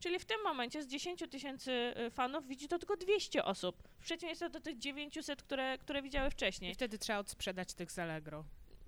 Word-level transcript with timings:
Czyli 0.00 0.18
w 0.18 0.24
tym 0.24 0.42
momencie 0.44 0.82
z 0.82 0.86
10 0.86 1.24
tysięcy 1.30 1.72
y, 2.06 2.10
fanów 2.10 2.46
widzi 2.46 2.68
to 2.68 2.78
tylko 2.78 2.96
200 2.96 3.44
osób, 3.44 3.82
w 3.98 4.04
przeciwieństwie 4.04 4.50
do 4.50 4.60
tych 4.60 4.78
900, 4.78 5.42
które, 5.42 5.78
które 5.78 6.02
widziały 6.02 6.30
wcześniej. 6.30 6.70
I 6.70 6.74
wtedy 6.74 6.98
trzeba 6.98 7.18
odsprzedać 7.18 7.74
tych 7.74 7.92
z 7.92 7.98
Allegro. 7.98 8.44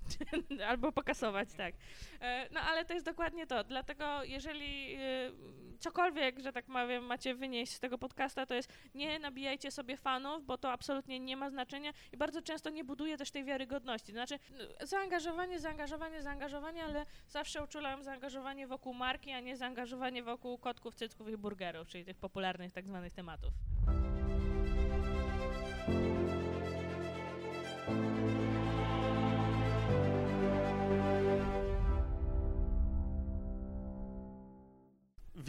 Albo 0.69 0.93
pokasować, 0.93 1.49
tak. 1.57 1.75
E, 2.21 2.49
No 2.53 2.61
ale 2.61 2.85
to 2.85 2.95
jest 2.95 3.07
dokładnie 3.07 3.47
to. 3.47 3.65
Dlatego 3.65 4.25
jeżeli 4.25 4.97
y, 4.97 5.72
cokolwiek, 5.83 6.41
że 6.41 6.53
tak 6.53 6.65
powiem, 6.65 7.05
macie 7.05 7.35
wynieść 7.35 7.73
z 7.73 7.81
tego 7.81 7.99
podcasta, 7.99 8.47
to 8.47 8.55
jest 8.55 8.73
nie 8.95 9.19
nabijajcie 9.19 9.71
sobie 9.71 9.97
fanów, 9.97 10.47
bo 10.47 10.59
to 10.59 10.73
absolutnie 10.73 11.21
nie 11.21 11.37
ma 11.37 11.51
znaczenia 11.51 11.93
i 12.13 12.17
bardzo 12.17 12.43
często 12.43 12.71
nie 12.71 12.85
buduje 12.85 13.17
też 13.17 13.31
tej 13.31 13.45
wiarygodności. 13.45 14.13
Znaczy 14.13 14.35
y, 14.83 14.87
zaangażowanie, 14.87 15.61
zaangażowanie, 15.61 16.23
zaangażowanie, 16.23 16.85
ale 16.85 17.07
zawsze 17.29 17.65
uczulam 17.65 18.05
zaangażowanie 18.05 18.67
wokół 18.67 18.95
marki, 18.95 19.33
a 19.33 19.41
nie 19.41 19.57
zaangażowanie 19.57 20.23
wokół 20.23 20.59
kotków, 20.59 20.95
cycków 20.95 21.29
i 21.29 21.37
burgerów, 21.37 21.89
czyli 21.89 22.05
tych 22.05 22.17
popularnych 22.17 22.73
tak 22.73 22.87
zwanych 22.87 23.13
tematów. 23.13 23.72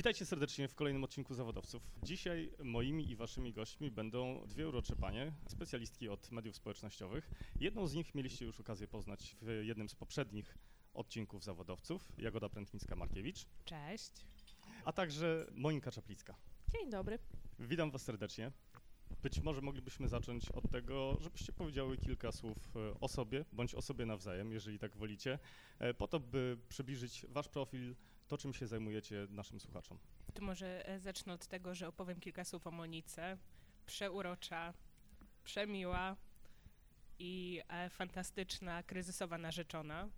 Witajcie 0.03 0.25
serdecznie 0.25 0.67
w 0.67 0.75
kolejnym 0.75 1.03
odcinku 1.03 1.33
Zawodowców. 1.33 1.83
Dzisiaj 2.03 2.51
moimi 2.63 3.11
i 3.11 3.15
waszymi 3.15 3.53
gośćmi 3.53 3.91
będą 3.91 4.47
dwie 4.47 4.67
urocze 4.67 4.95
panie, 4.95 5.33
specjalistki 5.47 6.09
od 6.09 6.31
mediów 6.31 6.55
społecznościowych. 6.55 7.29
Jedną 7.59 7.87
z 7.87 7.93
nich 7.93 8.15
mieliście 8.15 8.45
już 8.45 8.59
okazję 8.59 8.87
poznać 8.87 9.35
w 9.41 9.61
jednym 9.63 9.89
z 9.89 9.95
poprzednich 9.95 10.57
odcinków 10.93 11.43
Zawodowców, 11.43 12.11
Jagoda 12.17 12.47
Prętnicka-Markiewicz, 12.47 13.45
Cześć. 13.65 14.11
a 14.85 14.93
także 14.93 15.47
Monika 15.55 15.91
Czaplicka. 15.91 16.35
Dzień 16.71 16.89
dobry. 16.89 17.19
Witam 17.59 17.91
was 17.91 18.01
serdecznie. 18.01 18.51
Być 19.21 19.41
może 19.41 19.61
moglibyśmy 19.61 20.07
zacząć 20.07 20.49
od 20.49 20.71
tego, 20.71 21.17
żebyście 21.21 21.53
powiedziały 21.53 21.97
kilka 21.97 22.31
słów 22.31 22.57
e, 22.75 22.99
o 22.99 23.07
sobie, 23.07 23.45
bądź 23.53 23.75
o 23.75 23.81
sobie 23.81 24.05
nawzajem, 24.05 24.51
jeżeli 24.51 24.79
tak 24.79 24.97
wolicie, 24.97 25.39
e, 25.79 25.93
po 25.93 26.07
to, 26.07 26.19
by 26.19 26.57
przybliżyć 26.69 27.25
wasz 27.29 27.47
profil, 27.47 27.95
to 28.27 28.37
czym 28.37 28.53
się 28.53 28.67
zajmujecie 28.67 29.27
naszym 29.29 29.59
słuchaczom. 29.59 29.97
Tu 30.33 30.43
może 30.43 30.87
e, 30.87 30.99
zacznę 30.99 31.33
od 31.33 31.47
tego, 31.47 31.75
że 31.75 31.87
opowiem 31.87 32.19
kilka 32.19 32.43
słów 32.43 32.67
o 32.67 32.71
Monice. 32.71 33.37
Przeurocza, 33.85 34.73
przemiła 35.43 36.15
i 37.19 37.61
e, 37.67 37.89
fantastyczna, 37.89 38.83
kryzysowa 38.83 39.37
narzeczona, 39.37 40.09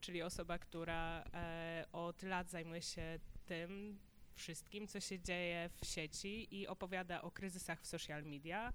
czyli 0.00 0.22
osoba, 0.22 0.58
która 0.58 1.24
e, 1.34 1.86
od 1.92 2.22
lat 2.22 2.50
zajmuje 2.50 2.82
się 2.82 3.18
tym 3.46 3.98
wszystkim, 4.34 4.88
co 4.88 5.00
się 5.00 5.20
dzieje 5.20 5.70
w 5.82 5.86
sieci 5.86 6.54
i 6.60 6.66
opowiada 6.66 7.22
o 7.22 7.30
kryzysach 7.30 7.80
w 7.80 7.86
social 7.86 8.24
media, 8.24 8.72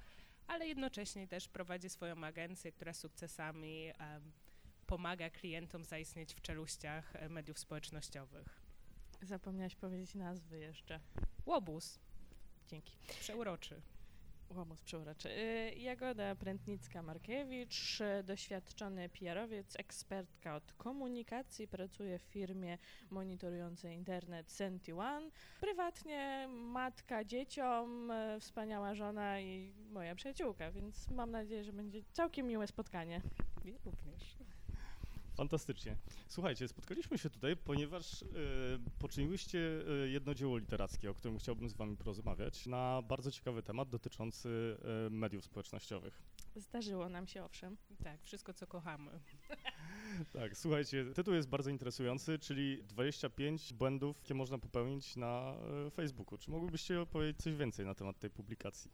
ale 0.47 0.67
jednocześnie 0.67 1.27
też 1.27 1.47
prowadzi 1.47 1.89
swoją 1.89 2.23
agencję, 2.23 2.71
która 2.71 2.93
sukcesami 2.93 3.91
pomaga 4.85 5.29
klientom 5.29 5.85
zaistnieć 5.85 6.33
w 6.33 6.41
czeluściach 6.41 7.13
mediów 7.29 7.59
społecznościowych. 7.59 8.68
Zapomniałaś 9.21 9.75
powiedzieć 9.75 10.15
nazwy 10.15 10.59
jeszcze. 10.59 10.99
Łobuz, 11.45 11.99
Dzięki. 12.67 12.97
przeuroczy. 13.19 13.81
Łomus 14.55 14.81
przeuroczy. 14.81 15.29
Y, 15.29 15.75
Jagoda 15.77 16.35
Prętnicka-Markiewicz, 16.35 18.03
doświadczony 18.23 19.09
PR-owiec, 19.09 19.75
ekspertka 19.79 20.55
od 20.55 20.73
komunikacji, 20.73 21.67
pracuje 21.67 22.19
w 22.19 22.21
firmie 22.21 22.77
monitorującej 23.09 23.95
internet 23.95 24.51
Senti-One. 24.51 25.31
Prywatnie 25.59 26.47
matka 26.51 27.23
dzieciom, 27.23 28.11
y, 28.11 28.39
wspaniała 28.39 28.95
żona 28.95 29.39
i 29.39 29.73
moja 29.91 30.15
przyjaciółka, 30.15 30.71
więc 30.71 31.09
mam 31.09 31.31
nadzieję, 31.31 31.63
że 31.63 31.73
będzie 31.73 32.03
całkiem 32.13 32.47
miłe 32.47 32.67
spotkanie. 32.67 33.21
Wy 33.63 33.77
również. 33.85 34.37
Fantastycznie. 35.39 35.95
Słuchajcie, 36.27 36.67
spotkaliśmy 36.67 37.17
się 37.17 37.29
tutaj, 37.29 37.57
ponieważ 37.57 38.23
e, 38.23 38.25
poczyniłyście 38.99 39.59
e, 39.59 40.09
jedno 40.09 40.35
dzieło 40.35 40.57
literackie, 40.57 41.11
o 41.11 41.13
którym 41.13 41.39
chciałbym 41.39 41.69
z 41.69 41.73
wami 41.73 41.97
porozmawiać, 41.97 42.65
na 42.65 43.01
bardzo 43.01 43.31
ciekawy 43.31 43.63
temat 43.63 43.89
dotyczący 43.89 44.77
e, 45.07 45.09
mediów 45.09 45.45
społecznościowych. 45.45 46.21
Zdarzyło 46.55 47.09
nam 47.09 47.27
się 47.27 47.43
owszem. 47.43 47.77
Tak, 48.03 48.23
wszystko 48.23 48.53
co 48.53 48.67
kochamy. 48.67 49.11
Tak, 50.33 50.57
słuchajcie, 50.57 51.05
tytuł 51.15 51.33
jest 51.33 51.49
bardzo 51.49 51.69
interesujący, 51.69 52.39
czyli 52.39 52.83
25 52.83 53.73
błędów, 53.73 54.17
jakie 54.21 54.33
można 54.33 54.57
popełnić 54.57 55.15
na 55.15 55.55
Facebooku. 55.93 56.37
Czy 56.37 56.51
mogłybyście 56.51 57.01
opowiedzieć 57.01 57.41
coś 57.41 57.55
więcej 57.55 57.85
na 57.85 57.95
temat 57.95 58.19
tej 58.19 58.29
publikacji? 58.29 58.91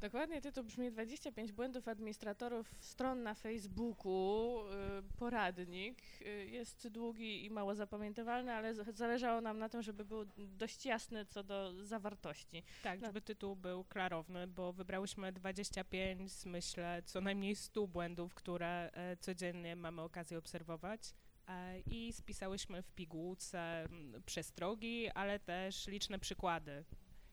Dokładnie 0.00 0.40
tytuł 0.40 0.64
brzmi 0.64 0.90
25 0.90 1.52
błędów 1.52 1.88
administratorów 1.88 2.74
stron 2.80 3.22
na 3.22 3.34
Facebooku, 3.34 4.60
y, 4.68 4.72
poradnik. 5.18 5.98
Y, 6.20 6.46
Jest 6.46 6.88
długi 6.88 7.44
i 7.44 7.50
mało 7.50 7.74
zapamiętywalny, 7.74 8.52
ale 8.52 8.74
zależało 8.74 9.40
nam 9.40 9.58
na 9.58 9.68
tym, 9.68 9.82
żeby 9.82 10.04
był 10.04 10.24
dość 10.36 10.86
jasny 10.86 11.26
co 11.26 11.42
do 11.42 11.84
zawartości. 11.86 12.62
Tak, 12.82 13.00
No. 13.00 13.06
żeby 13.06 13.20
tytuł 13.20 13.56
był 13.56 13.84
klarowny, 13.84 14.46
bo 14.46 14.72
wybrałyśmy 14.72 15.32
25, 15.32 16.32
z, 16.32 16.46
myślę, 16.46 17.02
co 17.06 17.20
najmniej 17.20 17.56
100 17.56 17.86
błędów, 17.86 18.34
które 18.34 18.90
e, 18.92 19.16
codziennie 19.16 19.76
mamy 19.76 20.02
okazję 20.02 20.38
obserwować. 20.38 21.14
E, 21.48 21.80
I 21.80 22.12
spisałyśmy 22.12 22.82
w 22.82 22.90
pigułce 22.92 23.88
przestrogi, 24.26 25.08
ale 25.10 25.38
też 25.38 25.86
liczne 25.86 26.18
przykłady. 26.18 26.84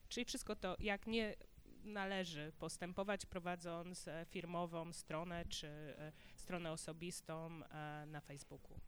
Czyli 0.08 0.24
wszystko 0.24 0.56
to, 0.56 0.76
jak 0.78 1.06
nie 1.06 1.34
należy 1.84 2.52
postępować 2.58 3.26
prowadząc 3.26 4.08
e, 4.08 4.26
firmową 4.28 4.92
stronę 4.92 5.44
czy 5.44 5.66
e, 5.66 6.12
stronę 6.36 6.72
osobistą 6.72 7.50
e, 7.64 8.06
na 8.06 8.20
Facebooku. 8.20 8.80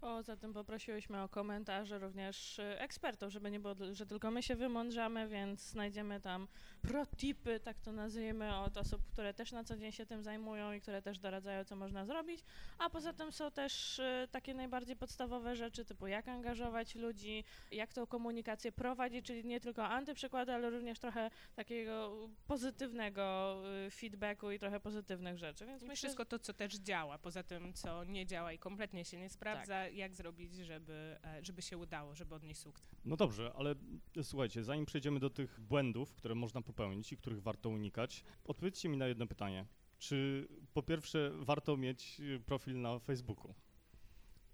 Poza 0.00 0.36
tym 0.36 0.52
poprosiłyśmy 0.52 1.22
o 1.22 1.28
komentarze 1.28 1.98
również 1.98 2.60
ekspertów, 2.78 3.32
żeby 3.32 3.50
nie 3.50 3.60
było, 3.60 3.74
że 3.92 4.06
tylko 4.06 4.30
my 4.30 4.42
się 4.42 4.56
wymądrzamy, 4.56 5.28
więc 5.28 5.70
znajdziemy 5.70 6.20
tam 6.20 6.48
protipy, 6.88 7.60
tak 7.60 7.80
to 7.80 7.92
nazwijmy, 7.92 8.56
od 8.56 8.76
osób, 8.76 9.02
które 9.12 9.34
też 9.34 9.52
na 9.52 9.64
co 9.64 9.76
dzień 9.76 9.92
się 9.92 10.06
tym 10.06 10.22
zajmują 10.22 10.72
i 10.72 10.80
które 10.80 11.02
też 11.02 11.18
doradzają, 11.18 11.64
co 11.64 11.76
można 11.76 12.04
zrobić. 12.06 12.44
A 12.78 12.90
poza 12.90 13.12
tym 13.12 13.32
są 13.32 13.50
też 13.50 13.98
y, 13.98 14.28
takie 14.30 14.54
najbardziej 14.54 14.96
podstawowe 14.96 15.56
rzeczy, 15.56 15.84
typu 15.84 16.06
jak 16.06 16.28
angażować 16.28 16.94
ludzi, 16.94 17.44
jak 17.70 17.92
tą 17.92 18.06
komunikację 18.06 18.72
prowadzić, 18.72 19.26
czyli 19.26 19.44
nie 19.44 19.60
tylko 19.60 19.86
antyprzykłady, 19.86 20.52
ale 20.52 20.70
również 20.70 20.98
trochę 20.98 21.30
takiego 21.54 22.16
pozytywnego 22.46 23.56
y, 23.86 23.90
feedbacku 23.90 24.50
i 24.50 24.58
trochę 24.58 24.80
pozytywnych 24.80 25.38
rzeczy. 25.38 25.66
Więc 25.66 25.82
I 25.82 25.86
myślę, 25.86 25.96
wszystko 25.96 26.24
to, 26.24 26.38
co 26.38 26.52
też 26.54 26.74
działa, 26.74 27.18
poza 27.18 27.42
tym, 27.42 27.72
co 27.74 28.04
nie 28.04 28.26
działa 28.26 28.52
i 28.52 28.58
kompletnie 28.58 29.04
się 29.04 29.18
nie 29.18 29.30
sprawdza, 29.30 29.84
Tak. 29.84 29.94
jak 29.94 30.14
zrobić, 30.14 30.54
żeby, 30.54 31.18
e, 31.24 31.44
żeby 31.44 31.62
się 31.62 31.78
udało, 31.78 32.14
żeby 32.14 32.34
odnieść 32.34 32.60
sukces. 32.60 33.00
No 33.04 33.16
dobrze, 33.16 33.52
ale 33.56 33.74
słuchajcie, 34.22 34.64
zanim 34.64 34.86
przejdziemy 34.86 35.20
do 35.20 35.30
tych 35.30 35.60
błędów, 35.60 36.14
które 36.14 36.34
można 36.34 36.62
popełnić 36.62 36.75
i 37.12 37.16
których 37.16 37.42
warto 37.42 37.68
unikać, 37.68 38.24
odpowiedzcie 38.44 38.88
mi 38.88 38.96
na 38.96 39.06
jedno 39.06 39.26
pytanie. 39.26 39.66
Czy 39.98 40.48
po 40.74 40.82
pierwsze 40.82 41.30
warto 41.34 41.76
mieć 41.76 42.20
y, 42.20 42.40
profil 42.40 42.80
na 42.80 42.98
Facebooku? 42.98 43.54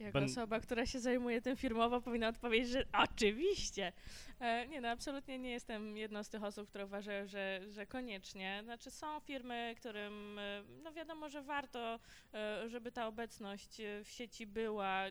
Jako 0.03 0.19
Ben- 0.19 0.25
osoba, 0.25 0.61
która 0.61 0.87
się 0.87 1.00
zajmuje 1.00 1.41
tym 1.41 1.56
firmowo, 1.56 2.00
powinna 2.00 2.28
odpowiedzieć, 2.28 2.69
że 2.69 2.84
oczywiście. 2.93 3.93
E, 4.41 4.69
nie 4.69 4.81
no, 4.81 4.88
absolutnie 4.88 5.38
nie 5.38 5.50
jestem 5.50 5.97
jedną 5.97 6.22
z 6.22 6.28
tych 6.28 6.44
osób, 6.44 6.69
które 6.69 6.84
uważają, 6.84 7.27
że, 7.27 7.61
że 7.69 7.87
koniecznie. 7.87 8.61
Znaczy 8.65 8.91
są 8.91 9.21
firmy, 9.21 9.75
którym, 9.77 10.38
e, 10.38 10.62
no 10.82 10.93
wiadomo, 10.93 11.28
że 11.28 11.43
warto, 11.43 12.00
e, 12.34 12.69
żeby 12.69 12.93
ta 12.93 13.06
obecność 13.06 13.81
e, 13.81 14.05
w 14.05 14.11
sieci 14.11 14.47
była. 14.47 15.03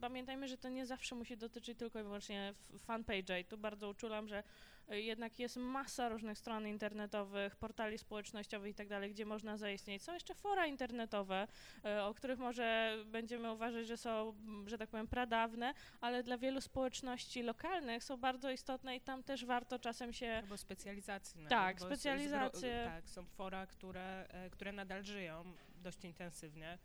Pamiętajmy, 0.00 0.48
że 0.48 0.58
to 0.58 0.68
nie 0.68 0.86
zawsze 0.86 1.14
musi 1.14 1.36
dotyczyć 1.36 1.78
tylko 1.78 2.00
i 2.00 2.02
wyłącznie 2.02 2.52
fanpage'a 2.88 3.40
i 3.40 3.44
tu 3.44 3.58
bardzo 3.58 3.88
uczulam, 3.88 4.28
że 4.28 4.42
jednak 4.90 5.38
jest 5.38 5.56
masa 5.56 6.08
różnych 6.08 6.38
stron 6.38 6.66
internetowych, 6.66 7.56
portali 7.56 7.98
społecznościowych 7.98 8.70
i 8.70 8.74
tak 8.74 8.88
dalej, 8.88 9.10
gdzie 9.10 9.24
można 9.26 9.56
zaistnieć. 9.56 10.02
Są 10.02 10.14
jeszcze 10.14 10.34
fora 10.34 10.66
internetowe, 10.66 11.46
e, 11.84 12.04
o 12.04 12.14
których 12.14 12.38
może 12.38 12.96
będziemy 13.06 13.52
uważać, 13.52 13.86
że 13.86 13.96
są, 13.96 14.28
m, 14.28 14.68
że 14.68 14.78
tak 14.78 14.90
powiem, 14.90 15.06
pradawne, 15.08 15.74
ale 16.00 16.22
dla 16.22 16.38
wielu 16.38 16.60
społeczności 16.60 17.42
lokalnych 17.42 18.04
są 18.04 18.16
bardzo 18.16 18.50
istotne 18.50 18.96
i 18.96 19.00
tam 19.00 19.22
też 19.22 19.44
warto 19.44 19.78
czasem 19.78 20.12
się 20.12 20.32
Albo 20.42 20.56
specjalizacyjne. 20.56 21.48
Tak, 21.48 21.76
bo 21.78 21.84
z- 21.84 21.86
specjalizacje. 21.88 22.82
tak, 22.86 23.10
są 23.10 23.24
fora, 23.24 23.66
które, 23.66 24.26
e, 24.28 24.50
które 24.50 24.72
nadal 24.72 25.04
żyją 25.04 25.44
dość 25.82 26.04
intensywnie. 26.04 26.78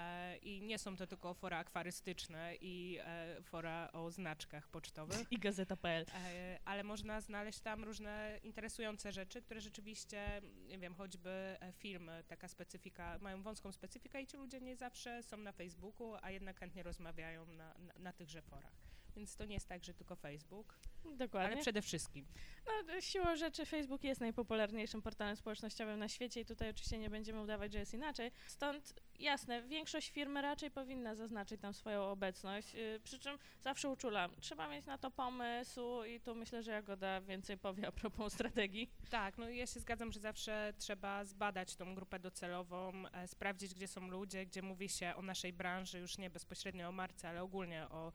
E, 0.00 0.36
I 0.36 0.62
nie 0.62 0.78
są 0.78 0.96
to 0.96 1.06
tylko 1.06 1.34
fora 1.34 1.58
akwarystyczne 1.58 2.54
i 2.60 2.98
e, 3.00 3.42
fora 3.42 3.92
o 3.92 4.10
znaczkach 4.10 4.68
pocztowych. 4.68 5.32
i 5.32 5.38
gazeta.pl. 5.38 6.06
E, 6.14 6.58
ale 6.64 6.84
można 6.84 7.20
znaleźć 7.20 7.60
tam 7.60 7.84
różne 7.84 8.40
interesujące 8.42 9.12
rzeczy, 9.12 9.42
które 9.42 9.60
rzeczywiście, 9.60 10.42
nie 10.68 10.78
wiem, 10.78 10.94
choćby 10.94 11.56
filmy, 11.72 12.24
taka 12.28 12.48
specyfika, 12.48 13.18
mają 13.20 13.42
wąską 13.42 13.72
specyfikę 13.72 14.22
i 14.22 14.26
ci 14.26 14.36
ludzie 14.36 14.60
nie 14.60 14.76
zawsze 14.76 15.22
są 15.22 15.36
na 15.36 15.52
Facebooku, 15.52 16.14
a 16.22 16.30
jednak 16.30 16.58
chętnie 16.58 16.82
rozmawiają 16.82 17.46
na, 17.46 17.74
na, 17.78 17.94
na 17.98 18.12
tychże 18.12 18.42
forach. 18.42 18.99
Więc 19.16 19.36
to 19.36 19.44
nie 19.44 19.54
jest 19.54 19.68
tak, 19.68 19.84
że 19.84 19.94
tylko 19.94 20.16
Facebook, 20.16 20.78
Dokładnie. 21.04 21.52
ale 21.52 21.60
przede 21.60 21.82
wszystkim. 21.82 22.26
No, 22.66 23.00
siłą 23.00 23.36
rzeczy 23.36 23.66
Facebook 23.66 24.04
jest 24.04 24.20
najpopularniejszym 24.20 25.02
portalem 25.02 25.36
społecznościowym 25.36 25.98
na 25.98 26.08
świecie 26.08 26.40
i 26.40 26.44
tutaj 26.44 26.70
oczywiście 26.70 26.98
nie 26.98 27.10
będziemy 27.10 27.40
udawać, 27.42 27.72
że 27.72 27.78
jest 27.78 27.94
inaczej. 27.94 28.30
Stąd 28.46 28.94
jasne, 29.18 29.62
większość 29.62 30.10
firm 30.10 30.36
raczej 30.36 30.70
powinna 30.70 31.14
zaznaczyć 31.14 31.60
tam 31.60 31.74
swoją 31.74 32.02
obecność, 32.02 32.74
yy, 32.74 33.00
przy 33.04 33.18
czym 33.18 33.38
zawsze 33.60 33.88
uczulam, 33.88 34.30
trzeba 34.40 34.68
mieć 34.68 34.86
na 34.86 34.98
to 34.98 35.10
pomysł 35.10 36.04
i 36.04 36.20
tu 36.20 36.34
myślę, 36.34 36.62
że 36.62 36.72
Jagoda 36.72 37.20
więcej 37.20 37.58
powie 37.58 37.86
a 37.86 37.92
propos 37.92 38.32
strategii. 38.32 38.90
Tak, 39.10 39.38
no 39.38 39.48
ja 39.48 39.66
się 39.66 39.80
zgadzam, 39.80 40.12
że 40.12 40.20
zawsze 40.20 40.72
trzeba 40.78 41.24
zbadać 41.24 41.76
tą 41.76 41.94
grupę 41.94 42.18
docelową, 42.18 42.92
e, 43.12 43.28
sprawdzić, 43.28 43.74
gdzie 43.74 43.88
są 43.88 44.08
ludzie, 44.08 44.46
gdzie 44.46 44.62
mówi 44.62 44.88
się 44.88 45.14
o 45.16 45.22
naszej 45.22 45.52
branży, 45.52 45.98
już 45.98 46.18
nie 46.18 46.30
bezpośrednio 46.30 46.88
o 46.88 46.92
marce, 46.92 47.28
ale 47.28 47.42
ogólnie 47.42 47.88
o 47.88 48.12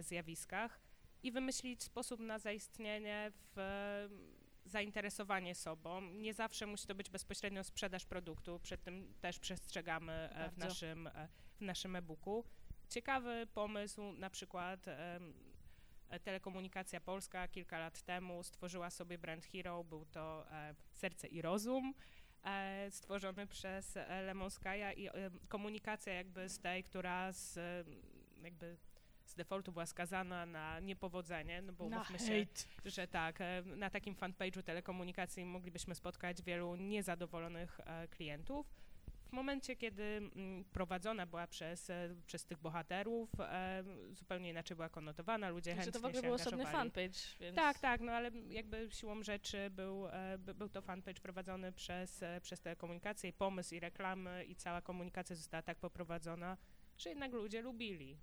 zjawiskach 0.00 0.80
i 1.22 1.32
wymyślić 1.32 1.82
sposób 1.82 2.20
na 2.20 2.38
zaistnienie 2.38 3.32
w 3.54 3.58
e, 3.58 4.08
zainteresowanie 4.64 5.54
sobą. 5.54 6.00
Nie 6.00 6.34
zawsze 6.34 6.66
musi 6.66 6.86
to 6.86 6.94
być 6.94 7.10
bezpośrednio 7.10 7.64
sprzedaż 7.64 8.04
produktu, 8.04 8.60
przed 8.60 8.82
tym 8.82 9.14
też 9.20 9.38
przestrzegamy 9.38 10.12
e, 10.12 10.50
w 10.50 10.58
naszym, 10.58 11.06
e, 11.06 11.28
w 11.56 11.60
naszym 11.60 11.96
e-booku. 11.96 12.44
Ciekawy 12.88 13.46
pomysł, 13.54 14.12
na 14.12 14.30
przykład 14.30 14.88
e, 14.88 15.20
Telekomunikacja 16.24 17.00
Polska 17.00 17.48
kilka 17.48 17.78
lat 17.78 18.02
temu 18.02 18.42
stworzyła 18.42 18.90
sobie 18.90 19.18
brand 19.18 19.46
hero, 19.46 19.84
był 19.84 20.04
to 20.04 20.46
e, 20.52 20.74
Serce 20.92 21.28
i 21.28 21.42
Rozum, 21.42 21.94
e, 22.44 22.90
stworzony 22.90 23.46
przez 23.46 23.96
e, 23.96 24.22
Lemon 24.22 24.48
Sky'a 24.48 24.98
i 24.98 25.08
e, 25.08 25.12
komunikacja 25.48 26.14
jakby 26.14 26.48
z 26.48 26.58
tej, 26.58 26.84
która 26.84 27.32
z, 27.32 27.56
e, 27.56 27.84
jakby 28.42 28.76
z 29.26 29.34
defaultu 29.34 29.72
była 29.72 29.86
skazana 29.86 30.46
na 30.46 30.80
niepowodzenie, 30.80 31.62
no 31.62 31.72
bo 31.72 31.84
umówmy 31.84 32.18
się, 32.18 32.46
że 32.84 33.08
tak, 33.08 33.40
e, 33.40 33.62
na 33.66 33.90
takim 33.90 34.14
fanpage'u 34.14 34.62
telekomunikacji 34.62 35.44
moglibyśmy 35.44 35.94
spotkać 35.94 36.42
wielu 36.42 36.76
niezadowolonych 36.76 37.80
e, 37.80 38.08
klientów. 38.08 38.66
W 39.26 39.32
momencie, 39.34 39.76
kiedy 39.76 40.02
mm, 40.02 40.64
prowadzona 40.64 41.26
była 41.26 41.46
przez, 41.46 41.90
e, 41.90 42.16
przez 42.26 42.44
tych 42.44 42.58
bohaterów, 42.58 43.30
zupełnie 44.12 44.50
inaczej 44.50 44.76
była 44.76 44.88
konotowana, 44.88 45.50
ludzie 45.50 45.70
Że 45.70 45.76
chętnie 45.76 45.92
to 45.92 46.00
w 46.00 46.04
ogóle 46.04 46.22
był 46.22 46.34
osobny 46.34 46.66
fanpage, 46.66 47.18
więc... 47.40 47.56
Tak, 47.56 47.78
tak, 47.78 48.00
no 48.00 48.12
ale 48.12 48.30
jakby 48.48 48.88
siłą 48.90 49.22
rzeczy 49.22 49.70
był, 49.70 50.06
by- 50.38 50.54
był 50.54 50.68
to 50.68 50.82
fanpage 50.82 51.20
prowadzony 51.20 51.72
przez, 51.72 52.24
przez 52.42 52.60
telekomunikację 52.60 53.30
i 53.30 53.32
pomysł 53.32 53.74
i 53.74 53.80
reklamy 53.80 54.44
i 54.44 54.56
cała 54.56 54.80
komunikacja 54.80 55.36
została 55.36 55.62
tak 55.62 55.78
poprowadzona, 55.78 56.56
że 56.98 57.10
jednak 57.10 57.32
ludzie 57.32 57.62
lubili, 57.62 58.18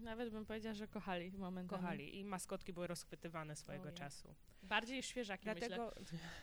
Nawet 0.00 0.30
bym 0.30 0.46
powiedziała, 0.46 0.74
że 0.74 0.88
kochali 0.88 1.32
momentami. 1.32 1.82
kochali 1.82 2.18
i 2.18 2.24
maskotki 2.24 2.72
były 2.72 2.86
rozchwytywane 2.86 3.56
swojego 3.56 3.92
czasu. 3.92 4.34
Bardziej 4.62 5.02
świeżaki, 5.02 5.48
myślę. 5.48 5.68
Dlatego, 5.68 5.94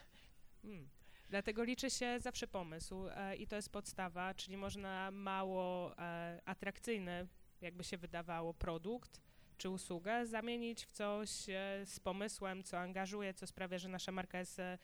mm, 0.64 0.90
dlatego 1.30 1.64
liczy 1.64 1.90
się 1.90 2.20
zawsze 2.20 2.48
pomysł 2.48 3.08
e, 3.08 3.36
i 3.36 3.48
to 3.48 3.56
jest 3.56 3.70
podstawa, 3.70 4.34
czyli 4.34 4.58
można 4.58 5.12
mało 5.12 5.98
e, 5.98 6.42
atrakcyjny, 6.46 7.28
jakby 7.62 7.84
się 7.84 7.98
wydawało, 7.98 8.54
produkt 8.54 9.22
czy 9.62 9.70
usługę 9.70 10.26
zamienić 10.26 10.86
w 10.86 10.92
coś 10.92 11.50
e, 11.50 11.86
z 11.86 12.00
pomysłem, 12.00 12.64
co 12.64 12.80
angażuje, 12.80 13.34
co 13.34 13.48
sprawia, 13.48 13.78
że 13.78 13.90
nasza 13.90 14.12
marka 14.12 14.40
jest 14.40 14.60
e, 14.60 14.78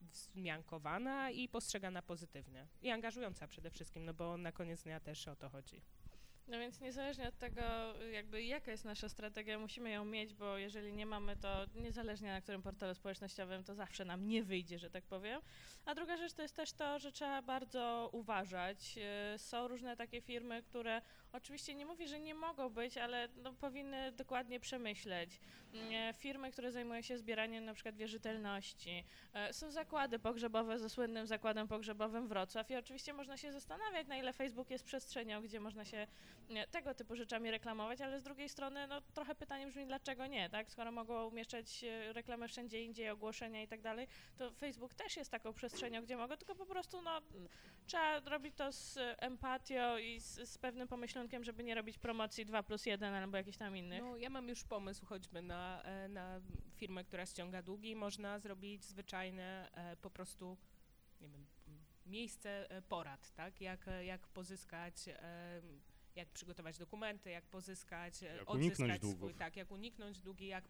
wzmiankowana 0.00 1.30
i 1.30 1.48
postrzegana 1.48 2.02
pozytywnie. 2.02 2.66
I 2.82 2.90
angażująca 2.90 3.48
przede 3.48 3.70
wszystkim, 3.70 4.04
no 4.04 4.14
bo 4.14 4.36
na 4.36 4.52
koniec 4.52 4.82
dnia 4.82 5.00
też 5.00 5.28
o 5.28 5.36
to 5.36 5.48
chodzi. 5.48 5.82
No 6.48 6.58
więc 6.58 6.80
niezależnie 6.80 7.28
od 7.28 7.38
tego, 7.38 7.62
jakby 8.12 8.42
jaka 8.42 8.70
jest 8.70 8.84
nasza 8.84 9.08
strategia, 9.08 9.58
musimy 9.58 9.90
ją 9.90 10.04
mieć, 10.04 10.34
bo 10.34 10.58
jeżeli 10.58 10.92
nie 10.92 11.06
mamy, 11.06 11.36
to 11.36 11.66
niezależnie 11.74 12.28
na 12.28 12.40
którym 12.40 12.62
portalu 12.62 12.94
społecznościowym, 12.94 13.64
to 13.64 13.74
zawsze 13.74 14.04
nam 14.04 14.28
nie 14.28 14.42
wyjdzie, 14.42 14.78
że 14.78 14.90
tak 14.90 15.04
powiem. 15.04 15.40
A 15.84 15.94
druga 15.94 16.16
rzecz 16.16 16.32
to 16.32 16.42
jest 16.42 16.56
też 16.56 16.72
to, 16.72 16.98
że 16.98 17.12
trzeba 17.12 17.42
bardzo 17.42 18.10
uważać. 18.12 18.96
Yy, 18.96 19.38
Są 19.38 19.68
różne 19.68 19.96
takie 19.96 20.20
firmy, 20.20 20.62
które 20.62 21.02
oczywiście 21.34 21.74
nie 21.74 21.86
mówię, 21.86 22.08
że 22.08 22.20
nie 22.20 22.34
mogą 22.34 22.68
być, 22.68 22.98
ale 22.98 23.28
no, 23.36 23.52
powinny 23.52 24.12
dokładnie 24.12 24.60
przemyśleć. 24.60 25.40
Yy, 25.72 25.80
Firmy, 26.14 26.52
które 26.52 26.72
zajmują 26.72 27.02
się 27.02 27.18
zbieraniem 27.18 27.64
na 27.64 27.74
przykład 27.74 27.96
wierzytelności. 27.96 29.04
Yy, 29.34 29.52
Są 29.52 29.70
zakłady 29.70 30.18
pogrzebowe 30.18 30.78
ze 30.78 30.90
słynnym 30.90 31.26
zakładem 31.26 31.68
pogrzebowym 31.68 32.28
Wrocław 32.28 32.70
i 32.70 32.76
oczywiście 32.76 33.12
można 33.12 33.36
się 33.36 33.52
zastanawiać, 33.52 34.06
na 34.06 34.16
ile 34.16 34.32
Facebook 34.32 34.70
jest 34.70 34.84
przestrzenią, 34.84 35.42
gdzie 35.42 35.60
można 35.60 35.84
się 35.84 36.06
tego 36.70 36.94
typu 36.94 37.16
rzeczami 37.16 37.50
reklamować, 37.50 38.00
ale 38.00 38.20
z 38.20 38.22
drugiej 38.22 38.48
strony 38.48 38.86
no, 38.86 39.00
trochę 39.00 39.34
pytanie 39.34 39.66
brzmi, 39.66 39.86
dlaczego 39.86 40.26
nie, 40.26 40.50
tak? 40.50 40.70
Skoro 40.70 40.92
mogą 40.92 41.26
umieszczać 41.26 41.84
e, 41.84 42.12
reklamy 42.12 42.48
wszędzie 42.48 42.82
indziej, 42.82 43.10
ogłoszenia 43.10 43.62
i 43.62 43.68
tak 43.68 43.80
dalej, 43.80 44.06
to 44.38 44.50
Facebook 44.50 44.94
też 44.94 45.16
jest 45.16 45.30
taką 45.30 45.52
przestrzenią, 45.52 46.02
gdzie 46.02 46.16
mogą, 46.16 46.36
tylko 46.36 46.54
po 46.54 46.66
prostu 46.66 47.02
no, 47.02 47.20
trzeba 47.86 48.20
robić 48.20 48.54
to 48.56 48.72
z 48.72 48.96
e, 48.96 49.22
empatią 49.22 49.98
i 49.98 50.20
z, 50.20 50.50
z 50.50 50.58
pewnym 50.58 50.88
pomyślunkiem, 51.24 51.44
żeby 51.44 51.64
nie 51.64 51.74
robić 51.74 51.98
promocji 51.98 52.46
2 52.46 52.62
plus 52.62 52.86
1 52.86 53.14
albo 53.14 53.36
jakichś 53.36 53.58
tam 53.58 53.76
innych. 53.76 54.02
No, 54.02 54.16
ja 54.16 54.30
mam 54.30 54.48
już 54.48 54.64
pomysł 54.64 55.06
choćby 55.06 55.42
na, 55.42 55.82
e, 55.82 56.08
na 56.08 56.40
firmę, 56.76 57.04
która 57.04 57.26
ściąga 57.26 57.62
długi. 57.62 57.96
Można 57.96 58.38
zrobić 58.38 58.84
zwyczajne 58.84 59.70
e, 59.74 59.96
po 59.96 60.10
prostu, 60.10 60.56
nie 61.20 61.28
wiem, 61.28 61.46
miejsce 62.06 62.70
e, 62.70 62.82
porad, 62.82 63.30
tak? 63.34 63.60
Jak, 63.60 63.86
jak 64.02 64.28
pozyskać, 64.28 64.94
jak 66.16 66.28
przygotować 66.28 66.78
dokumenty, 66.78 67.30
jak 67.30 67.44
pozyskać, 67.44 68.22
Jak 68.22 68.50
uniknąć 68.50 68.72
odzyskać 68.72 69.00
długów. 69.00 69.18
swój, 69.18 69.34
tak, 69.34 69.56
jak 69.56 69.70
uniknąć 69.70 70.20
długi, 70.20 70.46
jak 70.46 70.64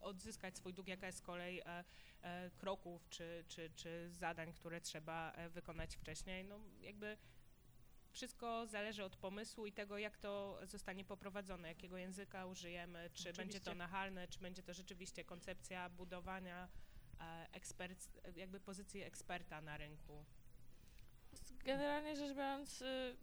odzyskać 0.00 0.56
swój 0.56 0.74
dług, 0.74 0.88
jaka 0.88 1.06
jest 1.06 1.18
z 1.18 1.22
kolei 1.22 1.60
e, 1.60 1.84
e, 2.22 2.50
kroków 2.58 3.08
czy, 3.10 3.44
czy, 3.48 3.70
czy 3.76 4.10
zadań, 4.10 4.52
które 4.52 4.80
trzeba 4.80 5.32
wykonać 5.50 5.96
wcześniej. 5.96 6.44
No, 6.44 6.60
jakby 6.80 7.16
wszystko 8.12 8.66
zależy 8.66 9.04
od 9.04 9.16
pomysłu 9.16 9.66
i 9.66 9.72
tego, 9.72 9.98
jak 9.98 10.16
to 10.16 10.58
zostanie 10.62 11.04
poprowadzone, 11.04 11.68
jakiego 11.68 11.96
języka 11.96 12.46
użyjemy, 12.46 13.10
czy 13.12 13.24
będzie 13.24 13.36
to 13.36 13.70
Oczywiście. 13.70 13.74
nachalne, 13.74 14.28
czy 14.28 14.38
będzie 14.38 14.62
to 14.62 14.74
rzeczywiście 14.74 15.24
koncepcja 15.24 15.90
budowania 15.90 16.68
e, 17.20 17.46
ekspert, 17.52 18.08
jakby 18.36 18.60
pozycji 18.60 19.02
eksperta 19.02 19.60
na 19.60 19.76
rynku. 19.76 20.24
Generalnie 21.64 22.16
rzecz 22.16 22.36
biorąc, 22.36 22.82
y, 22.82 23.16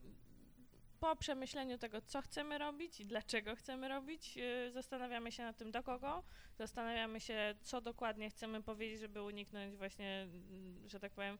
po 0.99 1.15
przemyśleniu 1.15 1.77
tego, 1.77 2.01
co 2.01 2.21
chcemy 2.21 2.57
robić 2.57 2.99
i 2.99 3.05
dlaczego 3.05 3.55
chcemy 3.55 3.87
robić, 3.87 4.37
y, 4.37 4.71
zastanawiamy 4.71 5.31
się 5.31 5.43
nad 5.43 5.57
tym, 5.57 5.71
do 5.71 5.83
kogo, 5.83 6.23
zastanawiamy 6.57 7.19
się, 7.19 7.55
co 7.61 7.81
dokładnie 7.81 8.29
chcemy 8.29 8.63
powiedzieć, 8.63 8.99
żeby 8.99 9.21
uniknąć 9.21 9.75
właśnie, 9.75 10.21
mm, 10.21 10.89
że 10.89 10.99
tak 10.99 11.11
powiem, 11.11 11.37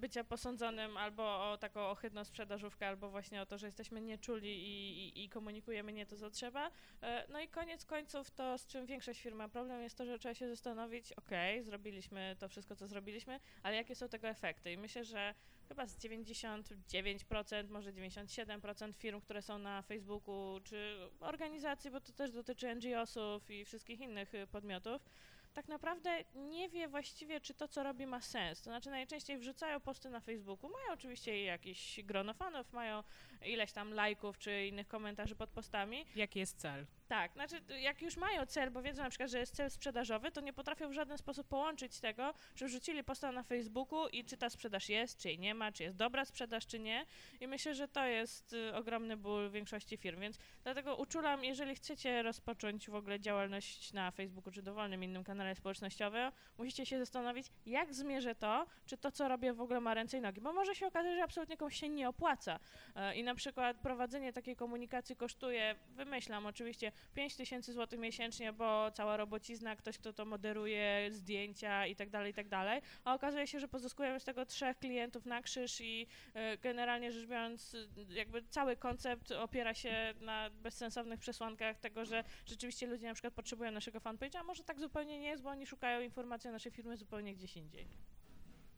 bycia 0.00 0.24
posądzonym 0.24 0.96
albo 0.96 1.50
o 1.52 1.58
taką 1.58 1.80
ohydną 1.80 2.24
sprzedażówkę, 2.24 2.88
albo 2.88 3.10
właśnie 3.10 3.42
o 3.42 3.46
to, 3.46 3.58
że 3.58 3.66
jesteśmy 3.66 4.00
nieczuli 4.00 4.48
i, 4.48 5.08
i, 5.08 5.24
i 5.24 5.28
komunikujemy 5.28 5.92
nie 5.92 6.06
to, 6.06 6.16
co 6.16 6.30
trzeba. 6.30 6.70
E, 7.02 7.26
No 7.28 7.40
i 7.40 7.48
koniec 7.48 7.84
końców 7.84 8.30
to, 8.30 8.58
z 8.58 8.66
czym 8.66 8.86
większość 8.86 9.20
firm 9.22 9.36
ma 9.36 9.48
problem, 9.48 9.82
jest 9.82 9.98
to, 9.98 10.06
że 10.06 10.18
trzeba 10.18 10.34
się 10.34 10.48
zastanowić, 10.48 11.12
ok, 11.12 11.30
zrobiliśmy 11.62 12.36
to 12.38 12.48
wszystko, 12.48 12.76
co 12.76 12.86
zrobiliśmy, 12.86 13.40
ale 13.62 13.76
jakie 13.76 13.94
są 13.94 14.08
tego 14.08 14.28
efekty? 14.28 14.72
I 14.72 14.78
myślę, 14.78 15.04
że 15.04 15.34
chyba 15.68 15.86
z 15.86 15.98
99%, 15.98 17.68
może 17.68 17.92
97% 17.92 18.92
firm, 18.92 19.20
które 19.20 19.42
są 19.42 19.58
na 19.58 19.82
Facebooku, 19.82 20.60
czy 20.64 20.96
organizacji, 21.20 21.90
bo 21.90 22.00
to 22.00 22.12
też 22.12 22.30
dotyczy 22.30 22.74
NGO-sów 22.74 23.50
i 23.50 23.64
wszystkich 23.64 24.00
innych 24.00 24.34
y, 24.34 24.46
podmiotów, 24.46 25.08
tak 25.56 25.68
naprawdę 25.68 26.24
nie 26.34 26.68
wie 26.68 26.88
właściwie, 26.88 27.40
czy 27.40 27.54
to, 27.54 27.68
co 27.68 27.82
robi, 27.82 28.06
ma 28.06 28.20
sens. 28.20 28.58
To 28.62 28.70
znaczy 28.70 28.90
najczęściej 28.90 29.38
wrzucają 29.38 29.80
posty 29.80 30.10
na 30.10 30.20
Facebooku, 30.20 30.70
mają 30.70 30.92
oczywiście 30.92 31.44
jakieś 31.44 32.00
grono 32.04 32.34
fanów, 32.34 32.72
mają 32.72 33.02
ileś 33.46 33.72
tam 33.72 33.94
lajków 33.94 34.38
czy 34.38 34.66
innych 34.66 34.88
komentarzy 34.88 35.34
pod 35.34 35.50
postami, 35.50 36.04
Jaki 36.16 36.38
jest 36.38 36.58
cel? 36.58 36.86
Tak, 37.08 37.32
znaczy 37.32 37.60
jak 37.80 38.02
już 38.02 38.16
mają 38.16 38.46
cel, 38.46 38.70
bo 38.70 38.82
wiedzą 38.82 39.02
na 39.02 39.10
przykład, 39.10 39.30
że 39.30 39.38
jest 39.38 39.54
cel 39.54 39.70
sprzedażowy, 39.70 40.30
to 40.30 40.40
nie 40.40 40.52
potrafią 40.52 40.88
w 40.88 40.92
żaden 40.92 41.18
sposób 41.18 41.48
połączyć 41.48 42.00
tego, 42.00 42.34
że 42.56 42.66
wrzucili 42.66 43.04
posta 43.04 43.32
na 43.32 43.42
Facebooku 43.42 44.08
i 44.08 44.24
czy 44.24 44.36
ta 44.36 44.50
sprzedaż 44.50 44.88
jest, 44.88 45.18
czy 45.18 45.28
jej 45.28 45.38
nie 45.38 45.54
ma, 45.54 45.72
czy 45.72 45.82
jest 45.82 45.96
dobra 45.96 46.24
sprzedaż, 46.24 46.66
czy 46.66 46.78
nie. 46.78 47.06
I 47.40 47.46
myślę, 47.48 47.74
że 47.74 47.88
to 47.88 48.06
jest 48.06 48.52
y, 48.52 48.74
ogromny 48.74 49.16
ból 49.16 49.50
większości 49.50 49.96
firm, 49.96 50.20
więc 50.20 50.38
dlatego 50.64 50.96
uczulam, 50.96 51.44
jeżeli 51.44 51.74
chcecie 51.74 52.22
rozpocząć 52.22 52.90
w 52.90 52.94
ogóle 52.94 53.20
działalność 53.20 53.92
na 53.92 54.10
Facebooku, 54.10 54.52
czy 54.52 54.62
dowolnym 54.62 55.04
innym 55.04 55.24
kanale 55.24 55.54
społecznościowym, 55.54 56.32
musicie 56.58 56.86
się 56.86 56.98
zastanowić, 56.98 57.46
jak 57.66 57.94
zmierzę 57.94 58.34
to, 58.34 58.66
czy 58.86 58.96
to, 58.96 59.12
co 59.12 59.28
robię 59.28 59.52
w 59.52 59.60
ogóle 59.60 59.80
ma 59.80 59.94
ręce 59.94 60.18
i 60.18 60.20
nogi, 60.20 60.40
bo 60.40 60.52
może 60.52 60.74
się 60.74 60.86
okazać, 60.86 61.14
że 61.14 61.22
absolutnie 61.22 61.56
komuś 61.56 61.76
się 61.76 61.88
nie 61.88 62.08
opłaca. 62.08 62.58
E, 62.96 63.16
I 63.16 63.22
na 63.22 63.34
przykład 63.34 63.76
prowadzenie 63.76 64.32
takiej 64.32 64.56
komunikacji 64.56 65.16
kosztuje, 65.16 65.74
wymyślam 65.88 66.46
oczywiście, 66.46 66.92
5 67.14 67.36
tysięcy 67.36 67.72
złotych 67.72 68.00
miesięcznie, 68.00 68.52
bo 68.52 68.90
cała 68.90 69.16
robocizna, 69.16 69.76
ktoś, 69.76 69.98
kto 69.98 70.12
to 70.12 70.24
moderuje, 70.24 71.08
zdjęcia 71.10 71.86
i 71.86 71.96
tak 71.96 72.10
dalej, 72.10 72.30
i 72.30 72.34
tak 72.34 72.48
dalej, 72.48 72.82
a 73.04 73.14
okazuje 73.14 73.46
się, 73.46 73.60
że 73.60 73.68
pozyskują 73.68 74.18
z 74.18 74.24
tego 74.24 74.46
trzech 74.46 74.78
klientów 74.78 75.26
na 75.26 75.42
krzyż 75.42 75.80
i 75.80 76.06
e, 76.34 76.58
generalnie 76.58 77.12
rzecz 77.12 77.28
biorąc, 77.28 77.76
jakby 78.08 78.42
cały 78.42 78.76
koncept 78.76 79.32
opiera 79.32 79.74
się 79.74 80.14
na 80.20 80.50
bezsensownych 80.50 81.20
przesłankach 81.20 81.78
tego, 81.78 82.04
że 82.04 82.24
rzeczywiście 82.46 82.86
ludzie 82.86 83.06
na 83.06 83.14
przykład 83.14 83.34
potrzebują 83.34 83.70
naszego 83.70 83.98
fanpage'a, 83.98 84.38
a 84.38 84.42
może 84.42 84.64
tak 84.64 84.80
zupełnie 84.80 85.18
nie 85.18 85.28
jest, 85.28 85.42
bo 85.42 85.50
oni 85.50 85.66
szukają 85.66 86.00
informacji 86.00 86.50
o 86.50 86.52
naszej 86.52 86.72
firmie 86.72 86.96
zupełnie 86.96 87.34
gdzieś 87.34 87.56
indziej. 87.56 87.88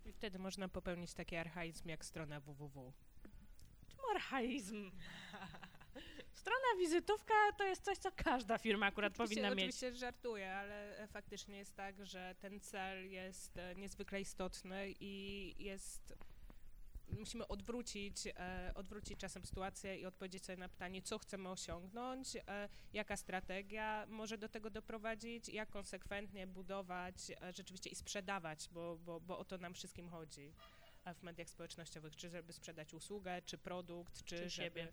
I 0.06 0.12
wtedy 0.12 0.38
można 0.38 0.68
popełnić 0.68 1.14
taki 1.14 1.36
archaizm 1.36 1.88
jak 1.88 2.04
strona 2.04 2.40
www. 2.40 2.92
Czemu 3.88 4.02
archaizm? 4.14 4.90
Strona 6.38 6.78
wizytówka 6.78 7.34
to 7.58 7.64
jest 7.64 7.84
coś, 7.84 7.98
co 7.98 8.10
każda 8.12 8.58
firma 8.58 8.86
akurat 8.86 9.12
oczywiście, 9.12 9.34
powinna 9.34 9.54
mieć. 9.54 9.58
Oczywiście 9.58 9.94
żartuję, 9.94 10.54
ale 10.54 10.98
e, 10.98 11.06
faktycznie 11.06 11.58
jest 11.58 11.76
tak, 11.76 12.06
że 12.06 12.34
ten 12.40 12.60
cel 12.60 13.10
jest 13.10 13.56
e, 13.56 13.74
niezwykle 13.74 14.20
istotny 14.20 14.94
i 15.00 15.54
jest 15.58 16.14
musimy 17.10 17.48
odwrócić, 17.48 18.26
e, 18.26 18.72
odwrócić 18.74 19.20
czasem 19.20 19.44
sytuację 19.44 19.98
i 19.98 20.06
odpowiedzieć 20.06 20.44
sobie 20.44 20.58
na 20.58 20.68
pytanie, 20.68 21.02
co 21.02 21.18
chcemy 21.18 21.48
osiągnąć, 21.48 22.36
e, 22.36 22.68
jaka 22.92 23.16
strategia 23.16 24.06
może 24.08 24.38
do 24.38 24.48
tego 24.48 24.70
doprowadzić, 24.70 25.48
jak 25.48 25.70
konsekwentnie 25.70 26.46
budować 26.46 27.30
e, 27.30 27.52
rzeczywiście 27.52 27.90
i 27.90 27.94
sprzedawać, 27.94 28.68
bo, 28.72 28.98
bo, 28.98 29.20
bo 29.20 29.38
o 29.38 29.44
to 29.44 29.58
nam 29.58 29.74
wszystkim 29.74 30.08
chodzi 30.08 30.52
w 31.14 31.22
mediach 31.22 31.48
społecznościowych, 31.48 32.16
czy 32.16 32.30
żeby 32.30 32.52
sprzedać 32.52 32.94
usługę, 32.94 33.42
czy 33.42 33.58
produkt, 33.58 34.24
czy, 34.24 34.36
Czy 34.36 34.50
żeby... 34.50 34.88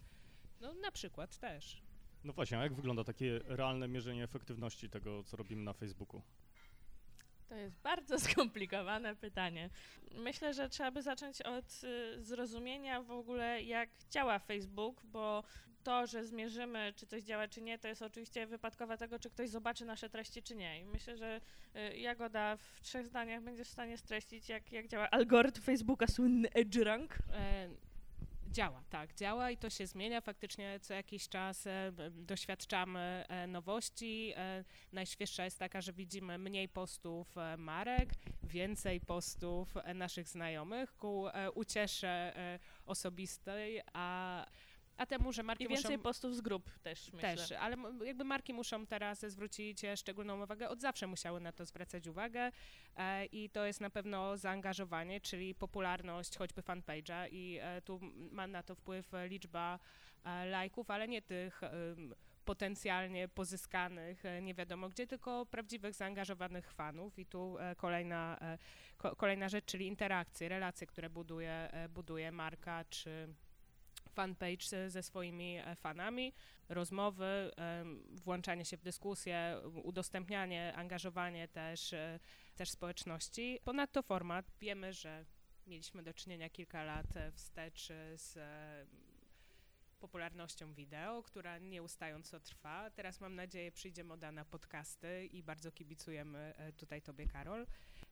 No 0.61 0.73
na 0.73 0.91
przykład 0.91 1.37
też. 1.37 1.81
No 2.23 2.33
właśnie, 2.33 2.57
a 2.57 2.63
jak 2.63 2.73
wygląda 2.73 3.03
takie 3.03 3.39
realne 3.45 3.87
mierzenie 3.87 4.23
efektywności 4.23 4.89
tego, 4.89 5.23
co 5.23 5.37
robimy 5.37 5.63
na 5.63 5.73
Facebooku? 5.73 6.21
To 7.49 7.55
jest 7.55 7.81
bardzo 7.81 8.19
skomplikowane 8.29 9.15
pytanie. 9.15 9.69
Myślę, 10.11 10.53
że 10.53 10.69
trzeba 10.69 10.91
by 10.91 11.01
zacząć 11.01 11.41
od 11.41 11.65
y, 11.83 12.23
zrozumienia 12.23 13.01
w 13.01 13.11
ogóle, 13.11 13.63
jak 13.63 13.89
działa 14.09 14.39
Facebook, 14.39 15.03
bo 15.03 15.43
to, 15.83 16.07
że 16.07 16.23
zmierzymy, 16.23 16.93
czy 16.95 17.07
coś 17.07 17.23
działa, 17.23 17.47
czy 17.47 17.61
nie, 17.61 17.79
to 17.79 17.87
jest 17.87 18.01
oczywiście 18.01 18.47
wypadkowa 18.47 18.97
tego, 18.97 19.19
czy 19.19 19.29
ktoś 19.29 19.49
zobaczy 19.49 19.85
nasze 19.85 20.09
treści, 20.09 20.43
czy 20.43 20.55
nie. 20.55 20.79
I 20.79 20.85
myślę, 20.85 21.17
że 21.17 21.41
y, 21.75 21.97
Jagoda 21.97 22.57
w 22.57 22.81
trzech 22.81 23.07
zdaniach 23.07 23.43
będzie 23.43 23.63
w 23.63 23.69
stanie 23.69 23.97
streścić, 23.97 24.49
jak, 24.49 24.71
jak 24.71 24.87
działa 24.87 25.09
algorytm 25.09 25.61
Facebooka, 25.61 26.07
słynny 26.07 26.49
EdgeRank. 26.53 27.17
Działa, 28.55 28.83
tak, 28.89 29.13
działa 29.15 29.51
i 29.51 29.57
to 29.57 29.69
się 29.69 29.87
zmienia. 29.87 30.21
Faktycznie 30.21 30.79
co 30.79 30.93
jakiś 30.93 31.29
czas 31.29 31.67
e, 31.67 31.91
doświadczamy 32.11 33.25
e, 33.27 33.47
nowości. 33.47 34.33
E, 34.35 34.63
najświeższa 34.91 35.45
jest 35.45 35.59
taka, 35.59 35.81
że 35.81 35.93
widzimy 35.93 36.37
mniej 36.37 36.69
postów 36.69 37.35
marek, 37.57 38.09
więcej 38.43 39.01
postów 39.01 39.73
naszych 39.95 40.27
znajomych 40.27 40.97
ku 40.97 41.25
uciesze 41.55 42.33
osobistej, 42.85 43.81
a, 43.93 44.45
a 44.97 45.05
temu, 45.05 45.33
że 45.33 45.43
marki 45.43 45.63
I 45.63 45.67
więcej 45.67 45.91
muszą... 45.97 46.03
postów 46.03 46.35
z 46.35 46.41
grup 46.41 46.79
też, 46.79 47.13
myślę. 47.13 47.35
Też, 47.35 47.51
ale 47.51 47.77
jakby 48.05 48.23
marki 48.23 48.53
muszą 48.53 48.85
teraz 48.87 49.19
zwrócić 49.19 49.83
e, 49.83 49.97
szczególną 49.97 50.43
uwagę, 50.43 50.69
od 50.69 50.81
zawsze 50.81 51.07
musiały 51.07 51.39
na 51.39 51.51
to 51.51 51.65
zwracać 51.65 52.07
uwagę 52.07 52.51
e, 52.95 53.25
i 53.25 53.49
to 53.49 53.65
jest 53.65 53.81
na 53.81 53.89
pewno 53.89 54.37
zaangażowanie, 54.37 55.21
czyli 55.21 55.55
popularność 55.55 56.37
choćby 56.37 56.61
fanpage'a 56.61 57.27
i 57.31 57.59
e, 57.61 57.81
tu 57.81 57.99
ma 58.31 58.47
na 58.47 58.63
to 58.63 58.75
wpływ 58.75 59.11
liczba 59.27 59.79
e, 60.23 60.45
lajków, 60.45 60.89
ale 60.89 61.07
nie 61.07 61.21
tych 61.21 61.61
potencjalnie 62.45 63.27
pozyskanych 63.27 64.25
e, 64.25 64.41
nie 64.41 64.53
wiadomo 64.53 64.89
gdzie, 64.89 65.07
tylko 65.07 65.45
prawdziwych 65.45 65.93
zaangażowanych 65.93 66.71
fanów 66.71 67.19
i 67.19 67.25
tu 67.25 67.57
e, 67.59 67.75
kolejna, 67.75 68.37
ko- 68.97 69.15
kolejna 69.15 69.49
rzecz, 69.49 69.65
czyli 69.65 69.87
interakcje, 69.87 70.49
relacje, 70.49 70.87
które 70.87 71.09
buduje, 71.09 71.69
buduje 71.89 72.31
marka 72.31 72.85
czy 72.89 73.27
fanpage 74.15 74.89
ze- 74.89 75.03
swoimi 75.03 75.57
e, 75.57 75.75
fanami, 75.75 76.33
rozmowy, 76.69 77.51
włączanie 78.11 78.65
się 78.65 78.77
w 78.77 78.81
dyskusję, 78.81 79.61
udostępnianie, 79.83 80.73
angażowanie 80.75 81.47
też, 81.47 81.93
e, 81.93 82.19
też 82.55 82.69
społeczności. 82.69 83.59
Ponadto 83.63 84.03
format. 84.03 84.51
Wiemy, 84.59 84.93
że 84.93 85.25
mieliśmy 85.67 86.03
do 86.03 86.13
czynienia 86.13 86.49
kilka 86.49 86.83
lat 86.83 87.17
e, 87.17 87.31
wstecz 87.31 87.87
z 88.15 88.37
popularnością 89.99 90.73
wideo, 90.73 91.23
która 91.23 91.57
nieustająco 91.57 92.39
trwa. 92.39 92.89
Teraz 92.89 93.21
mam 93.21 93.35
nadzieję 93.35 93.71
przyjdzie 93.71 94.03
moda 94.03 94.31
na 94.31 94.45
podcasty 94.45 95.25
i 95.25 95.43
bardzo 95.43 95.71
kibicujemy 95.71 96.53
tutaj 96.77 97.01
Tobie, 97.01 97.27
Karol. 97.27 97.65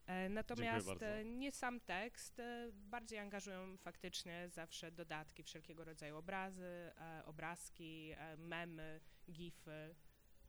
E, 0.06 0.28
Natomiast 0.28 1.02
e, 1.02 1.24
nie 1.24 1.52
sam 1.52 1.80
tekst, 1.80 2.40
e, 2.40 2.68
bardziej 2.72 3.18
angażują 3.18 3.76
faktycznie 3.76 4.48
zawsze 4.48 4.92
dodatki, 4.92 5.42
wszelkiego 5.42 5.84
rodzaju 5.84 6.16
obrazy, 6.16 6.92
obrazki, 7.24 8.14
memy, 8.38 9.00
gify. 9.30 9.94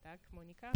Tak, 0.02 0.32
Monika? 0.32 0.72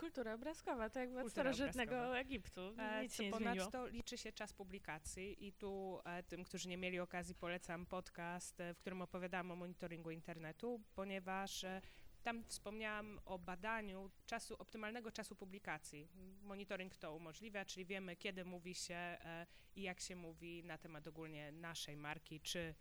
Kultura 0.00 0.34
obrazkowa, 0.34 0.90
to 0.90 1.00
jakby 1.00 1.20
od 1.20 1.30
starożytnego 1.30 1.94
obrazkowa. 1.94 2.18
Egiptu. 2.18 2.60
Nic 3.02 3.12
Co 3.12 3.16
się 3.16 3.24
nie 3.24 3.30
ponadto 3.30 3.86
liczy 3.86 4.18
się 4.18 4.32
czas 4.32 4.52
publikacji 4.52 5.46
i 5.46 5.52
tu 5.52 6.00
e, 6.04 6.22
tym, 6.22 6.44
którzy 6.44 6.68
nie 6.68 6.76
mieli 6.76 7.00
okazji, 7.00 7.34
polecam 7.34 7.86
podcast, 7.86 8.60
e, 8.60 8.74
w 8.74 8.78
którym 8.78 9.02
opowiadam 9.02 9.50
o 9.50 9.56
monitoringu 9.56 10.10
internetu, 10.10 10.80
ponieważ 10.94 11.64
e, 11.64 11.80
tam 12.22 12.44
wspomniałam 12.44 13.20
o 13.24 13.38
badaniu 13.38 14.10
czasu, 14.26 14.54
optymalnego 14.58 15.12
czasu 15.12 15.36
publikacji. 15.36 16.08
Monitoring 16.42 16.96
to 16.96 17.16
umożliwia, 17.16 17.64
czyli 17.64 17.86
wiemy, 17.86 18.16
kiedy 18.16 18.44
mówi 18.44 18.74
się 18.74 18.94
e, 18.94 19.46
i 19.76 19.82
jak 19.82 20.00
się 20.00 20.16
mówi 20.16 20.64
na 20.64 20.78
temat 20.78 21.06
ogólnie 21.06 21.52
naszej 21.52 21.96
marki 21.96 22.40
czy 22.40 22.74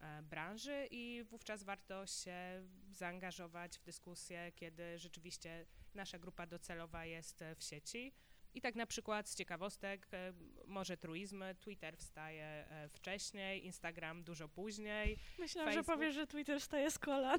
e, 0.00 0.22
branży 0.22 0.88
i 0.90 1.24
wówczas 1.24 1.62
warto 1.62 2.06
się 2.06 2.34
zaangażować 2.90 3.78
w 3.78 3.82
dyskusję, 3.82 4.52
kiedy 4.56 4.98
rzeczywiście 4.98 5.66
nasza 5.94 6.18
grupa 6.18 6.46
docelowa 6.46 7.04
jest 7.04 7.42
e, 7.42 7.54
w 7.54 7.62
sieci. 7.62 8.12
I 8.54 8.60
tak 8.60 8.74
na 8.74 8.86
przykład 8.86 9.28
z 9.28 9.34
ciekawostek, 9.34 10.08
może 10.66 10.96
truizmy, 10.96 11.54
Twitter 11.54 11.96
wstaje 11.96 12.66
wcześniej, 12.90 13.64
Instagram 13.66 14.24
dużo 14.24 14.48
później. 14.48 15.18
Myślałam, 15.38 15.72
że 15.72 15.78
Facebook. 15.78 15.96
powiesz, 15.96 16.14
że 16.14 16.26
Twitter 16.26 16.60
staje 16.60 16.90
z 16.90 16.98
kolan. 16.98 17.38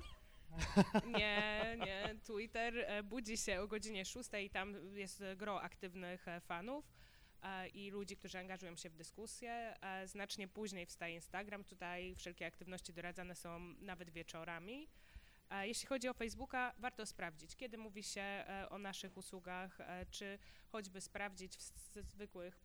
Nie, 1.18 1.78
nie, 1.86 2.16
Twitter 2.24 2.78
e, 2.78 3.04
budzi 3.04 3.38
się 3.38 3.62
o 3.62 3.68
godzinie 3.68 4.06
6 4.06 4.30
i 4.46 4.50
tam 4.50 4.96
jest 4.96 5.24
gro 5.36 5.62
aktywnych 5.62 6.28
e, 6.28 6.42
fanów 6.42 6.94
e, 7.42 7.68
i 7.68 7.92
ludzi, 7.92 8.18
którzy 8.18 8.40
angażują 8.40 8.76
się 8.76 8.90
w 8.90 8.96
dyskusję. 8.96 9.74
Znacznie 10.06 10.48
później 10.48 10.86
wstaje 10.86 11.16
Instagram, 11.16 11.64
tutaj 11.64 12.16
wszelkie 12.16 12.46
aktywności 12.46 12.94
doradzane 12.94 13.36
są 13.36 13.60
nawet 13.80 14.10
wieczorami. 14.10 14.88
Jeśli 15.62 15.88
chodzi 15.88 16.08
o 16.10 16.14
Facebooka, 16.14 16.74
warto 16.80 17.06
sprawdzić, 17.06 17.56
kiedy 17.56 17.78
mówi 17.78 18.04
się 18.04 18.46
o 18.70 18.78
naszych 18.78 19.18
usługach, 19.18 19.78
czy 20.12 20.40
choćby 20.68 21.02
sprawdzić 21.02 21.58
w 21.58 22.12
zwykłych, 22.12 22.60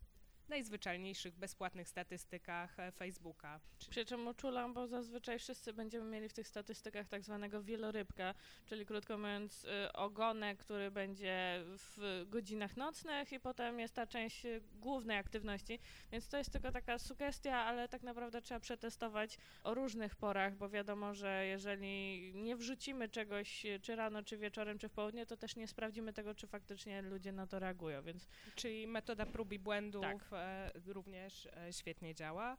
najzwyczajniejszych, 0.48 1.36
bezpłatnych 1.36 1.88
statystykach 1.88 2.80
e, 2.80 2.92
Facebooka. 2.92 3.60
Przy 3.90 4.04
czym 4.04 4.26
uczulam, 4.26 4.74
bo 4.74 4.86
zazwyczaj 4.86 5.38
wszyscy 5.38 5.72
będziemy 5.72 6.10
mieli 6.10 6.28
w 6.28 6.32
tych 6.32 6.48
statystykach 6.48 7.08
tak 7.08 7.22
zwanego 7.22 7.62
wielorybka, 7.62 8.34
czyli 8.66 8.86
krótko 8.86 9.18
mówiąc 9.18 9.64
y, 9.64 9.92
ogonek, 9.92 10.58
który 10.58 10.90
będzie 10.90 11.64
w 11.66 12.24
godzinach 12.26 12.76
nocnych 12.76 13.32
i 13.32 13.40
potem 13.40 13.80
jest 13.80 13.94
ta 13.94 14.06
część 14.06 14.42
głównej 14.74 15.16
aktywności, 15.16 15.78
więc 16.12 16.28
to 16.28 16.38
jest 16.38 16.52
tylko 16.52 16.72
taka 16.72 16.98
sugestia, 16.98 17.56
ale 17.56 17.88
tak 17.88 18.02
naprawdę 18.02 18.42
trzeba 18.42 18.60
przetestować 18.60 19.38
o 19.64 19.74
różnych 19.74 20.16
porach, 20.16 20.56
bo 20.56 20.68
wiadomo, 20.68 21.14
że 21.14 21.46
jeżeli 21.46 22.32
nie 22.34 22.56
wrzucimy 22.56 23.08
czegoś 23.08 23.66
y, 23.66 23.80
czy 23.80 23.96
rano, 23.96 24.22
czy 24.22 24.36
wieczorem, 24.38 24.78
czy 24.78 24.88
w 24.88 24.92
południe, 24.92 25.26
to 25.26 25.36
też 25.36 25.56
nie 25.56 25.68
sprawdzimy 25.68 26.12
tego, 26.12 26.34
czy 26.34 26.46
faktycznie 26.46 27.02
ludzie 27.02 27.32
na 27.32 27.46
to 27.46 27.58
reagują, 27.58 28.02
więc 28.02 28.28
Czyli 28.54 28.86
metoda 28.86 29.26
prób 29.26 29.52
i 29.52 29.58
błędów 29.58 30.02
Tak. 30.02 30.24
E, 30.38 30.72
również 30.86 31.46
e, 31.46 31.72
świetnie 31.72 32.14
działa. 32.14 32.56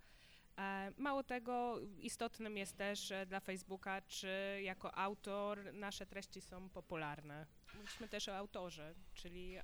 E, 0.58 0.92
mało 0.98 1.24
tego, 1.24 1.80
istotnym 2.00 2.58
jest 2.58 2.78
też 2.78 3.14
dla 3.28 3.40
Facebooka, 3.40 4.02
czy 4.02 4.60
jako 4.64 4.96
autor 4.96 5.74
nasze 5.74 6.06
treści 6.06 6.42
są 6.42 6.70
popularne. 6.70 7.46
Mówiliśmy 7.74 8.08
też 8.08 8.30
o 8.30 8.38
autorze, 8.38 8.94
czyli 9.14 9.58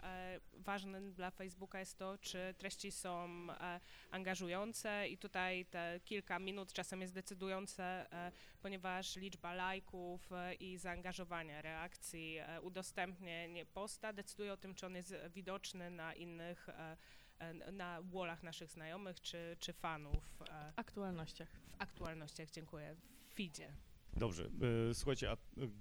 ważne 0.54 1.02
dla 1.02 1.32
Facebooka 1.32 1.80
jest 1.80 1.98
to, 1.98 2.18
czy 2.18 2.56
treści 2.58 2.92
są 2.92 3.48
angażujące 4.12 5.08
i 5.10 5.18
tutaj 5.18 5.66
te 5.66 6.00
kilka 6.06 6.40
minut 6.40 6.74
czasem 6.74 7.02
jest 7.02 7.14
decydujące, 7.14 8.06
ponieważ 8.66 9.16
liczba 9.16 9.54
lajków 9.54 10.30
i 10.60 10.78
zaangażowania, 10.78 11.62
reakcji, 11.62 12.38
e, 12.38 12.62
udostępnień 12.62 13.66
posta 13.66 14.14
decyduje 14.14 14.54
o 14.54 14.58
tym, 14.58 14.76
czy 14.76 14.86
on 14.86 14.96
jest 14.96 15.16
widoczny 15.30 15.92
na 15.92 16.14
innych, 16.14 16.68
na 17.72 18.02
wallach 18.02 18.44
naszych 18.44 18.72
znajomych 18.72 19.22
czy, 19.22 19.58
czy 19.60 19.74
fanów 19.74 20.24
w 20.40 20.80
aktualnościach. 20.80 21.50
w 21.50 21.82
aktualnościach, 21.82 22.52
dziękuję, 22.52 22.96
w 22.96 23.34
feedzie. 23.36 23.72
Dobrze, 24.18 24.50
e, 24.90 24.94
słuchajcie, 24.94 25.30
a 25.30 25.34
e, 25.34 25.38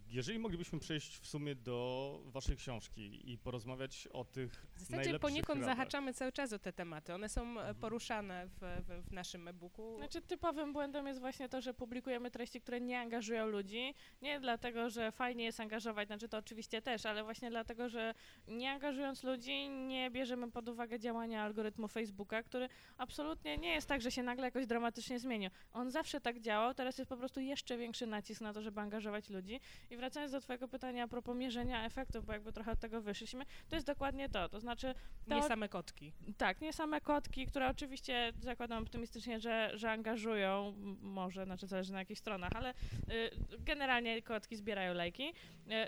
jeżeli 0.09 0.39
moglibyśmy 0.39 0.79
przejść 0.79 1.19
w 1.19 1.27
sumie 1.27 1.55
do 1.55 2.21
waszej 2.27 2.57
książki 2.57 3.33
i 3.33 3.39
porozmawiać 3.39 4.09
o 4.13 4.25
tych 4.25 4.67
W 4.75 4.79
zasadzie 4.79 4.97
najlepszych 4.97 5.21
poniekąd 5.21 5.61
radach. 5.61 5.77
zahaczamy 5.77 6.15
cały 6.15 6.33
czas 6.33 6.53
o 6.53 6.59
te 6.59 6.73
tematy. 6.73 7.15
One 7.15 7.29
są 7.29 7.43
e, 7.43 7.47
Mhm. 7.47 7.75
poruszane 7.75 8.47
w, 8.47 8.61
w, 8.61 9.09
w 9.09 9.13
naszym 9.13 9.49
e-booku. 9.49 9.97
Znaczy 9.99 10.21
typowym 10.23 10.73
błędem 10.73 11.07
jest 11.07 11.21
właśnie 11.21 11.49
to, 11.49 11.61
że 11.61 11.75
publikujemy 11.75 12.31
treści, 12.31 12.61
które 12.61 12.81
nie 12.81 13.01
angażują 13.01 13.47
ludzi. 13.47 13.95
Nie 14.23 14.41
dlatego, 14.41 14.91
że 14.91 15.13
fajnie 15.13 15.45
jest 15.45 15.61
angażować, 15.61 16.07
znaczy 16.09 16.29
to 16.29 16.39
oczywiście 16.39 16.83
też, 16.83 17.07
ale 17.07 17.25
właśnie 17.25 17.51
dlatego, 17.51 17.89
że 17.89 18.15
nie 18.49 18.71
angażując 18.73 19.23
ludzi, 19.23 19.69
nie 19.69 20.11
bierzemy 20.11 20.51
pod 20.51 20.69
uwagę 20.69 20.99
działania 21.01 21.43
algorytmu 21.43 21.89
Facebooka, 21.89 22.43
który 22.43 22.69
absolutnie 22.99 23.59
nie 23.59 23.69
jest 23.75 23.87
tak, 23.89 24.03
że 24.03 24.11
się 24.11 24.23
nagle 24.23 24.45
jakoś 24.45 24.67
dramatycznie 24.67 25.19
zmienił. 25.19 25.51
On 25.73 25.91
zawsze 25.91 26.21
tak 26.21 26.41
działał, 26.41 26.75
teraz 26.75 26.99
jest 26.99 27.09
po 27.09 27.17
prostu 27.17 27.41
jeszcze 27.41 27.77
większy 27.79 28.07
nacisk 28.07 28.24
na 28.41 28.53
to, 28.53 28.63
żeby 28.63 28.81
angażować 28.81 29.31
ludzi. 29.31 29.61
I 29.91 29.97
wracając 29.97 30.33
do 30.33 30.41
twojego 30.41 30.69
pytania 30.69 31.05
a 31.05 31.09
propos 31.09 31.37
mierzenia 31.37 31.85
efektów, 31.85 32.27
bo 32.27 32.33
jakby 32.33 32.53
trochę 32.53 32.73
od 32.73 32.81
tego 32.81 33.01
wyszliśmy, 33.03 33.45
to 33.69 33.77
jest 33.77 33.87
dokładnie 33.87 34.29
to. 34.29 34.49
To 34.49 34.61
znaczy 34.61 34.95
to, 35.29 35.35
Nie 35.35 35.43
same 35.43 35.69
kotki. 35.69 36.13
tak, 36.37 36.61
nie 36.61 36.73
same 36.73 37.01
kotki, 37.01 37.47
które 37.47 37.71
oczywiście 37.71 38.33
zakładam 38.41 38.83
optymistycznie, 38.83 39.41
że, 39.41 39.71
że 39.75 39.91
angażują, 39.91 40.75
może, 41.03 41.45
znaczy 41.45 41.67
zależy 41.67 41.93
na 41.93 41.99
jakich 41.99 42.19
stronach, 42.19 42.51
ale 42.55 42.71
y, 42.71 43.31
generalnie 43.59 44.23
kotki 44.23 44.57
zbierają 44.57 44.95
lajki. 44.95 45.29
Y, 45.29 45.33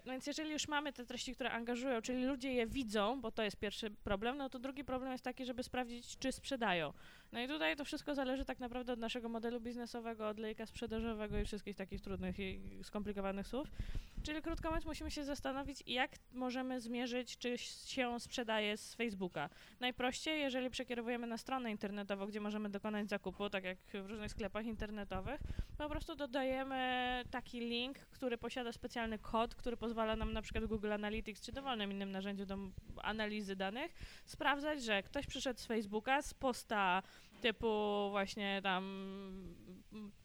no 0.07 0.13
więc 0.13 0.27
jeżeli 0.27 0.51
już 0.51 0.69
mamy 0.69 0.93
te 0.93 1.05
treści, 1.05 1.35
które 1.35 1.51
angażują, 1.51 2.03
czyli 2.03 2.25
ludzie 2.25 2.53
je 2.53 2.67
widzą, 2.67 3.21
bo 3.21 3.31
to 3.31 3.43
jest 3.43 3.57
pierwszy 3.57 3.91
problem, 3.91 4.37
no 4.37 4.51
to 4.51 4.59
drugi 4.59 4.85
problem 4.85 5.13
jest 5.13 5.25
taki, 5.25 5.45
żeby 5.45 5.63
sprawdzić, 5.63 6.19
czy 6.19 6.33
sprzedają. 6.33 6.93
No 7.37 7.43
i 7.43 7.49
tutaj 7.49 7.77
to 7.77 7.85
wszystko 7.85 8.15
zależy 8.15 8.45
tak 8.45 8.61
naprawdę 8.61 8.93
od 8.93 8.99
naszego 8.99 9.29
modelu 9.29 9.61
biznesowego, 9.61 10.29
od 10.29 10.39
lejka 10.39 10.67
sprzedażowego 10.67 11.39
i 11.39 11.45
wszystkich 11.45 11.77
takich 11.77 12.01
trudnych 12.01 12.39
i 12.39 12.61
skomplikowanych 12.83 13.47
słów. 13.47 13.69
Czyli 14.23 14.43
krótko 14.43 14.69
mówiąc, 14.69 14.85
musimy 14.85 15.11
się 15.11 15.25
zastanowić, 15.25 15.83
jak 15.87 16.11
możemy 16.33 16.81
zmierzyć, 16.81 17.39
czy 17.39 17.59
się 17.59 18.21
sprzedaje 18.21 18.77
z 18.77 18.95
Facebooka. 18.95 19.49
Najprościej, 19.81 20.41
jeżeli 20.41 20.71
przekierowujemy 20.71 21.27
na 21.27 21.39
stronę 21.39 21.71
internetową, 21.71 22.27
gdzie 22.27 22.41
możemy 22.41 22.71
dokonać 22.71 23.09
zakupu, 23.09 23.51
tak 23.51 23.65
jak 23.65 23.79
w 23.79 24.07
różnych 24.07 24.31
sklepach 24.31 24.65
internetowych, 24.65 25.41
po 25.79 25.89
prostu 25.89 26.15
dodajemy 26.15 27.23
taki 27.31 27.61
link, 27.61 27.99
który 27.99 28.39
posiada 28.39 28.73
specjalny 28.73 29.19
kod, 29.19 29.55
który 29.55 29.77
pozwala 29.77 30.17
nam 30.17 30.33
na 30.33 30.43
przykład 30.43 30.65
Google 30.65 30.93
Analytics 30.93 31.41
czy 31.41 31.53
dowolnym 31.53 31.93
innym 31.93 32.11
narzędziu 32.11 32.47
do 32.47 32.59
analizy 33.03 33.57
danych, 33.57 33.95
sprawdzać, 34.25 34.85
że 34.85 35.03
ktoś 35.03 35.27
przyszedł 35.27 35.61
z 35.61 35.67
Facebooka 35.67 36.23
z 36.23 36.35
posta 36.35 37.03
typu 37.41 38.09
właśnie 38.11 38.61
tam 38.63 38.85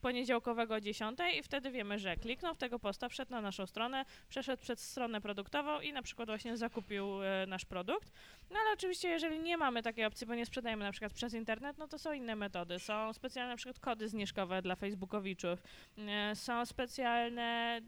poniedziałkowego 0.02 0.74
o 0.74 0.82
10 0.82 1.20
i 1.38 1.44
wtedy 1.44 1.72
wiemy, 1.72 2.00
że 2.00 2.18
kliknął 2.18 2.56
w 2.56 2.58
tego 2.58 2.80
posta, 2.80 3.10
wszedł 3.10 3.32
na 3.32 3.42
naszą 3.42 3.66
stronę, 3.66 4.06
przeszedł 4.30 4.62
przez 4.62 4.90
stronę 4.92 5.22
produktową 5.22 5.80
i 5.80 5.94
na 5.94 6.02
przykład 6.02 6.30
właśnie 6.30 6.58
zakupił 6.58 7.24
e, 7.24 7.46
nasz 7.48 7.66
produkt. 7.66 8.12
No 8.52 8.60
ale 8.60 8.74
oczywiście, 8.74 9.10
jeżeli 9.10 9.40
nie 9.40 9.58
mamy 9.58 9.84
takiej 9.84 10.06
opcji, 10.06 10.28
bo 10.28 10.36
nie 10.36 10.46
sprzedajemy 10.46 10.84
na 10.84 10.92
przykład 10.92 11.14
przez 11.14 11.34
internet, 11.34 11.78
no 11.78 11.88
to 11.88 12.00
są 12.00 12.14
inne 12.14 12.36
metody. 12.36 12.80
Są 12.80 13.14
specjalne 13.14 13.54
na 13.54 13.58
przykład 13.58 13.80
kody 13.80 14.10
zniżkowe 14.10 14.62
dla 14.62 14.76
facebookowiczów, 14.76 15.64
e, 15.98 16.36
są 16.36 16.66
specjalne 16.66 17.42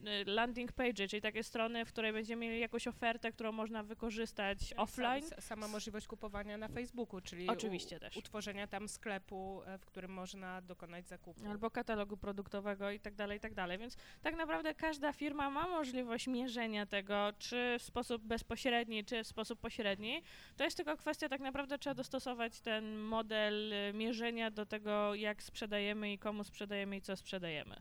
e, 0.05 0.24
landing 0.25 0.72
page, 0.72 1.08
czyli 1.08 1.22
takie 1.22 1.43
strony, 1.43 1.86
w 1.86 1.88
której 1.88 2.13
będziemy 2.13 2.46
mieli 2.46 2.60
jakąś 2.60 2.88
ofertę, 2.88 3.32
którą 3.32 3.51
można 3.51 3.84
wykorzystać 3.84 4.60
Czyli 4.60 4.75
offline. 4.75 5.24
Sa, 5.24 5.41
sama 5.41 5.67
możliwość 5.67 6.08
kupowania 6.08 6.58
na 6.58 6.67
Facebooku, 6.67 7.22
czyli 7.22 7.48
Oczywiście 7.50 7.98
u, 7.98 8.00
też. 8.00 8.17
utworzenia 8.17 8.67
tam 8.67 8.89
sklepu, 8.89 9.62
e, 9.65 9.77
w 9.77 9.86
którym 9.86 10.12
można 10.12 10.62
dokonać 10.62 11.08
zakupu. 11.08 11.50
albo 11.50 11.72
katalogu 11.72 12.17
produktowego 12.17 12.91
i 12.91 13.00
tak 13.00 13.15
dalej, 13.15 13.38
i 13.38 13.41
tak 13.41 13.53
dalej. 13.53 13.77
Więc 13.77 13.98
tak 14.22 14.36
naprawdę 14.36 14.74
każda 14.74 15.13
firma 15.13 15.50
ma 15.50 15.67
możliwość 15.67 16.27
mierzenia 16.27 16.86
tego, 16.86 17.34
czy 17.39 17.75
w 17.79 17.84
sposób 17.84 18.24
bezpośredni, 18.24 19.05
czy 19.05 19.24
w 19.24 19.27
sposób 19.27 19.60
pośredni. 19.60 20.24
To 20.57 20.63
jest 20.63 20.77
tylko 20.77 20.98
kwestia, 20.98 21.29
tak 21.29 21.41
naprawdę 21.41 21.77
trzeba 21.77 21.93
dostosować 21.93 22.60
ten 22.60 22.98
model 22.98 23.74
y, 23.74 23.93
mierzenia 23.93 24.51
do 24.51 24.65
tego, 24.65 25.15
jak 25.15 25.43
sprzedajemy 25.43 26.13
i 26.13 26.17
komu 26.17 26.43
sprzedajemy 26.43 26.98
i 26.98 27.01
co 27.01 27.15
sprzedajemy. 27.15 27.75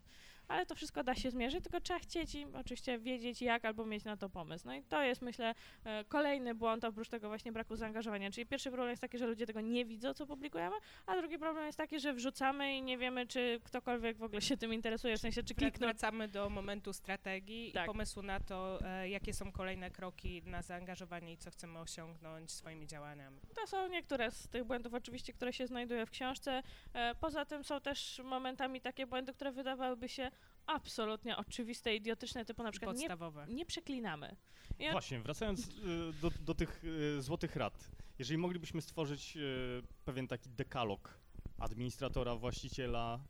Ale 0.52 0.66
to 0.66 0.74
wszystko 0.74 1.04
da 1.04 1.14
się 1.14 1.30
zmierzyć, 1.30 1.62
tylko 1.62 1.80
trzeba 1.80 1.98
chcieć 2.00 2.34
i 2.34 2.46
oczywiście 2.54 2.98
wiedzieć 2.98 3.42
jak 3.42 3.64
albo 3.64 3.86
mieć 3.86 4.04
na 4.04 4.16
to 4.16 4.28
pomysł. 4.28 4.66
No 4.66 4.74
i 4.74 4.82
to 4.82 5.02
jest 5.02 5.22
myślę 5.22 5.54
e, 5.84 6.04
kolejny 6.04 6.54
błąd 6.54 6.84
oprócz 6.84 7.08
tego 7.08 7.28
właśnie 7.28 7.52
braku 7.52 7.76
zaangażowania. 7.76 8.30
Czyli 8.30 8.46
pierwszy 8.46 8.70
problem 8.70 8.90
jest 8.90 9.02
taki, 9.02 9.18
że 9.18 9.26
ludzie 9.26 9.46
tego 9.46 9.60
nie 9.60 9.84
widzą, 9.84 10.14
co 10.14 10.26
publikujemy, 10.26 10.76
a 11.06 11.16
drugi 11.16 11.38
problem 11.38 11.66
jest 11.66 11.78
taki, 11.78 12.00
że 12.00 12.12
wrzucamy 12.12 12.76
i 12.76 12.82
nie 12.82 12.98
wiemy, 12.98 13.26
czy 13.26 13.60
ktokolwiek 13.64 14.16
w 14.16 14.22
ogóle 14.22 14.40
się 14.42 14.56
tym 14.56 14.74
interesuje, 14.74 15.16
w 15.16 15.20
sensie 15.20 15.42
czy 15.42 15.54
kliknął. 15.54 15.90
Wracamy 15.90 16.28
do 16.28 16.50
momentu 16.50 16.92
strategii 16.92 17.72
Tak. 17.72 17.84
i 17.84 17.86
pomysłu 17.86 18.22
na 18.22 18.40
to, 18.40 18.78
e, 18.84 19.08
jakie 19.08 19.34
są 19.34 19.52
kolejne 19.52 19.90
kroki 19.90 20.42
na 20.46 20.62
zaangażowanie 20.62 21.32
i 21.32 21.36
co 21.36 21.50
chcemy 21.50 21.78
osiągnąć 21.78 22.50
swoimi 22.52 22.86
działaniami. 22.86 23.40
To 23.54 23.66
są 23.66 23.88
niektóre 23.88 24.30
z 24.30 24.48
tych 24.48 24.64
błędów 24.64 24.94
oczywiście, 24.94 25.32
które 25.32 25.52
się 25.52 25.66
znajdują 25.66 26.06
w 26.06 26.10
książce. 26.10 26.62
E, 26.94 27.14
Poza 27.14 27.44
tym 27.44 27.64
są 27.64 27.80
też 27.80 28.20
momentami 28.24 28.80
takie 28.80 29.06
błędy, 29.06 29.32
które 29.32 29.52
wydawałyby 29.52 30.08
się 30.08 30.30
absolutnie 30.66 31.36
oczywiste, 31.36 31.96
idiotyczne, 31.96 32.44
typu 32.44 32.62
na 32.62 32.70
przykład 32.70 32.96
nie, 32.96 33.00
Podstawowe. 33.00 33.46
nie 33.48 33.66
przeklinamy. 33.66 34.36
I 34.78 34.86
on- 34.86 34.92
Właśnie, 34.92 35.20
wracając 35.20 35.68
y, 35.68 35.72
do, 36.20 36.30
do 36.40 36.54
tych 36.54 36.84
y, 36.84 37.22
złotych 37.22 37.56
rad. 37.56 37.90
Jeżeli 38.18 38.38
moglibyśmy 38.38 38.82
stworzyć 38.82 39.36
y, 39.36 39.82
pewien 40.04 40.28
taki 40.28 40.50
dekalog 40.50 41.18
administratora, 41.58 42.36
właściciela, 42.36 43.20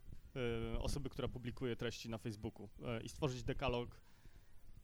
osoby, 0.79 1.11
która 1.11 1.29
publikuje 1.29 1.77
treści 1.77 2.09
na 2.09 2.19
Facebooku 2.19 2.69
i 3.05 3.09
stworzyć 3.09 3.43
dekalog 3.43 4.01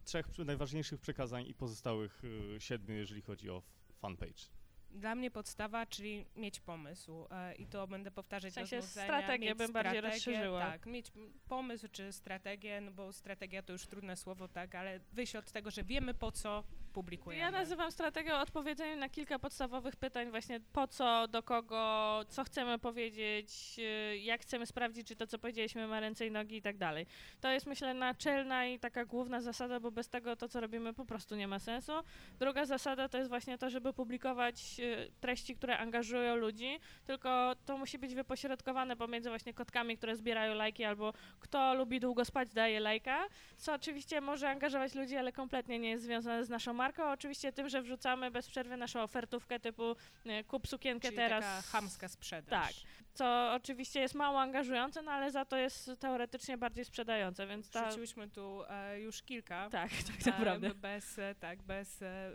trzech 0.05 0.39
najważniejszych 0.39 1.01
przekazań 1.01 1.47
i 1.47 1.55
pozostałych 1.55 2.23
siedmiu, 2.59 2.95
jeżeli 2.97 3.23
chodzi 3.23 3.51
o 3.51 3.63
fanpage. 3.95 4.43
Dla 4.91 5.15
mnie 5.15 5.31
podstawa, 5.31 5.87
czyli 5.87 6.25
mieć 6.37 6.61
pomysł 6.61 7.27
e, 7.31 7.55
i 7.55 7.67
to 7.67 7.87
będę 7.87 8.11
powtarzać 8.11 8.53
W 8.53 8.55
sensie 8.55 8.83
strategię 8.83 9.55
bym 9.55 9.73
bardziej 9.73 10.01
rozszerzyła. 10.01 10.61
Tak, 10.61 10.87
mieć 10.87 11.13
pomysł 11.49 11.89
czy 11.93 12.13
strategię, 12.13 12.81
no 12.81 12.91
bo 12.91 13.13
strategia 13.13 13.63
to 13.63 13.73
już 13.73 13.87
trudne 13.87 14.17
słowo, 14.17 14.49
tak, 14.49 14.75
ale 14.75 15.01
wyjść 15.13 15.37
od 15.37 15.53
tego, 15.53 15.71
że 15.71 15.85
wiemy 15.85 16.15
po 16.15 16.33
co 16.33 16.65
publikujemy. 16.89 17.43
Ja 17.43 17.51
nazywam 17.51 17.93
strategią 17.93 18.35
odpowiedzeniem 18.35 18.99
na 18.99 19.09
kilka 19.09 19.39
podstawowych 19.39 19.97
pytań, 19.97 20.31
właśnie 20.31 20.61
po 20.73 20.87
co, 20.87 21.29
do 21.29 21.43
kogo, 21.43 22.21
co 22.29 22.45
chcemy 22.45 22.79
powiedzieć, 22.79 23.77
y, 23.79 24.19
jak 24.19 24.41
chcemy 24.41 24.67
sprawdzić, 24.67 25.09
czy 25.09 25.17
to, 25.17 25.27
co 25.27 25.39
powiedzieliśmy, 25.39 25.87
ma 25.87 26.01
ręce 26.01 26.27
i 26.27 26.31
nogi 26.31 26.57
i 26.57 26.63
tak 26.63 26.77
dalej. 26.77 27.07
To 27.41 27.51
jest, 27.51 27.67
myślę, 27.67 27.95
naczelna 27.95 28.67
i 28.67 28.79
taka 28.79 29.05
główna 29.05 29.41
zasada, 29.41 29.81
bo 29.81 29.91
bez 29.91 30.09
tego 30.09 30.37
to, 30.37 30.49
co 30.49 30.61
robimy, 30.61 30.95
po 30.95 31.05
prostu 31.05 31.37
nie 31.37 31.49
ma 31.49 31.59
sensu. 31.59 31.93
Druga 32.39 32.65
zasada 32.65 33.09
to 33.09 33.19
jest 33.19 33.29
właśnie 33.31 33.59
to, 33.59 33.71
żeby 33.71 33.93
publikować 33.93 34.81
y, 34.81 35.11
treści, 35.21 35.57
które 35.57 35.79
angażują 35.79 36.37
ludzi, 36.37 36.79
tylko 37.05 37.55
to 37.67 37.79
musi 37.79 37.99
być 37.99 38.15
wypośrodkowane 38.15 38.97
pomiędzy 38.97 39.29
właśnie 39.29 39.55
kotkami, 39.55 39.97
które 39.97 40.17
zbierają 40.17 40.55
lajki, 40.55 40.85
albo 40.85 41.13
kto 41.41 41.75
lubi 41.75 42.01
długo 42.01 42.25
spać, 42.25 42.53
daje 42.55 42.81
lajka, 42.81 43.27
co 43.57 43.75
oczywiście 43.75 44.21
może 44.21 44.51
angażować 44.51 44.95
ludzi, 44.95 45.17
ale 45.17 45.33
kompletnie 45.33 45.79
nie 45.79 45.91
jest 45.91 46.05
związane 46.05 46.45
z 46.45 46.49
naszą 46.49 46.75
marką. 46.79 47.13
Oczywiście 47.13 47.53
tym, 47.53 47.69
że 47.69 47.83
wrzucamy 47.83 48.31
bez 48.31 48.49
przerwy 48.49 48.77
naszą 48.77 49.03
ofertówkę 49.03 49.61
typu 49.61 49.93
y, 49.93 50.45
kup 50.45 50.69
sukienkę 50.69 51.09
Czyli 51.09 51.17
teraz. 51.17 51.45
taka 51.45 51.63
chamska 51.63 52.09
sprzedaż. 52.09 52.51
Tak. 52.83 52.91
Co 53.15 53.53
oczywiście 53.55 54.01
jest 54.01 54.15
mało 54.15 54.41
angażujące, 54.41 55.03
no 55.03 55.11
ale 55.13 55.31
za 55.31 55.45
to 55.45 55.57
jest 55.57 55.91
teoretycznie 55.99 56.59
bardziej 56.59 56.85
sprzedające, 56.85 57.47
więc 57.47 57.71
ta... 57.71 57.87
Wrzuciłyśmy 57.87 58.29
tu 58.29 58.63
e, 58.69 59.01
już 59.01 59.23
kilka. 59.23 59.71
Tak, 59.71 59.91
tak 60.09 60.27
e, 60.27 60.31
naprawdę. 60.31 60.75
Bez, 60.75 61.19
e, 61.19 61.35
tak, 61.35 61.63
bez 61.63 62.03
e, 62.03 62.31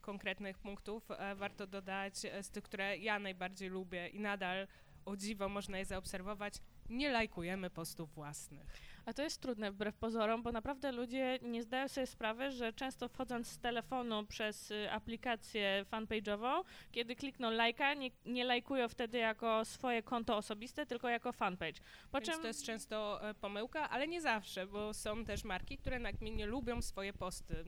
konkretnych 0.00 0.58
punktów. 0.58 1.10
E, 1.10 1.34
warto 1.34 1.66
dodać 1.66 2.24
e, 2.24 2.42
z 2.42 2.50
tych, 2.50 2.64
które 2.64 2.96
ja 2.96 3.18
najbardziej 3.18 3.68
lubię 3.68 4.08
i 4.08 4.20
nadal 4.20 4.66
o 5.04 5.16
dziwo 5.16 5.48
można 5.48 5.78
je 5.78 5.84
zaobserwować. 5.84 6.54
Nie 6.88 7.10
lajkujemy 7.10 7.70
postów 7.70 8.14
własnych. 8.14 8.66
A 9.06 9.12
to 9.12 9.22
jest 9.22 9.40
trudne 9.40 9.72
wbrew 9.72 9.96
pozorom, 9.96 10.42
bo 10.42 10.52
naprawdę 10.52 10.92
ludzie 10.92 11.38
nie 11.42 11.62
zdają 11.62 11.88
sobie 11.88 12.06
sprawy, 12.06 12.50
że 12.50 12.72
często 12.72 13.08
wchodząc 13.08 13.48
z 13.48 13.58
telefonu 13.58 14.26
przez 14.26 14.70
y, 14.70 14.90
aplikację 14.90 15.84
fanpage'ową, 15.90 16.62
kiedy 16.92 17.16
klikną 17.16 17.50
lajka, 17.50 17.94
nie, 17.94 18.10
nie 18.24 18.44
lajkują 18.44 18.88
wtedy 18.88 19.18
jako 19.18 19.64
swoje 19.64 20.02
konto 20.02 20.36
osobiste, 20.36 20.86
tylko 20.86 21.08
jako 21.08 21.32
fanpage. 21.32 21.80
Po 22.10 22.18
Więc 22.18 22.30
czym 22.30 22.40
to 22.40 22.46
jest 22.48 22.64
często 22.64 23.28
e, 23.28 23.34
pomyłka, 23.34 23.90
ale 23.90 24.08
nie 24.08 24.20
zawsze, 24.20 24.66
bo 24.66 24.94
są 24.94 25.24
też 25.24 25.44
marki, 25.44 25.78
które 25.78 25.98
nagminnie 25.98 26.46
lubią 26.46 26.82
swoje 26.82 27.12
posty. 27.12 27.64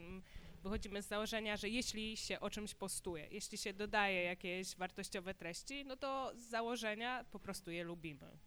Wychodzimy 0.62 1.02
z 1.02 1.06
założenia, 1.06 1.56
że 1.56 1.68
jeśli 1.68 2.16
się 2.16 2.40
o 2.40 2.50
czymś 2.50 2.74
postuje, 2.74 3.28
jeśli 3.30 3.58
się 3.58 3.72
dodaje 3.72 4.22
jakieś 4.22 4.76
wartościowe 4.76 5.34
treści, 5.34 5.84
no 5.84 5.96
to 5.96 6.32
z 6.34 6.40
założenia 6.40 7.24
po 7.30 7.38
prostu 7.38 7.70
je 7.70 7.84
lubimy. 7.84 8.38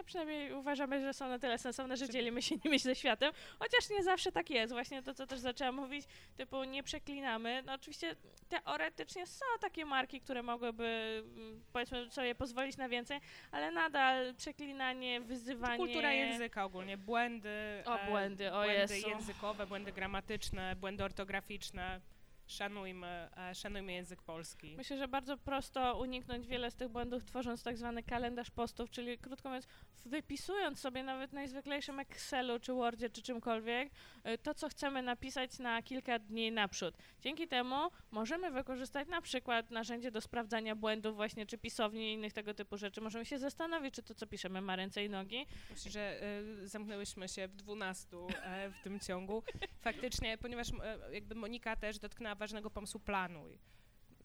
A 0.00 0.02
przynajmniej 0.04 0.52
uważamy, 0.52 1.00
że 1.00 1.12
są 1.14 1.28
na 1.28 1.38
tyle 1.38 1.58
sensowne, 1.58 1.96
że 1.96 2.08
dzielimy 2.08 2.42
się 2.42 2.54
nimi 2.64 2.78
ze 2.78 2.94
światem, 2.94 3.32
chociaż 3.58 3.90
nie 3.90 4.02
zawsze 4.02 4.32
tak 4.32 4.50
jest. 4.50 4.72
Właśnie 4.72 5.02
to, 5.02 5.14
co 5.14 5.26
też 5.26 5.40
zaczęłam 5.40 5.74
mówić, 5.74 6.06
typu 6.36 6.64
nie 6.64 6.82
przeklinamy. 6.82 7.62
No 7.66 7.72
oczywiście 7.72 8.16
teoretycznie 8.48 9.26
są 9.26 9.44
takie 9.60 9.84
marki, 9.84 10.20
które 10.20 10.42
mogłyby 10.42 11.22
mm, 11.36 11.64
powiedzmy 11.72 12.10
sobie 12.10 12.34
pozwolić 12.34 12.76
na 12.76 12.88
więcej, 12.88 13.20
ale 13.50 13.70
nadal 13.70 14.34
przeklinanie, 14.34 15.20
wyzywanie... 15.20 15.78
Kultura 15.78 16.12
języka 16.12 16.64
ogólnie, 16.64 16.96
błędy. 16.96 17.82
O, 17.86 18.00
e, 18.00 18.10
błędy, 18.10 18.52
o 18.52 18.62
błędy 18.62 19.00
językowe, 19.00 19.66
błędy 19.66 19.92
gramatyczne, 19.92 20.76
błędy 20.76 21.04
ortograficzne. 21.04 22.00
Szanujmy, 22.46 23.28
e, 23.36 23.54
szanujmy 23.54 23.92
język 23.92 24.22
polski. 24.22 24.74
Myślę, 24.76 24.98
że 24.98 25.08
bardzo 25.08 25.36
prosto 25.36 25.98
uniknąć 25.98 26.46
wiele 26.46 26.70
z 26.70 26.74
tych 26.74 26.88
błędów, 26.88 27.24
tworząc 27.24 27.62
tak 27.62 27.76
zwany 27.78 28.02
kalendarz 28.02 28.50
postów, 28.50 28.90
czyli 28.90 29.18
krótko 29.18 29.48
mówiąc, 29.48 29.66
wypisując 30.04 30.80
sobie 30.80 31.02
nawet 31.02 31.30
w 31.30 31.34
najzwyklejszym 31.34 32.00
Excelu, 32.00 32.60
czy 32.60 32.72
Wordzie, 32.72 33.10
czy 33.10 33.22
czymkolwiek, 33.22 33.90
y, 34.26 34.38
to, 34.38 34.54
co 34.54 34.68
chcemy 34.68 35.02
napisać 35.02 35.58
na 35.58 35.82
kilka 35.82 36.18
dni 36.18 36.52
naprzód. 36.52 36.94
Dzięki 37.20 37.48
temu 37.48 37.76
możemy 38.10 38.50
wykorzystać 38.50 39.08
na 39.08 39.22
przykład 39.22 39.70
narzędzie 39.70 40.10
do 40.10 40.20
sprawdzania 40.20 40.76
błędów 40.76 41.16
właśnie, 41.16 41.46
czy 41.46 41.58
pisowni 41.58 42.10
i 42.10 42.12
innych 42.12 42.32
tego 42.32 42.54
typu 42.54 42.76
rzeczy. 42.76 43.00
Możemy 43.00 43.24
się 43.24 43.38
zastanowić, 43.38 43.94
czy 43.94 44.02
to, 44.02 44.14
co 44.14 44.26
piszemy, 44.26 44.60
ma 44.60 44.76
ręce 44.76 45.04
i 45.04 45.10
nogi. 45.10 45.46
Myślę, 45.70 45.90
że 45.90 46.22
e, 46.22 46.66
zamknęłyśmy 46.66 47.28
się 47.28 47.48
w 47.48 47.56
12 47.56 48.16
e, 48.16 48.70
w 48.70 48.82
tym 48.84 49.00
ciągu. 49.00 49.42
Faktycznie, 49.80 50.38
ponieważ 50.38 50.68
e, 50.68 50.98
jakby 51.12 51.34
Monika 51.34 51.76
też 51.76 51.98
dotknęła 51.98 52.35
ważnego 52.36 52.70
pomysłu 52.70 53.00
planuj. 53.00 53.58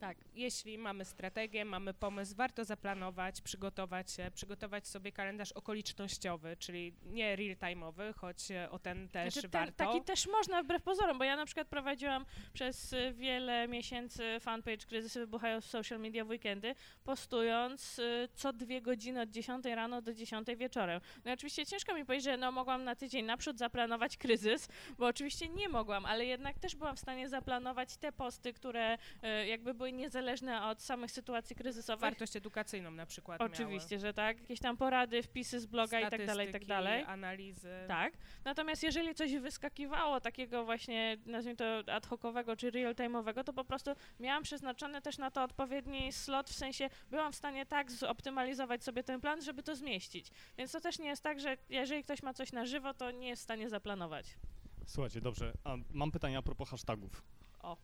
Tak, 0.02 0.18
jeśli 0.36 0.78
mamy 0.78 1.06
strategię, 1.06 1.66
mamy 1.66 1.94
pomysł, 1.94 2.36
warto 2.36 2.66
zaplanować, 2.66 3.42
przygotować 3.42 4.12
się, 4.12 4.32
przygotować 4.34 4.88
sobie 4.88 5.12
kalendarz 5.12 5.52
okolicznościowy, 5.52 6.58
czyli 6.60 6.94
nie 7.06 7.36
real-time'owy, 7.36 8.14
choć 8.14 8.52
e, 8.52 8.72
o 8.72 8.80
ten 8.80 9.10
też 9.10 9.34
Znaczy, 9.34 9.50
ten- 9.50 9.62
warto. 9.62 9.86
Taki 9.86 10.02
też 10.02 10.28
można 10.28 10.64
wbrew 10.64 10.84
pozorom, 10.84 11.18
bo 11.18 11.24
ja 11.24 11.36
na 11.36 11.46
przykład 11.46 11.68
prowadziłam 11.68 12.26
przez 12.54 12.96
wiele 13.14 13.68
miesięcy 13.68 14.40
fanpage 14.40 14.86
Kryzysy 14.88 15.20
wybuchają 15.20 15.62
w 15.62 15.66
social 15.66 16.00
media 16.00 16.26
w 16.26 16.30
weekendy, 16.30 16.76
postując 17.04 18.00
y, 18.00 18.30
co 18.34 18.54
dwie 18.54 18.82
godziny 18.82 19.22
od 19.22 19.30
10 19.30 19.66
rano 19.66 20.02
do 20.02 20.14
10 20.14 20.48
wieczorem. 20.58 21.02
No 21.26 21.32
i 21.32 21.34
oczywiście 21.34 21.66
ciężko 21.66 21.96
mi 21.96 22.06
powiedzieć, 22.06 22.26
że 22.26 22.38
no 22.38 22.52
mogłam 22.52 22.84
na 22.84 22.96
tydzień 22.96 23.26
naprzód 23.26 23.58
zaplanować 23.58 24.18
kryzys, 24.18 24.68
bo 24.98 25.08
oczywiście 25.08 25.50
nie 25.50 25.70
mogłam, 25.70 26.06
ale 26.06 26.26
jednak 26.26 26.60
też 26.60 26.76
byłam 26.76 26.96
w 26.96 27.00
stanie 27.00 27.30
zaplanować 27.30 27.98
te 27.98 28.12
posty, 28.12 28.54
które 28.54 28.94
y, 28.96 29.48
jakby 29.48 29.74
były 29.74 29.90
niezależne 29.93 30.65
od 30.65 30.82
samych 30.82 31.12
sytuacji 31.12 31.56
kryzysowych. 31.56 32.01
Wartość 32.01 32.36
edukacyjną 32.36 32.91
na 32.91 33.06
przykład 33.06 33.41
Oczywiście, 33.41 33.99
że 33.99 34.13
tak. 34.13 34.39
Jakieś 34.39 34.60
tam 34.60 34.77
porady, 34.77 35.23
wpisy 35.23 35.60
z 35.60 35.65
bloga 35.65 35.97
miały. 35.99 36.08
i 36.08 36.12
tak 36.12 36.25
dalej, 36.25 36.49
i 36.49 36.51
tak 36.51 36.65
dalej. 36.65 37.04
analizy. 37.08 37.86
Tak. 37.88 38.13
Natomiast 38.45 38.84
jeżeli 38.84 39.15
coś 39.15 39.36
wyskakiwało 39.36 40.21
takiego 40.21 40.65
właśnie, 40.65 41.17
nazwijmy 41.25 41.58
to 41.58 41.93
ad 41.93 42.08
hocowego 42.08 42.56
czy 42.56 42.71
real-time'owego, 42.71 43.43
to 43.43 43.54
po 43.54 43.63
prostu 43.63 43.91
miałam 44.19 44.43
przeznaczony 44.43 45.01
też 45.01 45.17
na 45.17 45.32
to 45.32 45.43
odpowiedni 45.43 46.12
slot, 46.12 46.49
w 46.49 46.54
sensie 46.54 46.89
byłam 47.10 47.32
w 47.32 47.36
stanie 47.36 47.65
tak 47.65 47.91
zoptymalizować 47.91 48.84
sobie 48.84 49.04
ten 49.04 49.21
plan, 49.21 49.41
żeby 49.41 49.63
to 49.63 49.75
zmieścić. 49.75 50.32
Więc 50.58 50.71
to 50.71 50.82
też 50.82 50.99
nie 50.99 51.08
jest 51.08 51.23
tak, 51.23 51.39
że 51.39 51.58
jeżeli 51.69 52.04
ktoś 52.04 52.23
ma 52.23 52.34
coś 52.34 52.51
na 52.51 52.65
żywo, 52.65 52.93
to 52.93 53.12
nie 53.12 53.27
jest 53.27 53.41
w 53.41 53.43
stanie 53.43 53.69
zaplanować. 53.69 54.25
Słuchajcie, 54.86 55.21
dobrze, 55.21 55.54
a 55.63 55.75
mam 55.89 56.12
pytanie 56.12 56.38
a 56.38 56.41
propos 56.41 56.69
hashtagów. 56.69 57.23
O. 57.60 57.77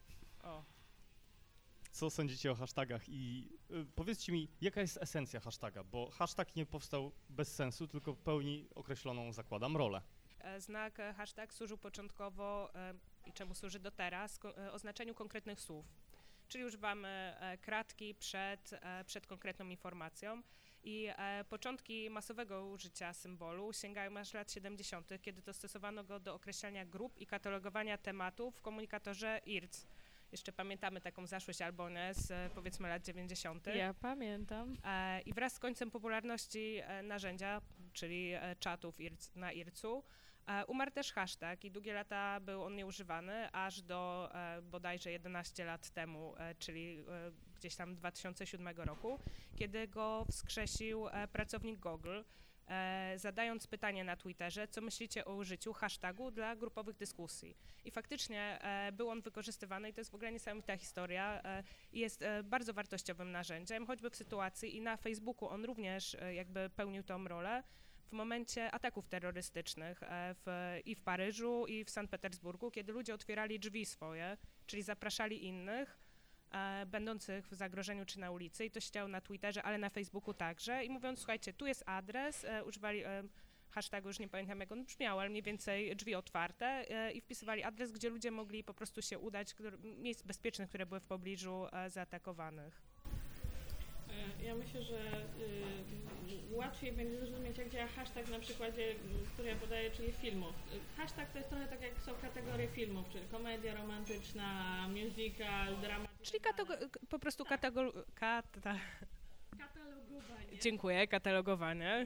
Co 1.98 2.10
sądzicie 2.10 2.52
o 2.52 2.56
hashtagach 2.56 3.10
i 3.10 3.50
y, 3.72 3.86
powiedzcie 3.96 4.32
mi, 4.32 4.48
jaka 4.62 4.82
jest 4.82 4.98
esencja 5.02 5.40
hashtaga, 5.40 5.84
bo 5.84 6.10
hashtag 6.10 6.56
nie 6.56 6.66
powstał 6.66 7.12
bez 7.30 7.56
sensu, 7.56 7.88
tylko 7.88 8.16
pełni 8.16 8.68
określoną, 8.76 9.34
zakładam, 9.34 9.78
rolę. 9.78 10.02
E, 10.40 10.62
Znak 10.62 11.00
e, 11.00 11.14
hashtag 11.14 11.54
służył 11.54 11.78
początkowo 11.78 12.76
e, 12.76 12.94
i 13.26 13.34
czemu 13.34 13.56
służy 13.56 13.80
do 13.80 13.92
teraz 13.92 14.40
oznaczeniu 14.72 15.14
konkretnych 15.14 15.62
słów. 15.62 15.86
Czyli 16.48 16.66
używamy 16.66 17.36
kratki 17.62 18.16
przed, 18.16 18.72
przed 19.06 19.28
konkretną 19.28 19.70
informacją. 19.70 20.42
I 20.84 21.10
początki 21.50 22.10
masowego 22.10 22.66
użycia 22.66 23.14
symbolu 23.14 23.74
sięgają 23.74 24.18
aż 24.18 24.34
lat 24.34 24.52
70., 24.52 25.10
kiedy 25.22 25.42
to 25.42 25.54
stosowano 25.54 26.04
go 26.04 26.20
do 26.20 26.34
określania 26.34 26.86
grup 26.86 27.18
i 27.18 27.26
katalogowania 27.26 27.98
tematów 27.98 28.56
w 28.56 28.62
komunikatorze 28.62 29.42
IRC. 29.46 29.88
Jeszcze 30.32 30.52
pamiętamy 30.52 31.02
taką 31.02 31.28
zaszłość 31.28 31.62
Albonę 31.62 32.14
z 32.14 32.32
e, 32.32 32.50
powiedzmy 32.56 32.90
lat 32.90 33.04
90. 33.04 33.68
Ja 33.68 33.94
pamiętam. 33.94 34.78
E, 34.84 35.22
I 35.22 35.34
wraz 35.34 35.54
z 35.54 35.60
końcem 35.60 35.92
popularności 35.92 36.80
e, 36.84 37.04
narzędzia, 37.04 37.62
czyli 37.94 38.34
czatów 38.60 38.98
na 39.36 39.52
IRC-u, 39.52 40.04
umarł 40.68 40.92
też 40.92 41.14
hashtag 41.14 41.66
i 41.66 41.72
długie 41.72 41.94
lata 41.94 42.40
był 42.40 42.64
on 42.64 42.76
nieużywany, 42.76 43.52
aż 43.52 43.82
do 43.82 44.30
bodajże 44.62 45.12
11 45.12 45.66
lat 45.66 45.90
temu, 45.90 46.34
czyli 46.60 47.06
gdzieś 47.56 47.76
tam 47.76 47.96
2007 47.96 48.68
roku, 48.68 49.20
kiedy 49.56 49.88
go 49.88 50.26
wskrzesił 50.32 51.06
pracownik 51.32 51.80
Google, 51.80 52.22
zadając 53.16 53.68
pytanie 53.68 54.04
na 54.04 54.16
Twitterze, 54.16 54.68
co 54.68 54.82
myślicie 54.82 55.26
o 55.26 55.36
użyciu 55.36 55.74
hashtagu 55.74 56.32
dla 56.32 56.56
grupowych 56.56 56.98
dyskusji. 56.98 57.58
I 57.86 57.92
faktycznie 57.92 58.60
e, 58.62 58.92
był 58.92 59.10
on 59.10 59.22
wykorzystywany 59.22 59.90
i 59.90 59.94
to 59.94 60.02
jest 60.02 60.12
w 60.12 60.16
ogóle 60.16 60.32
niesamowita 60.32 60.78
historia 60.78 61.42
e, 61.44 61.64
jest 61.94 62.22
e, 62.22 62.44
bardzo 62.44 62.74
wartościowym 62.74 63.32
narzędziem, 63.32 63.88
choćby 63.88 64.10
w 64.10 64.16
sytuacji 64.16 64.76
i 64.76 64.82
na 64.82 64.98
Facebooku 64.98 65.50
on 65.50 65.66
również 65.66 66.16
e, 66.16 66.34
jakby 66.34 66.70
pełnił 66.70 67.04
tą 67.04 67.28
rolę 67.28 67.64
w 68.08 68.12
momencie 68.12 68.72
ataków 68.72 69.08
terrorystycznych 69.08 70.04
e, 70.04 70.36
w, 70.46 70.78
i 70.86 70.96
w 70.96 71.02
Paryżu, 71.02 71.66
i 71.68 71.84
w 71.84 71.90
Sankt 71.90 72.12
Petersburgu, 72.12 72.72
kiedy 72.72 72.94
ludzie 72.94 73.14
otwierali 73.14 73.60
drzwi 73.60 73.86
swoje, 73.86 74.38
czyli 74.66 74.84
zapraszali 74.84 75.46
innych, 75.46 75.90
e, 75.90 76.07
będących 76.86 77.48
w 77.48 77.54
zagrożeniu 77.54 78.06
czy 78.06 78.20
na 78.20 78.32
ulicy 78.32 78.66
i 78.66 78.72
to 78.72 78.80
się 78.80 79.08
na 79.08 79.22
Twitterze, 79.22 79.64
ale 79.64 79.78
na 79.78 79.90
Facebooku 79.90 80.34
także 80.34 80.86
i 80.86 80.90
mówiąc, 80.90 81.20
słuchajcie, 81.20 81.54
tu 81.54 81.68
jest 81.68 81.84
adres, 81.86 82.46
e, 82.46 82.64
używali 82.64 83.04
e, 83.04 83.24
hashtagu, 83.70 84.08
już 84.08 84.20
nie 84.20 84.28
pamiętam 84.28 84.60
jak 84.60 84.72
on 84.72 84.86
brzmiał, 84.86 85.20
ale 85.20 85.30
mniej 85.30 85.44
więcej 85.44 85.96
drzwi 85.96 86.16
otwarte 86.16 86.66
e, 86.66 87.12
i 87.12 87.22
wpisywali 87.22 87.64
adres, 87.64 87.92
gdzie 87.92 88.10
ludzie 88.10 88.32
mogli 88.32 88.64
po 88.64 88.74
prostu 88.74 89.02
się 89.02 89.20
udać, 89.20 89.56
miejsc 89.84 90.22
bezpiecznych, 90.24 90.70
które 90.70 90.86
były 90.86 91.00
w 91.00 91.06
pobliżu 91.06 91.66
e, 91.72 91.90
zaatakowanych. 91.90 92.82
E, 94.40 94.44
Ja 94.46 94.56
myślę, 94.56 94.84
że 94.84 94.98
y, 95.42 96.56
łatwiej 96.56 96.92
będzie 96.92 97.18
zrozumieć, 97.20 97.58
jak 97.58 97.70
działa 97.70 97.88
hashtag 97.88 98.30
na 98.30 98.40
przykładzie, 98.40 98.96
który 99.34 99.50
ja 99.50 99.56
podaję, 99.56 99.92
czyli 99.92 100.12
filmów. 100.12 100.54
Hashtag 100.98 101.32
to 101.32 101.38
jest 101.38 101.50
trochę 101.50 101.68
tak, 101.68 101.82
jak 101.82 101.94
są 102.06 102.12
kategorie 102.22 102.68
filmów, 102.68 103.10
czyli 103.10 103.28
komedia 103.28 103.76
romantyczna, 103.76 104.88
musical, 104.88 105.78
drama. 105.82 106.07
Czyli 106.28 106.40
po 107.10 107.20
prostu 107.20 107.44
katego- 107.46 107.94
kata- 108.16 108.80
Katalogowanie. 109.60 110.60
dziękuję, 110.62 111.08
katalogowanie. 111.08 112.06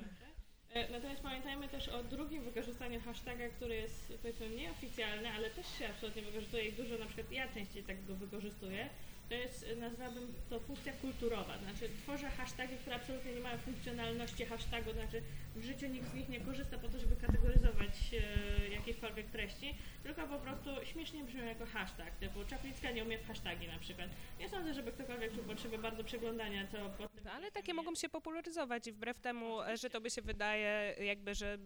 E, 0.74 0.92
Natomiast 0.92 1.22
pamiętajmy 1.22 1.68
też 1.68 1.88
o 1.90 2.04
drugim 2.04 2.44
wykorzystaniu 2.44 3.02
hashtaga, 3.02 3.50
który 3.50 3.76
jest 3.76 4.14
powiedzmy 4.22 4.50
nieoficjalny, 4.50 5.30
ale 5.32 5.50
też 5.50 5.68
się 5.80 5.90
absolutnie 5.90 6.22
wykorzystuje 6.22 6.64
i 6.68 6.74
dużo, 6.74 6.98
na 6.98 7.06
przykład 7.06 7.32
ja 7.32 7.48
częściej 7.54 7.84
tak 7.84 8.06
go 8.06 8.16
wykorzystuję. 8.16 8.90
To 9.32 9.36
jest, 9.36 9.66
nazwałabym 9.78 10.34
to 10.50 10.60
funkcja 10.60 10.94
kulturowa, 10.94 11.58
znaczy 11.58 11.90
tworzę 12.04 12.30
hasztagi, 12.30 12.76
które 12.76 12.96
absolutnie 12.96 13.34
nie 13.34 13.40
mają 13.40 13.58
funkcjonalności 13.58 14.46
hashtagu, 14.46 14.92
znaczy 14.94 15.22
w 15.56 15.64
życiu 15.64 15.88
nikt 15.88 16.12
z 16.12 16.14
nich 16.14 16.30
nie 16.30 16.40
korzysta 16.40 16.78
po 16.78 16.88
to, 16.90 17.00
żeby 17.00 17.16
kategoryzować 17.16 18.14
e, 18.14 18.70
jakiekolwiek 18.70 19.30
treści, 19.30 19.76
tylko 20.04 20.28
po 20.28 20.40
prostu 20.40 20.70
śmiesznie 20.84 21.24
brzmią 21.24 21.46
jako 21.46 21.66
hashtag, 21.66 22.16
typu 22.20 22.40
Czaplicka 22.50 22.92
nie 22.92 23.04
umie 23.04 23.18
w 23.18 23.28
hashtagi 23.28 23.68
na 23.68 23.80
przykład. 23.80 24.10
Nie 24.40 24.50
sądzę, 24.50 24.74
żeby 24.74 24.92
ktokolwiek 24.92 25.36
czuł 25.36 25.44
potrzebę 25.44 25.78
bardzo 25.78 26.04
przeglądania, 26.04 26.68
co 26.68 26.78
pod 26.90 27.12
ale 27.34 27.52
takie 27.52 27.74
mogą 27.74 27.96
się 27.96 28.10
popularyzować 28.10 28.88
i 28.88 28.92
wbrew 28.92 29.20
temu, 29.20 29.62
e, 29.62 29.78
że 29.78 29.90
tobie 29.90 30.10
się 30.10 30.22
wydaje 30.22 30.96
jakby, 31.00 31.36
że 31.36 31.58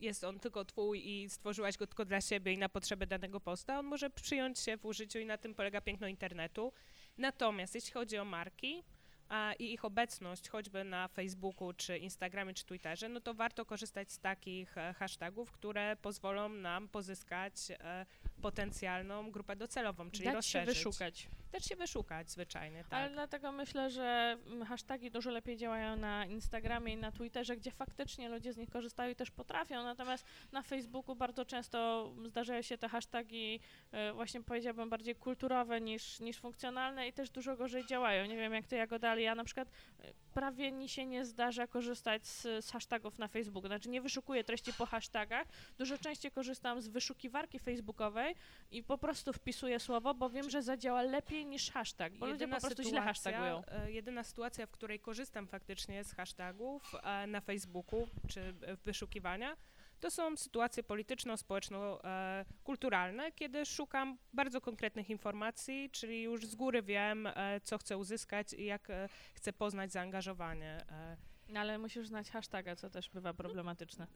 jest 0.00 0.24
on 0.24 0.40
tylko 0.40 0.64
twój 0.64 1.08
i 1.08 1.30
stworzyłaś 1.30 1.76
go 1.76 1.86
tylko 1.86 2.04
dla 2.04 2.20
siebie 2.20 2.52
i 2.52 2.58
na 2.58 2.68
potrzeby 2.68 3.06
danego 3.06 3.40
posta, 3.40 3.78
on 3.78 3.86
może 3.86 4.10
przyjąć 4.10 4.58
się 4.58 4.76
w 4.76 4.84
użyciu 4.86 5.18
i 5.18 5.26
na 5.26 5.38
tym 5.38 5.54
polega 5.54 5.80
piękno 5.80 6.06
internetu. 6.06 6.72
Natomiast 7.18 7.74
jeśli 7.74 7.92
chodzi 7.92 8.18
o 8.18 8.24
marki 8.24 8.84
a, 9.28 9.52
i 9.58 9.72
ich 9.72 9.84
obecność 9.84 10.48
choćby 10.48 10.84
na 10.84 11.08
Facebooku, 11.08 11.72
czy 11.72 11.98
Instagramie, 11.98 12.54
czy 12.54 12.64
Twitterze, 12.64 13.08
no 13.08 13.20
to 13.20 13.34
warto 13.34 13.64
korzystać 13.64 14.12
z 14.12 14.18
takich 14.18 14.78
e, 14.78 14.94
hashtagów, 14.94 15.52
które 15.52 15.96
pozwolą 15.96 16.48
nam 16.48 16.88
pozyskać 16.88 17.54
e, 17.70 18.06
potencjalną 18.42 19.30
grupę 19.30 19.56
docelową, 19.56 20.10
czyli 20.10 20.24
dać 20.24 20.46
się 20.46 20.58
rozszerzyć. 20.58 20.84
wyszukać. 20.84 21.28
Też 21.50 21.64
się 21.64 21.76
wyszukać 21.76 22.30
zwyczajnie, 22.30 22.84
tak. 22.84 22.92
Ale 22.92 23.10
dlatego 23.10 23.52
myślę, 23.52 23.90
że 23.90 24.36
mm, 24.46 24.66
hasztagi 24.66 25.10
dużo 25.10 25.30
lepiej 25.30 25.56
działają 25.56 25.96
na 25.96 26.26
Instagramie 26.26 26.92
i 26.92 26.96
na 26.96 27.12
Twitterze, 27.12 27.56
gdzie 27.56 27.70
faktycznie 27.70 28.28
ludzie 28.28 28.52
z 28.52 28.56
nich 28.56 28.70
korzystają 28.70 29.10
i 29.12 29.16
też 29.16 29.30
potrafią. 29.30 29.82
Natomiast 29.82 30.24
na 30.52 30.62
Facebooku 30.62 31.16
bardzo 31.16 31.44
często 31.44 32.10
zdarzają 32.26 32.62
się 32.62 32.78
te 32.78 32.88
hasztagi, 32.88 33.60
e, 33.92 34.12
właśnie 34.12 34.42
powiedziałabym, 34.42 34.90
bardziej 34.90 35.14
kulturowe 35.14 35.80
niż, 35.80 36.20
niż 36.20 36.38
funkcjonalne 36.38 37.08
i 37.08 37.12
też 37.12 37.30
dużo 37.30 37.56
gorzej 37.56 37.86
działają. 37.86 38.26
Nie 38.26 38.36
wiem, 38.36 38.52
jak 38.52 38.66
ty, 38.66 38.76
Jagoda, 38.76 39.10
ale 39.10 39.22
ja 39.22 39.34
na 39.34 39.44
przykład 39.44 39.68
e, 40.00 40.12
prawie 40.34 40.72
mi 40.72 40.88
się 40.88 41.06
nie 41.06 41.24
zdarza 41.24 41.66
korzystać 41.66 42.26
z, 42.26 42.64
z 42.64 42.70
hashtagów 42.70 43.18
na 43.18 43.28
Facebooku. 43.28 43.68
Znaczy 43.68 43.88
nie 43.88 44.00
wyszukuję 44.00 44.44
treści 44.44 44.72
po 44.72 44.86
hashtagach. 44.86 45.46
Dużo 45.78 45.98
częściej 45.98 46.30
korzystam 46.30 46.80
z 46.80 46.88
wyszukiwarki 46.88 47.58
facebookowej 47.58 48.34
i 48.70 48.82
po 48.82 48.98
prostu 48.98 49.32
wpisuję 49.32 49.80
słowo, 49.80 50.14
bo 50.14 50.30
wiem, 50.30 50.50
że 50.50 50.62
zadziała 50.62 51.02
lepiej 51.02 51.39
niż 51.46 51.70
hashtag, 51.70 52.12
bo 52.12 52.26
ludzie 52.26 52.48
po 52.48 52.60
prostu 52.60 52.82
źle 52.82 53.00
hashtagują. 53.00 53.62
e, 53.66 53.92
Jedyna 53.92 54.24
sytuacja, 54.24 54.66
w 54.66 54.70
której 54.70 55.00
korzystam 55.00 55.46
faktycznie 55.46 56.04
z 56.04 56.12
hashtagów 56.12 56.94
e, 57.02 57.26
na 57.26 57.40
Facebooku 57.40 58.08
czy 58.28 58.40
e, 58.40 58.76
wyszukiwania, 58.76 59.56
to 60.00 60.10
są 60.10 60.36
sytuacje 60.36 60.82
polityczno-społeczno-kulturalne, 60.82 63.32
kiedy 63.32 63.66
szukam 63.66 64.18
bardzo 64.32 64.60
konkretnych 64.60 65.10
informacji, 65.10 65.90
czyli 65.92 66.22
już 66.22 66.46
z 66.46 66.54
góry 66.54 66.82
wiem, 66.82 67.26
e, 67.26 67.60
co 67.60 67.78
chcę 67.78 67.98
uzyskać 67.98 68.52
i 68.52 68.64
jak 68.64 68.90
e, 68.90 69.08
chcę 69.34 69.52
poznać 69.52 69.92
zaangażowanie. 69.92 70.78
e. 70.88 71.16
No, 71.48 71.60
ale 71.60 71.78
musisz 71.78 72.08
znać 72.08 72.30
hashtaga, 72.30 72.76
co 72.76 72.90
też 72.90 73.10
bywa 73.10 73.34
problematyczne. 73.34 74.06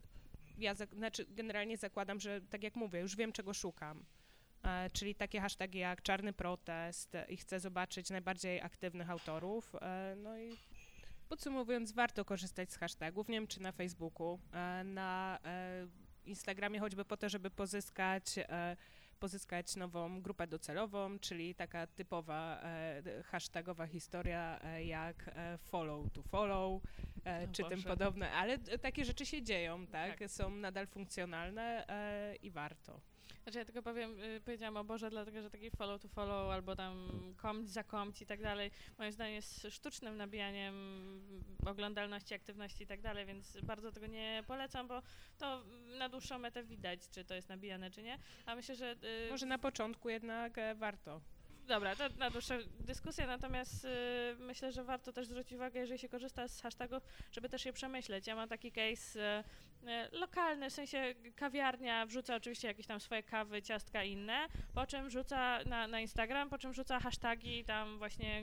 Ja 0.58 0.74
znaczy 0.74 1.26
generalnie 1.28 1.76
zakładam, 1.76 2.20
że 2.20 2.40
tak 2.40 2.62
jak 2.62 2.76
mówię, 2.76 3.00
już 3.00 3.16
wiem, 3.16 3.32
czego 3.32 3.54
szukam. 3.54 4.04
E, 4.64 4.90
czyli 4.90 5.14
takie 5.14 5.40
hasztagi 5.40 5.78
jak 5.78 6.02
czarny 6.02 6.32
protest 6.32 7.12
i 7.28 7.36
chcę 7.36 7.60
zobaczyć 7.60 8.10
najbardziej 8.10 8.60
aktywnych 8.60 9.10
autorów. 9.10 9.74
E, 9.82 10.14
no 10.16 10.38
i 10.38 10.56
podsumowując, 11.28 11.92
warto 11.92 12.24
korzystać 12.24 12.72
z 12.72 12.76
hashtagów, 12.76 13.28
nie 13.28 13.36
wiem 13.36 13.46
czy 13.46 13.62
na 13.62 13.72
Facebooku, 13.72 14.38
e, 14.52 14.84
na 14.84 15.38
Instagramie 16.24 16.80
choćby 16.80 17.04
po 17.04 17.16
to, 17.16 17.28
żeby 17.28 17.50
pozyskać, 17.50 18.24
pozyskać 19.20 19.76
nową 19.76 20.22
grupę 20.22 20.46
docelową, 20.46 21.18
czyli 21.18 21.54
taka 21.54 21.86
typowa 21.86 22.60
e, 22.62 23.22
hashtagowa 23.22 23.86
historia 23.86 24.60
e, 24.62 24.84
jak 24.84 25.28
e, 25.28 25.58
follow 25.58 26.12
to 26.12 26.22
follow, 26.22 26.82
e, 27.26 27.44
O 27.44 27.52
czy 27.52 27.62
tym 27.62 27.70
Boże. 27.70 27.88
podobne, 27.88 28.30
ale 28.30 28.58
takie 28.58 29.04
rzeczy 29.04 29.26
się 29.26 29.42
dzieją, 29.42 29.86
tak? 29.86 30.18
Tak. 30.18 30.30
Są 30.30 30.50
nadal 30.50 30.86
funkcjonalne 30.86 31.86
i 32.42 32.50
warto. 32.50 33.00
Znaczy 33.42 33.58
ja 33.58 33.64
tylko 33.64 33.82
powiem, 33.82 34.20
y, 34.20 34.40
powiedziałam 34.44 34.76
o 34.76 34.84
Boże, 34.84 35.10
dlatego 35.10 35.42
że 35.42 35.50
taki 35.50 35.70
follow 35.70 36.02
to 36.02 36.08
follow 36.08 36.52
albo 36.52 36.76
tam 36.76 37.10
komć 37.36 37.70
za 37.70 37.84
komć 37.84 38.22
i 38.22 38.26
tak 38.26 38.42
dalej, 38.42 38.70
moim 38.98 39.12
zdaniem 39.12 39.34
jest 39.34 39.66
sztucznym 39.70 40.16
nabijaniem 40.16 40.74
oglądalności, 41.66 42.34
aktywności 42.34 42.84
i 42.84 42.86
tak 42.86 43.00
dalej, 43.00 43.26
więc 43.26 43.60
bardzo 43.62 43.92
tego 43.92 44.06
nie 44.06 44.44
polecam, 44.46 44.88
bo 44.88 45.02
to 45.38 45.64
na 45.98 46.08
dłuższą 46.08 46.38
metę 46.38 46.64
widać, 46.64 47.00
czy 47.10 47.24
to 47.24 47.34
jest 47.34 47.48
nabijane, 47.48 47.90
czy 47.90 48.02
nie. 48.02 48.18
A 48.46 48.54
myślę, 48.54 48.74
że... 48.74 48.96
y, 49.26 49.30
Może 49.30 49.46
na 49.46 49.58
początku 49.58 50.08
jednak 50.08 50.58
e, 50.58 50.74
warto. 50.74 51.20
Dobra, 51.66 51.96
to 51.96 52.04
na 52.18 52.30
dłuższą 52.30 52.54
dyskusję, 52.80 53.26
natomiast 53.26 53.84
y, 53.84 53.88
myślę, 54.38 54.72
że 54.72 54.84
warto 54.84 55.12
też 55.12 55.26
zwrócić 55.26 55.52
uwagę, 55.52 55.80
jeżeli 55.80 55.98
się 55.98 56.08
korzysta 56.08 56.48
z 56.48 56.60
hashtagów, 56.60 57.02
żeby 57.32 57.48
też 57.48 57.64
je 57.64 57.72
przemyśleć. 57.72 58.26
Ja 58.26 58.36
mam 58.36 58.48
taki 58.48 58.72
case 58.72 59.40
y, 59.40 59.44
lokalny, 60.12 60.70
w 60.70 60.72
sensie 60.72 61.14
kawiarnia 61.36 62.06
wrzuca 62.06 62.36
oczywiście 62.36 62.68
jakieś 62.68 62.86
tam 62.86 63.00
swoje 63.00 63.22
kawy, 63.22 63.62
ciastka 63.62 64.04
i 64.04 64.12
inne, 64.12 64.46
po 64.74 64.86
czym 64.86 65.08
wrzuca 65.08 65.58
na, 65.66 65.86
na 65.86 66.00
Instagram, 66.00 66.50
po 66.50 66.58
czym 66.58 66.72
wrzuca 66.72 67.00
hashtagi 67.00 67.64
tam 67.64 67.98
właśnie 67.98 68.42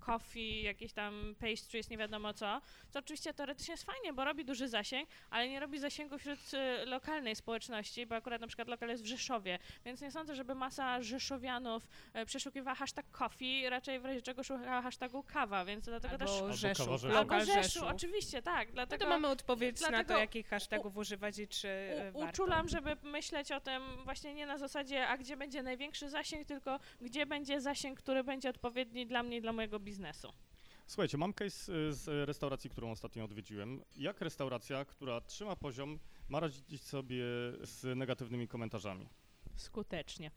coffee, 0.00 0.62
jakieś 0.62 0.92
tam 0.92 1.34
pastries, 1.40 1.90
nie 1.90 1.98
wiadomo 1.98 2.34
co, 2.34 2.60
co 2.90 2.98
oczywiście 2.98 3.34
teoretycznie 3.34 3.72
jest 3.72 3.84
fajnie, 3.84 4.12
bo 4.12 4.24
robi 4.24 4.44
duży 4.44 4.68
zasięg, 4.68 5.08
ale 5.30 5.48
nie 5.48 5.60
robi 5.60 5.78
zasięgu 5.78 6.18
wśród 6.18 6.38
y, 6.54 6.86
lokalnej 6.86 7.36
społeczności, 7.36 8.06
bo 8.06 8.14
akurat 8.14 8.40
na 8.40 8.46
przykład 8.46 8.68
lokal 8.68 8.88
jest 8.88 9.02
w 9.02 9.06
Rzeszowie, 9.06 9.58
więc 9.84 10.00
nie 10.00 10.10
sądzę, 10.10 10.34
żeby 10.34 10.54
masa 10.54 11.02
rzeszowianów 11.02 11.88
e, 12.12 12.26
przeszukiwała 12.26 12.74
hashtag 12.74 13.10
coffee, 13.10 13.68
raczej 13.68 14.00
w 14.00 14.04
razie 14.04 14.22
czego 14.22 14.42
szukała 14.42 14.82
hashtagu 14.82 15.22
kawa, 15.22 15.64
więc 15.64 15.84
dlatego 15.84 16.18
też... 16.18 16.30
Albo 16.30 16.50
Albo 16.50 16.56
Rzeszów, 16.56 16.86
Rzeszów. 16.86 17.04
Albo 17.04 17.14
lokal 17.14 17.46
Rzeszu, 17.46 17.62
Rzeszów. 17.62 17.82
oczywiście, 17.82 18.42
tak, 18.42 18.68
No 18.68 18.74
dlatego... 18.74 19.04
to 19.04 19.10
mamy 19.10 19.28
odpowiedź 19.28 19.80
na 19.80 19.86
to, 19.86 19.92
dlatego 19.92 20.20
jakich 20.20 20.48
hashtagów 20.70 20.96
używać 20.96 21.38
i 21.38 21.48
czy 21.48 21.68
e, 21.68 22.10
U, 22.14 22.20
warto. 22.20 22.30
uczulam, 22.42 22.68
żeby 22.68 22.96
myśleć 23.02 23.52
o 23.52 23.60
tym 23.60 23.82
właśnie 24.04 24.34
nie 24.34 24.46
na 24.46 24.58
zasadzie, 24.58 25.08
a 25.08 25.18
gdzie 25.18 25.36
będzie 25.36 25.62
największy 25.62 26.10
zasięg, 26.10 26.46
tylko 26.46 26.80
gdzie 27.00 27.26
będzie 27.26 27.60
zasięg, 27.60 27.98
który 27.98 28.24
będzie 28.24 28.50
odpowiedni 28.50 29.06
dla 29.06 29.22
mnie 29.22 29.36
i 29.36 29.40
dla 29.40 29.52
mojego 29.52 29.80
biznesu. 29.80 30.32
Słuchajcie, 30.86 31.18
mam 31.18 31.32
case 31.32 31.72
y, 31.72 31.92
z 31.92 32.28
restauracji, 32.28 32.70
którą 32.70 32.90
ostatnio 32.90 33.24
odwiedziłem. 33.24 33.82
Jak 33.96 34.20
restauracja, 34.20 34.84
która 34.84 35.20
trzyma 35.20 35.56
poziom, 35.56 35.98
ma 36.28 36.40
radzić 36.40 36.82
sobie 36.82 37.24
z 37.62 37.96
negatywnymi 37.98 38.48
komentarzami? 38.48 39.08
Skutecznie. 39.56 40.30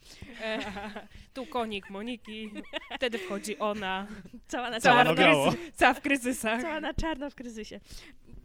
tu 1.33 1.45
konik 1.45 1.89
Moniki, 1.89 2.51
wtedy 2.95 3.17
wchodzi 3.17 3.57
ona, 3.59 4.07
Cała 4.47 4.69
na 4.69 4.79
kryzy- 4.79 5.57
cała 5.73 5.93
w 5.93 6.01
kryzysach. 6.01 6.61
Cała 6.61 6.79
na 6.79 6.93
czarno 6.93 7.29
w 7.29 7.35
kryzysie. 7.35 7.79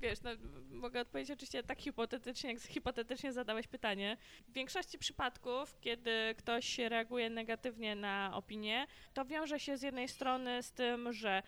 Wiesz, 0.01 0.23
no, 0.23 0.31
mogę 0.71 1.01
odpowiedzieć 1.01 1.31
oczywiście 1.31 1.63
tak 1.63 1.81
hipotetycznie, 1.81 2.53
jak 2.53 2.63
hipotetycznie 2.63 3.33
zadałeś 3.33 3.67
pytanie. 3.67 4.17
W 4.49 4.53
większości 4.53 4.99
przypadków, 4.99 5.81
kiedy 5.81 6.35
ktoś 6.39 6.79
reaguje 6.79 7.31
negatywnie 7.31 7.97
na 7.97 8.31
opinię, 8.35 8.87
to 9.15 9.25
wiąże 9.25 9.61
się 9.61 9.77
z 9.77 9.83
jednej 9.83 10.09
strony 10.09 10.63
z 10.63 10.73
tym, 10.73 11.13
że 11.13 11.43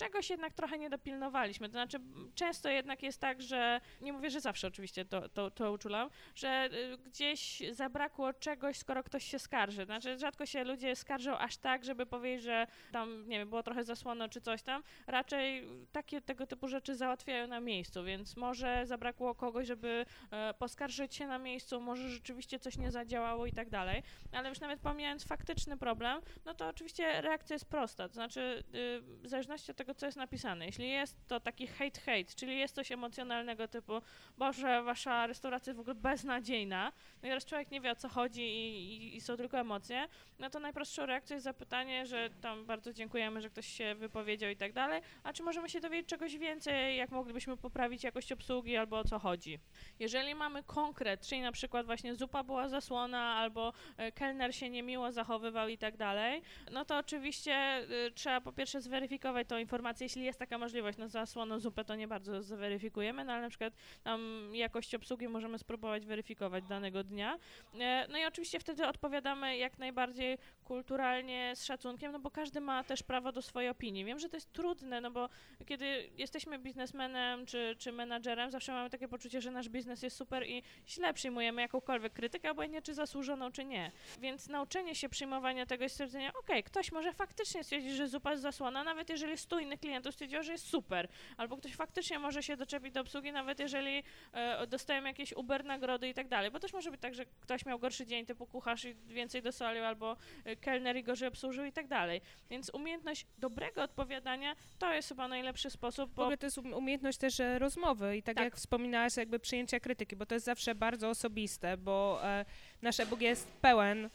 czegoś 0.00 0.30
jednak 0.30 0.54
trochę 0.54 0.78
nie 0.78 0.90
dopilnowaliśmy. 0.90 1.68
To 1.68 1.72
znaczy, 1.72 1.98
często 2.34 2.68
jednak 2.68 3.02
jest 3.02 3.20
tak, 3.20 3.42
że 3.42 3.80
nie 4.00 4.12
mówię, 4.12 4.30
że 4.30 4.40
zawsze 4.40 4.66
oczywiście 4.66 5.04
to, 5.04 5.28
to, 5.28 5.50
to 5.50 5.72
uczulam, 5.72 6.10
że 6.34 6.68
y, 6.72 6.98
gdzieś 6.98 7.62
zabrakło 7.70 8.32
czegoś, 8.32 8.76
skoro 8.76 9.02
ktoś 9.02 9.24
się 9.24 9.38
skarży. 9.38 9.84
Znaczy, 9.84 10.18
rzadko 10.18 10.46
się 10.46 10.64
ludzie 10.64 10.96
skarżą 10.96 11.38
aż 11.38 11.56
tak, 11.56 11.84
żeby 11.84 12.06
powiedzieć, 12.06 12.42
że 12.44 12.66
tam, 12.92 13.28
nie 13.28 13.38
wiem, 13.38 13.48
było 13.48 13.62
trochę 13.62 13.84
zasłono 13.84 14.28
czy 14.28 14.40
coś 14.40 14.62
tam. 14.62 14.82
Raczej 15.06 15.68
takie 15.92 16.20
tego 16.20 16.46
typu 16.46 16.68
rzeczy 16.68 16.94
załatwiają 16.94 17.46
na 17.46 17.60
miejscu, 17.60 18.04
więc 18.04 18.36
może 18.36 18.86
zabrakło 18.86 19.34
kogoś, 19.34 19.66
żeby 19.66 20.06
e, 20.30 20.54
poskarżyć 20.54 21.14
się 21.14 21.26
na 21.26 21.38
miejscu, 21.38 21.80
może 21.80 22.08
rzeczywiście 22.08 22.58
coś 22.58 22.78
nie 22.78 22.90
zadziałało 22.90 23.46
i 23.46 23.52
tak 23.52 23.70
dalej. 23.70 24.02
Ale 24.32 24.48
już 24.48 24.60
nawet 24.60 24.80
pomijając 24.80 25.24
faktyczny 25.24 25.76
problem, 25.76 26.20
no 26.44 26.54
to 26.54 26.68
oczywiście 26.68 27.20
reakcja 27.20 27.54
jest 27.54 27.68
prosta. 27.68 28.08
To 28.08 28.14
znaczy, 28.14 28.64
y, 28.74 29.00
w 29.02 29.28
zależności 29.28 29.70
od 29.70 29.76
tego, 29.76 29.89
co 29.94 30.06
jest 30.06 30.18
napisane. 30.18 30.66
Jeśli 30.66 30.90
jest 30.90 31.16
to 31.28 31.40
taki 31.40 31.66
hate-hate, 31.66 32.34
czyli 32.34 32.58
jest 32.58 32.74
coś 32.74 32.92
emocjonalnego 32.92 33.68
typu, 33.68 33.92
Boże, 34.38 34.82
wasza 34.82 35.26
restauracja 35.26 35.70
jest 35.70 35.76
w 35.76 35.80
ogóle 35.80 35.94
beznadziejna, 35.94 36.92
no 37.22 37.28
i 37.28 37.30
teraz 37.30 37.44
człowiek 37.44 37.70
nie 37.70 37.80
wie 37.80 37.90
o 37.90 37.96
co 37.96 38.08
chodzi 38.08 38.42
i, 38.42 38.92
i, 38.92 39.16
i 39.16 39.20
są 39.20 39.36
tylko 39.36 39.58
emocje, 39.58 40.08
no 40.38 40.50
to 40.50 40.60
najprostszą 40.60 41.06
reakcją 41.06 41.34
jest 41.34 41.44
zapytanie, 41.44 42.06
że 42.06 42.30
tam 42.40 42.66
bardzo 42.66 42.92
dziękujemy, 42.92 43.40
że 43.40 43.50
ktoś 43.50 43.66
się 43.66 43.94
wypowiedział 43.94 44.50
i 44.50 44.56
tak 44.56 44.72
dalej, 44.72 45.02
a 45.22 45.32
czy 45.32 45.42
możemy 45.42 45.68
się 45.68 45.80
dowiedzieć 45.80 46.08
czegoś 46.08 46.38
więcej, 46.38 46.96
jak 46.96 47.10
moglibyśmy 47.10 47.56
poprawić 47.56 48.04
jakość 48.04 48.32
obsługi 48.32 48.76
albo 48.76 48.98
o 48.98 49.04
co 49.04 49.18
chodzi. 49.18 49.58
Jeżeli 49.98 50.34
mamy 50.34 50.62
konkret, 50.62 51.26
czyli 51.26 51.40
na 51.40 51.52
przykład 51.52 51.86
właśnie 51.86 52.14
zupa 52.14 52.44
była 52.44 52.68
zasłona 52.68 53.34
albo 53.34 53.72
e, 53.96 54.12
kelner 54.12 54.54
się 54.54 54.70
niemiło 54.70 55.12
zachowywał 55.12 55.68
i 55.68 55.78
tak 55.78 55.96
dalej, 55.96 56.42
no 56.70 56.84
to 56.84 56.98
oczywiście 56.98 57.80
y, 58.06 58.10
trzeba 58.10 58.40
po 58.40 58.52
pierwsze 58.52 58.80
zweryfikować 58.80 59.48
tą 59.48 59.58
informację, 59.58 59.79
jeśli 60.00 60.24
jest 60.24 60.38
taka 60.38 60.58
możliwość, 60.58 60.98
no 60.98 61.08
zasłoną 61.08 61.58
zupę 61.58 61.84
to 61.84 61.94
nie 61.96 62.08
bardzo 62.08 62.42
zweryfikujemy, 62.42 63.24
no 63.24 63.32
ale 63.32 63.42
na 63.42 63.48
przykład 63.48 63.74
tam 64.02 64.50
jakość 64.54 64.94
obsługi 64.94 65.28
możemy 65.28 65.58
spróbować 65.58 66.06
weryfikować 66.06 66.64
danego 66.64 67.04
dnia. 67.04 67.38
E, 67.80 68.06
No 68.08 68.18
i 68.18 68.24
oczywiście 68.24 68.60
wtedy 68.60 68.86
odpowiadamy 68.86 69.56
jak 69.56 69.78
najbardziej 69.78 70.38
kulturalnie, 70.70 71.52
z 71.56 71.64
szacunkiem, 71.64 72.12
no 72.12 72.18
bo 72.18 72.30
każdy 72.30 72.60
ma 72.60 72.84
też 72.84 73.02
prawo 73.02 73.32
do 73.32 73.42
swojej 73.42 73.70
opinii. 73.70 74.04
Wiem, 74.04 74.18
że 74.18 74.28
to 74.28 74.36
jest 74.36 74.52
trudne, 74.52 75.00
no 75.00 75.10
bo 75.10 75.28
kiedy 75.66 76.10
jesteśmy 76.18 76.58
biznesmenem 76.58 77.46
czy, 77.46 77.76
czy 77.78 77.92
menadżerem, 77.92 78.50
zawsze 78.50 78.72
mamy 78.72 78.90
takie 78.90 79.08
poczucie, 79.08 79.40
że 79.40 79.50
nasz 79.50 79.68
biznes 79.68 80.02
jest 80.02 80.16
super 80.16 80.46
i 80.46 80.62
źle 80.88 81.14
przyjmujemy 81.14 81.62
jakąkolwiek 81.62 82.12
krytykę, 82.12 82.50
obojętnie 82.50 82.82
czy 82.82 82.94
zasłużoną, 82.94 83.52
czy 83.52 83.64
nie. 83.64 83.92
Więc 84.20 84.48
nauczenie 84.48 84.94
się 84.94 85.08
przyjmowania 85.08 85.66
tego 85.66 85.84
i 85.84 85.88
stwierdzenia, 85.88 86.32
okej, 86.42 86.62
ktoś 86.62 86.92
może 86.92 87.12
faktycznie 87.12 87.64
stwierdzić, 87.64 87.92
że 87.92 88.08
zupa 88.08 88.30
jest 88.30 88.42
zasłona, 88.42 88.84
nawet 88.84 89.08
jeżeli 89.08 89.38
stu 89.38 89.58
innych 89.58 89.80
klientów 89.80 90.14
stwierdziło, 90.14 90.42
że 90.42 90.52
jest 90.52 90.68
super. 90.68 91.08
Albo 91.36 91.56
ktoś 91.56 91.74
faktycznie 91.74 92.18
może 92.18 92.42
się 92.42 92.56
doczepić 92.56 92.94
do 92.94 93.00
obsługi, 93.00 93.32
nawet 93.32 93.58
jeżeli 93.58 94.02
e, 94.32 94.66
dostajemy 94.66 95.08
jakieś 95.08 95.32
Uber 95.32 95.64
nagrody 95.64 96.08
i 96.08 96.14
tak 96.14 96.28
dalej. 96.28 96.50
Bo 96.50 96.60
też 96.60 96.72
może 96.72 96.90
być 96.90 97.00
tak, 97.00 97.14
że 97.14 97.24
ktoś 97.40 97.66
miał 97.66 97.78
gorszy 97.78 98.06
dzień, 98.06 98.26
typu 98.26 98.46
kucharz 98.46 98.84
i 98.84 98.94
więcej 98.94 99.42
dosolił, 99.42 99.84
albo 99.84 100.16
e, 100.44 100.59
kelner 100.60 100.96
i 100.96 101.02
gorzej 101.02 101.28
obsłużył 101.28 101.64
i 101.64 101.72
tak 101.72 101.86
dalej. 101.88 102.20
Więc 102.50 102.70
umiejętność 102.74 103.26
dobrego 103.38 103.82
odpowiadania 103.82 104.54
to 104.78 104.92
jest 104.92 105.08
chyba 105.08 105.28
najlepszy 105.28 105.70
sposób, 105.70 106.10
W 106.10 106.14
bo 106.14 106.22
ogóle 106.22 106.36
to 106.38 106.46
jest 106.46 106.58
um- 106.58 106.74
umiejętność 106.74 107.18
też 107.18 107.40
e, 107.40 107.58
rozmowy 107.58 108.16
i 108.16 108.22
tak, 108.22 108.36
Tak. 108.36 108.44
jak 108.44 108.56
wspominałaś, 108.56 109.16
jakby 109.16 109.38
przyjęcia 109.38 109.80
krytyki, 109.80 110.16
bo 110.16 110.26
to 110.26 110.34
jest 110.34 110.46
zawsze 110.46 110.74
bardzo 110.74 111.08
osobiste, 111.08 111.76
bo 111.76 112.20
e, 112.24 112.44
nasz 112.82 113.00
e-book 113.00 113.20
jest 113.20 113.48
pełen 113.52 114.10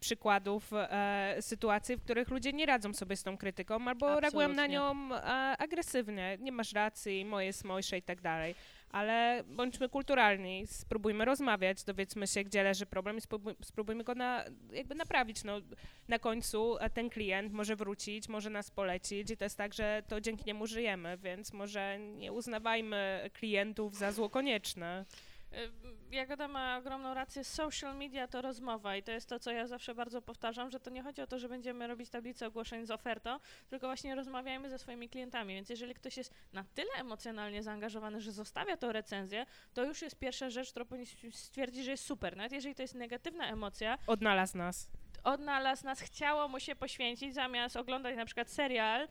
przykładów 0.00 0.70
e, 0.72 1.36
sytuacji, 1.40 1.96
w 1.96 2.02
których 2.02 2.28
ludzie 2.28 2.52
nie 2.52 2.66
radzą 2.66 2.94
sobie 2.94 3.16
z 3.16 3.22
tą 3.22 3.36
krytyką 3.36 3.74
albo 3.74 3.90
Absolutnie. 3.90 4.20
reagują 4.20 4.48
na 4.48 4.66
nią 4.66 5.14
e, 5.14 5.22
agresywnie. 5.58 6.36
Nie 6.40 6.52
masz 6.52 6.72
racji, 6.72 7.24
moje 7.24 7.46
jest 7.46 7.64
mojsze 7.64 7.98
i 7.98 8.02
tak 8.02 8.20
dalej. 8.20 8.54
Ale 8.90 9.44
bądźmy 9.46 9.88
kulturalni, 9.88 10.66
spróbujmy 10.66 11.24
rozmawiać, 11.24 11.84
dowiedzmy 11.84 12.26
się, 12.26 12.44
gdzie 12.44 12.62
leży 12.62 12.86
problem 12.86 13.16
i 13.16 13.20
spróbuj, 13.20 13.54
spróbujmy 13.62 14.04
go 14.04 14.14
na, 14.14 14.44
jakby 14.72 14.94
naprawić. 14.94 15.44
No, 15.44 15.60
na 16.08 16.18
końcu 16.18 16.78
e, 16.78 16.90
ten 16.90 17.10
klient 17.10 17.52
może 17.52 17.76
wrócić, 17.76 18.28
może 18.28 18.50
nas 18.50 18.70
polecić 18.70 19.30
i 19.30 19.36
to 19.36 19.44
jest 19.44 19.58
tak, 19.58 19.74
że 19.74 20.02
to 20.08 20.20
dzięki 20.20 20.44
niemu 20.46 20.66
żyjemy, 20.66 21.18
więc 21.18 21.52
może 21.52 21.98
nie 21.98 22.32
uznawajmy 22.32 23.30
klientów 23.32 23.94
za 23.94 24.12
zło 24.12 24.30
konieczne. 24.30 25.04
Y, 25.52 25.70
Jagoda 26.10 26.48
ma 26.48 26.78
ogromną 26.78 27.14
rację. 27.14 27.44
Social 27.44 27.96
media 27.96 28.28
to 28.28 28.42
rozmowa 28.42 28.96
i 28.96 29.02
to 29.02 29.12
jest 29.12 29.28
to, 29.28 29.38
co 29.38 29.50
ja 29.50 29.66
zawsze 29.66 29.94
bardzo 29.94 30.22
powtarzam, 30.22 30.70
że 30.70 30.80
to 30.80 30.90
nie 30.90 31.02
chodzi 31.02 31.22
o 31.22 31.26
to, 31.26 31.38
że 31.38 31.48
będziemy 31.48 31.86
robić 31.86 32.10
tablicę 32.10 32.46
ogłoszeń 32.46 32.86
z 32.86 32.90
ofertą, 32.90 33.38
tylko 33.70 33.86
właśnie 33.86 34.14
rozmawiajmy 34.14 34.70
ze 34.70 34.78
swoimi 34.78 35.08
klientami. 35.08 35.54
Więc 35.54 35.68
jeżeli 35.68 35.94
ktoś 35.94 36.16
jest 36.16 36.34
na 36.52 36.64
tyle 36.74 36.90
emocjonalnie 36.98 37.62
zaangażowany, 37.62 38.20
że 38.20 38.32
zostawia 38.32 38.76
tą 38.76 38.92
recenzję, 38.92 39.46
to 39.74 39.84
już 39.84 40.02
jest 40.02 40.18
pierwsza 40.18 40.50
rzecz, 40.50 40.70
którą 40.70 40.84
powinniśmy 40.86 41.32
stwierdzić, 41.32 41.84
że 41.84 41.90
jest 41.90 42.04
super. 42.04 42.36
Nawet 42.36 42.52
jeżeli 42.52 42.74
to 42.74 42.82
jest 42.82 42.94
negatywna 42.94 43.46
emocja, 43.46 43.98
Odnalazł 44.06 44.58
nas. 44.58 44.90
Odnalazł 45.24 45.84
nas, 45.84 46.00
chciało 46.00 46.48
mu 46.48 46.60
się 46.60 46.76
poświęcić, 46.76 47.34
zamiast 47.34 47.76
oglądać 47.76 48.16
na 48.16 48.24
przykład 48.24 48.50
serial, 48.50 49.02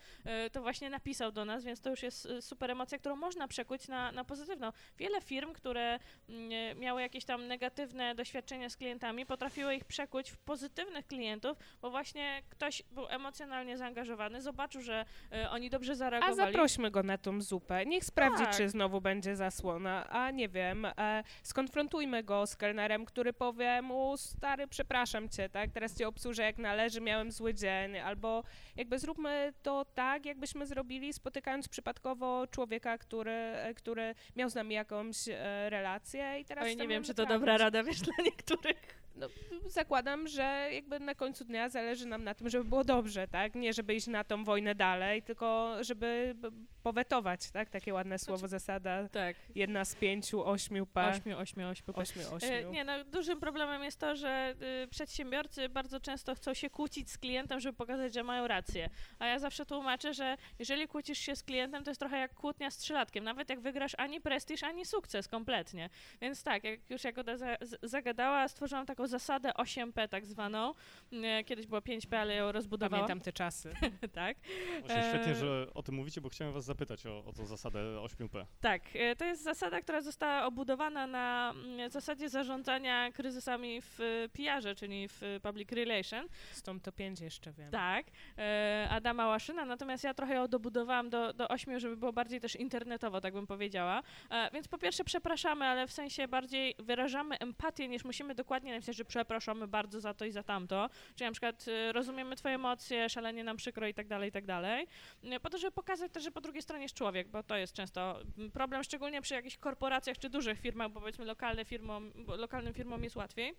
y, 0.46 0.50
to 0.50 0.62
właśnie 0.62 0.90
napisał 0.90 1.32
do 1.32 1.46
nas, 1.46 1.64
więc 1.64 1.82
to 1.82 1.90
już 1.90 2.04
jest 2.04 2.26
y, 2.26 2.42
super 2.42 2.72
emocja, 2.72 2.98
którą 2.98 3.16
można 3.16 3.48
przekuć 3.48 3.88
na, 3.88 4.12
na 4.12 4.24
pozytywną. 4.24 4.72
Wiele 4.98 5.22
firm, 5.22 5.54
które 5.54 6.00
mm, 6.30 6.80
miały 6.80 7.02
jakieś 7.02 7.26
tam 7.26 7.48
negatywne 7.48 8.16
doświadczenia 8.16 8.70
z 8.70 8.78
klientami, 8.78 9.26
potrafiły 9.26 9.76
ich 9.76 9.86
przekuć 9.86 10.32
w 10.32 10.38
pozytywnych 10.38 11.08
klientów, 11.08 11.58
bo 11.82 11.90
właśnie 11.90 12.42
ktoś 12.50 12.84
był 12.92 13.08
emocjonalnie 13.10 13.78
zaangażowany, 13.78 14.42
zobaczył, 14.42 14.82
że 14.82 15.06
oni 15.52 15.70
dobrze 15.70 15.92
A 15.92 15.96
zareagowali. 15.96 16.54
zaprośmy 16.54 16.92
go 16.92 17.04
na 17.04 17.18
tą 17.18 17.42
zupę. 17.42 17.86
Niech 17.86 18.06
sprawdzi, 18.06 18.44
Tak. 18.44 18.56
czy 18.56 18.70
znowu 18.70 19.02
będzie 19.02 19.36
zasłona. 19.36 20.10
A 20.10 20.32
nie 20.32 20.50
wiem, 20.50 20.86
e, 20.86 21.24
skonfrontujmy 21.44 22.24
go 22.24 22.48
z 22.48 22.56
kelnerem, 22.56 23.06
który 23.06 23.34
powie 23.34 23.82
mu, 23.82 24.18
stary, 24.18 24.68
przepraszam 24.68 25.30
cię, 25.30 25.50
tak? 25.50 25.72
Teraz 25.72 25.94
cię 25.98 26.08
obsłużę 26.08 26.44
jak 26.44 26.58
należy, 26.58 27.02
miałem 27.02 27.32
zły 27.32 27.54
dzień. 27.54 27.98
Albo 27.98 28.44
jakby 28.76 29.00
zróbmy 29.00 29.54
to 29.64 29.86
tak, 29.86 30.26
jakbyśmy 30.26 30.66
zrobili, 30.66 31.14
spotykając 31.14 31.68
przypadkowo 31.68 32.48
człowieka, 32.48 32.98
który, 32.98 33.32
e, 33.32 33.74
który 33.74 34.16
miał 34.36 34.50
z 34.50 34.56
nami 34.56 34.76
jakąś 34.76 35.28
e, 35.28 35.70
relację 35.70 36.40
i 36.40 36.46
teraz 36.46 36.66
Oj, 36.66 36.78
nie 36.78 36.88
wiem, 36.88 37.04
czy 37.04 37.14
to 37.14 37.26
dobra 37.26 37.58
rada, 37.58 37.84
wiesz, 37.84 38.02
dla 38.02 38.14
niektórych. 38.26 39.07
No, 39.18 39.28
zakładam, 39.66 40.28
że 40.28 40.70
jakby 40.74 41.00
na 41.00 41.16
końcu 41.16 41.46
dnia 41.46 41.70
zależy 41.70 42.06
nam 42.06 42.24
na 42.24 42.34
tym, 42.34 42.50
żeby 42.50 42.64
było 42.64 42.84
dobrze, 42.84 43.28
tak? 43.28 43.56
Nie 43.56 43.74
żeby 43.74 43.96
iść 43.96 44.08
na 44.08 44.24
tą 44.24 44.44
wojnę 44.44 44.76
dalej, 44.76 45.24
tylko 45.24 45.76
żeby 45.82 46.36
powetować, 46.84 47.52
tak? 47.52 47.70
Takie 47.70 47.94
ładne 47.94 48.20
słowo, 48.20 48.48
zasada. 48.48 49.10
Tak. 49.10 49.36
Jedna 49.56 49.86
z 49.86 49.96
pięciu, 49.96 50.46
ośmiu 50.46 50.86
P. 50.86 51.08
Ośmiu, 51.08 51.38
ośmiu, 51.38 51.68
ośmiu. 51.70 51.94
Ośmiu, 51.96 52.22
E, 52.22 52.32
ośmiu. 52.32 52.72
Nie, 52.72 52.84
no 52.84 53.04
dużym 53.04 53.40
problemem 53.40 53.84
jest 53.84 54.00
to, 54.00 54.16
że 54.16 54.56
y, 54.84 54.88
przedsiębiorcy 54.88 55.70
bardzo 55.70 56.00
często 56.00 56.36
chcą 56.36 56.54
się 56.54 56.70
kłócić 56.70 57.12
z 57.12 57.18
klientem, 57.18 57.60
żeby 57.60 57.78
pokazać, 57.78 58.14
że 58.14 58.24
mają 58.24 58.48
rację. 58.48 58.90
A 59.20 59.26
ja 59.26 59.40
zawsze 59.40 59.66
tłumaczę, 59.66 60.14
że 60.14 60.38
jeżeli 60.60 60.88
kłócisz 60.88 61.18
się 61.20 61.36
z 61.36 61.44
klientem, 61.44 61.84
to 61.84 61.92
jest 61.92 62.00
trochę 62.00 62.18
jak 62.20 62.34
kłótnia 62.34 62.72
z 62.72 62.78
trzylatkiem. 62.78 63.24
Nawet 63.24 63.50
jak 63.50 63.60
wygrasz 63.60 63.96
ani 63.98 64.22
prestiż, 64.22 64.64
ani 64.64 64.86
sukces 64.86 65.28
kompletnie. 65.28 65.90
Więc 66.22 66.44
tak, 66.44 66.64
jak 66.64 66.90
już 66.90 67.04
Jagoda 67.04 67.38
za, 67.38 67.56
z- 67.62 67.90
zagadała, 67.90 68.48
stworzyłam 68.48 68.86
taką 68.86 69.07
zasadę 69.08 69.52
8P 69.52 70.08
tak 70.08 70.26
zwaną. 70.26 70.74
E, 71.14 71.44
Kiedyś 71.44 71.68
było 71.68 71.82
5P, 71.82 72.16
ale 72.16 72.36
ją 72.36 72.52
rozbudowałam. 72.52 73.06
Pamiętam 73.06 73.24
te 73.26 73.34
czasy. 73.34 73.74
tak. 74.14 74.38
Właśnie 74.80 75.04
świetnie, 75.10 75.32
Eee. 75.32 75.40
że 75.40 75.68
o 75.74 75.84
tym 75.84 75.96
mówicie, 75.96 76.22
bo 76.22 76.30
chciałem 76.30 76.54
was 76.54 76.66
zapytać 76.66 77.06
o, 77.06 77.26
o 77.26 77.34
tą 77.34 77.46
zasadę 77.46 77.80
8P. 77.80 78.46
Tak, 78.62 78.82
e, 78.94 79.16
to 79.16 79.26
jest 79.26 79.44
zasada, 79.44 79.82
która 79.82 80.02
została 80.02 80.46
obudowana 80.46 81.08
na 81.08 81.54
mm, 81.56 81.90
zasadzie 81.90 82.30
zarządzania 82.30 83.12
kryzysami 83.12 83.82
w 83.82 84.00
e, 84.02 84.30
PR-ze, 84.30 84.76
czyli 84.76 85.08
w 85.08 85.24
e, 85.24 85.40
public 85.40 85.72
relation. 85.72 86.28
Stąd 86.52 86.84
to 86.84 86.92
pięć 86.92 87.20
jeszcze 87.22 87.52
wiem. 87.52 87.72
Tak, 87.72 88.06
e, 88.38 88.88
Adama 88.92 89.28
Łaszyna, 89.28 89.66
natomiast 89.66 90.04
ja 90.04 90.14
trochę 90.14 90.34
ją 90.34 90.48
dobudowałam 90.48 91.10
do, 91.10 91.34
do 91.34 91.48
ośmiu, 91.48 91.80
żeby 91.80 91.98
było 91.98 92.14
bardziej 92.14 92.42
też 92.42 92.56
internetowo, 92.56 93.22
tak 93.22 93.34
bym 93.34 93.48
powiedziała. 93.48 94.04
E, 94.30 94.50
więc 94.54 94.68
po 94.68 94.78
pierwsze 94.78 95.04
przepraszamy, 95.04 95.66
ale 95.66 95.88
w 95.88 95.92
sensie 95.92 96.28
bardziej 96.28 96.76
wyrażamy 96.80 97.40
empatię, 97.40 97.88
niż 97.88 98.06
musimy 98.06 98.36
dokładnie 98.36 98.74
napisać, 98.74 98.97
że 98.98 99.06
przepraszamy 99.06 99.68
bardzo 99.68 100.02
za 100.02 100.14
to 100.14 100.26
i 100.26 100.32
za 100.32 100.44
tamto. 100.44 100.90
Czyli 101.16 101.28
na 101.28 101.32
przykład 101.32 101.66
e, 101.68 101.94
rozumiemy 101.94 102.36
twoje 102.36 102.56
emocje, 102.56 103.10
szalenie 103.10 103.44
nam 103.44 103.58
przykro 103.58 103.88
i 103.88 103.94
tak 103.94 104.08
dalej, 104.08 104.30
i 104.30 104.32
tak 104.32 104.46
dalej. 104.46 104.88
E, 105.24 105.40
Po 105.40 105.50
to, 105.50 105.58
żeby 105.58 105.72
pokazać 105.72 106.12
też, 106.12 106.24
że 106.24 106.32
po 106.32 106.42
drugiej 106.42 106.62
stronie 106.62 106.84
jest 106.84 106.96
człowiek, 106.96 107.28
bo 107.28 107.44
to 107.44 107.58
jest 107.58 107.74
często 107.74 108.22
mm, 108.38 108.52
problem, 108.52 108.84
szczególnie 108.84 109.22
przy 109.22 109.34
jakichś 109.34 109.58
korporacjach 109.58 110.18
czy 110.18 110.30
dużych 110.30 110.60
firmach, 110.60 110.92
bo 110.92 111.00
powiedzmy 111.00 111.26
lokalne 111.26 111.66
firmom, 111.66 112.12
lokalnym 112.28 112.74
firmom 112.74 113.04
jest 113.04 113.16
łatwiej. 113.16 113.56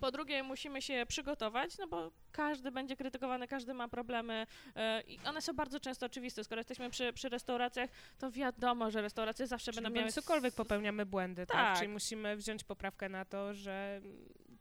Po 0.00 0.10
drugie, 0.10 0.42
musimy 0.42 0.82
się 0.82 1.04
przygotować, 1.08 1.78
no 1.78 1.86
bo 1.86 2.10
każdy 2.32 2.70
będzie 2.70 2.96
krytykowany, 2.96 3.48
każdy 3.48 3.74
ma 3.74 3.88
problemy 3.88 4.46
e, 4.76 5.02
i 5.02 5.18
one 5.24 5.42
są 5.42 5.52
bardzo 5.52 5.80
często 5.80 6.06
oczywiste. 6.06 6.44
Skoro 6.44 6.58
jesteśmy 6.58 6.90
przy, 6.90 7.12
przy 7.12 7.28
restauracjach, 7.28 7.90
to 8.18 8.30
wiadomo, 8.30 8.90
że 8.90 9.02
restauracje 9.02 9.46
zawsze 9.46 9.72
Czyli 9.72 9.84
będą 9.84 10.00
miały... 10.00 10.12
cokolwiek 10.12 10.54
popełniamy 10.54 11.06
błędy, 11.06 11.46
tak. 11.46 11.56
Tak. 11.56 11.78
Czyli 11.78 11.88
musimy 11.88 12.36
wziąć 12.36 12.64
poprawkę 12.64 13.08
na 13.08 13.24
to, 13.24 13.54
że 13.54 14.00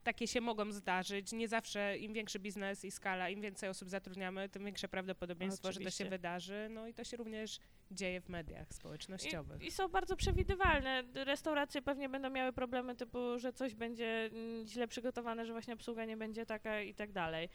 takie 0.04 0.28
się 0.28 0.42
mogą 0.42 0.72
zdarzyć. 0.72 1.32
Nie 1.32 1.48
zawsze 1.48 1.98
im 1.98 2.14
większy 2.14 2.40
biznes 2.40 2.86
i 2.86 2.92
skala, 2.92 3.30
im 3.30 3.42
więcej 3.42 3.70
osób 3.70 3.90
zatrudniamy, 3.90 4.50
tym 4.50 4.66
większe 4.66 4.88
prawdopodobieństwo, 4.88 5.68
że 5.68 5.74
to 5.74 5.78
Oczywiście. 5.80 6.04
się 6.04 6.10
wydarzy. 6.10 6.68
No 6.70 6.88
i 6.88 6.94
to 6.94 7.04
się 7.04 7.18
również 7.18 7.60
dzieje 7.92 8.22
w 8.22 8.30
mediach 8.30 8.74
społecznościowych. 8.74 9.62
I, 9.62 9.68
I 9.68 9.72
są 9.72 9.88
bardzo 9.88 10.16
przewidywalne. 10.16 11.04
Restauracje 11.14 11.82
pewnie 11.82 12.10
będą 12.10 12.30
miały 12.30 12.54
problemy 12.54 12.96
typu, 12.96 13.40
że 13.40 13.54
coś 13.54 13.76
będzie 13.76 14.30
mm, 14.34 14.68
źle 14.68 14.88
przygotowane, 14.88 15.46
że 15.46 15.52
właśnie 15.52 15.74
obsługa 15.74 16.06
nie 16.06 16.18
będzie 16.18 16.46
taka 16.46 16.82
i 16.82 16.94
tak 16.94 17.12
dalej. 17.12 17.50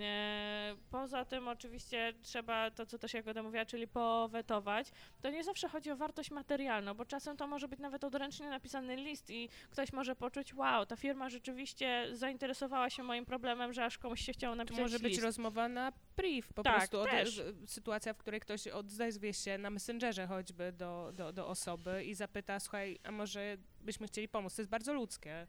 E, 0.00 0.76
Poza 0.90 1.24
tym 1.24 1.48
oczywiście 1.48 2.14
trzeba 2.22 2.70
to, 2.70 2.86
co 2.86 2.98
też 2.98 3.14
Jagoda 3.14 3.42
mówiła, 3.42 3.64
czyli 3.64 3.88
powetować. 3.88 4.90
To 5.22 5.30
nie 5.30 5.44
zawsze 5.44 5.68
chodzi 5.68 5.90
o 5.90 5.96
wartość 5.96 6.30
materialną, 6.30 6.94
bo 6.94 7.04
czasem 7.04 7.36
to 7.36 7.46
może 7.46 7.68
być 7.68 7.80
nawet 7.80 8.04
odręcznie 8.04 8.48
napisany 8.50 8.96
list 8.96 9.30
i 9.30 9.48
ktoś 9.70 9.92
może 9.92 10.16
poczuć, 10.16 10.54
wow, 10.54 10.86
ta 10.86 10.96
firma 10.96 11.28
rzeczywiście 11.28 12.08
zainteresowała 12.12 12.90
się 12.90 13.02
moim 13.02 13.24
problemem, 13.24 13.72
że 13.72 13.84
aż 13.84 13.98
komuś 13.98 14.20
się 14.20 14.32
chciało 14.32 14.54
To 14.54 14.56
napisać 14.58 14.80
może 14.80 14.98
być 14.98 15.12
list. 15.12 15.22
rozmowa 15.24 15.68
na 15.68 15.92
priv, 16.16 16.48
po 16.54 16.62
Tak, 16.62 16.76
prostu 16.76 17.04
też. 17.04 17.42
sytuacja, 17.66 18.14
w 18.14 18.18
której 18.18 18.40
ktoś 18.40 18.66
odezwie 18.66 19.34
się 19.34 19.58
na 19.58 19.70
Messengerze 19.78 20.26
choćby 20.26 20.72
do, 20.72 21.12
do, 21.16 21.32
do 21.32 21.48
osoby 21.48 22.04
i 22.04 22.14
zapyta, 22.14 22.60
słuchaj, 22.60 22.98
a 23.04 23.12
może 23.12 23.56
byśmy 23.80 24.06
chcieli 24.06 24.28
pomóc. 24.28 24.54
To 24.54 24.62
jest 24.62 24.70
bardzo 24.70 24.92
ludzkie. 24.92 25.46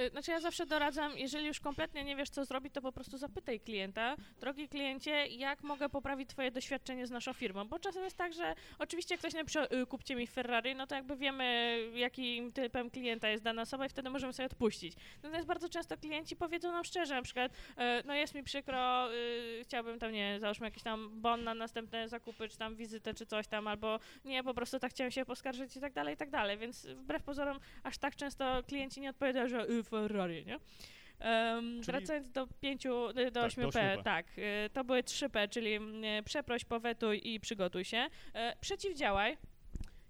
Y, 0.00 0.10
Znaczy 0.10 0.30
ja 0.30 0.40
zawsze 0.40 0.66
doradzam, 0.66 1.18
jeżeli 1.18 1.46
już 1.46 1.60
kompletnie 1.60 2.04
nie 2.04 2.16
wiesz, 2.16 2.30
co 2.30 2.44
zrobić, 2.44 2.74
to 2.74 2.82
po 2.82 2.92
prostu 2.92 3.18
zapytaj 3.18 3.60
klienta. 3.60 4.16
Drogi 4.40 4.68
kliencie, 4.68 5.26
jak 5.26 5.62
mogę 5.62 5.88
poprawić 5.88 6.28
twoje 6.28 6.50
doświadczenie 6.50 7.06
z 7.06 7.10
naszą 7.10 7.32
firmą? 7.32 7.64
Bo 7.64 7.78
czasem 7.78 8.04
jest 8.04 8.16
tak, 8.16 8.32
że 8.32 8.54
oczywiście 8.78 9.18
ktoś 9.18 9.34
napisze, 9.34 9.72
y, 9.82 9.86
kupcie 9.86 10.16
mi 10.16 10.26
Ferrari, 10.26 10.74
no 10.74 10.86
to 10.86 10.94
jakby 10.94 11.16
wiemy, 11.16 11.78
jakim 11.94 12.52
typem 12.52 12.90
klienta 12.90 13.28
jest 13.28 13.44
dana 13.44 13.62
osoba 13.62 13.86
i 13.86 13.88
wtedy 13.88 14.10
możemy 14.10 14.32
sobie 14.32 14.46
odpuścić. 14.46 14.94
Natomiast 15.22 15.46
bardzo 15.46 15.68
często 15.68 15.96
klienci 15.96 16.36
powiedzą 16.36 16.72
nam 16.72 16.84
szczerze, 16.84 17.14
na 17.14 17.22
przykład, 17.22 17.52
y, 17.52 17.54
no 18.04 18.14
jest 18.14 18.34
mi 18.34 18.42
przykro, 18.42 19.08
chciałbym 19.62 19.98
tam, 19.98 20.12
nie 20.12 20.36
załóżmy 20.40 20.66
jakiś 20.66 20.82
tam 20.82 21.20
bon 21.20 21.44
na 21.44 21.54
następne 21.54 22.08
zakupy, 22.08 22.48
czy 22.48 22.58
tam 22.58 22.76
wizytę, 22.76 23.14
czy 23.14 23.26
coś 23.26 23.48
tam, 23.48 23.68
albo 23.68 23.98
nie, 24.24 24.44
po 24.44 24.54
prostu 24.54 24.78
tak 24.78 24.90
chciałem 24.90 25.10
się 25.10 25.24
poskarżyć 25.24 25.76
i 25.76 25.80
tak 25.80 25.92
dalej, 25.92 26.14
i 26.14 26.16
tak 26.16 26.30
dalej. 26.30 26.58
Więc 26.58 26.86
wbrew 26.86 27.22
pozorom 27.22 27.60
aż 27.82 27.98
tak 27.98 28.16
często 28.16 28.62
klienci 28.66 29.00
nie 29.00 29.10
odpowiadają, 29.10 29.48
że 29.48 29.66
Ferrari, 29.88 30.46
nie? 30.46 30.58
Um, 31.20 31.82
wracając 31.82 32.30
do 32.30 32.46
pięciu, 32.60 33.10
y, 33.10 33.14
do 33.14 33.22
Tak, 33.24 33.32
do 33.32 33.68
8P, 33.68 33.96
8P. 33.96 34.02
tak, 34.02 34.26
y, 34.38 34.70
to 34.72 34.84
były 34.84 35.02
3P, 35.02 35.48
czyli 35.48 35.74
mm, 35.74 36.24
przeproś, 36.24 36.64
powetuj 36.64 37.20
i 37.24 37.40
przygotuj 37.40 37.84
się. 37.84 38.06
E, 38.34 38.56
Przeciwdziałaj. 38.60 39.36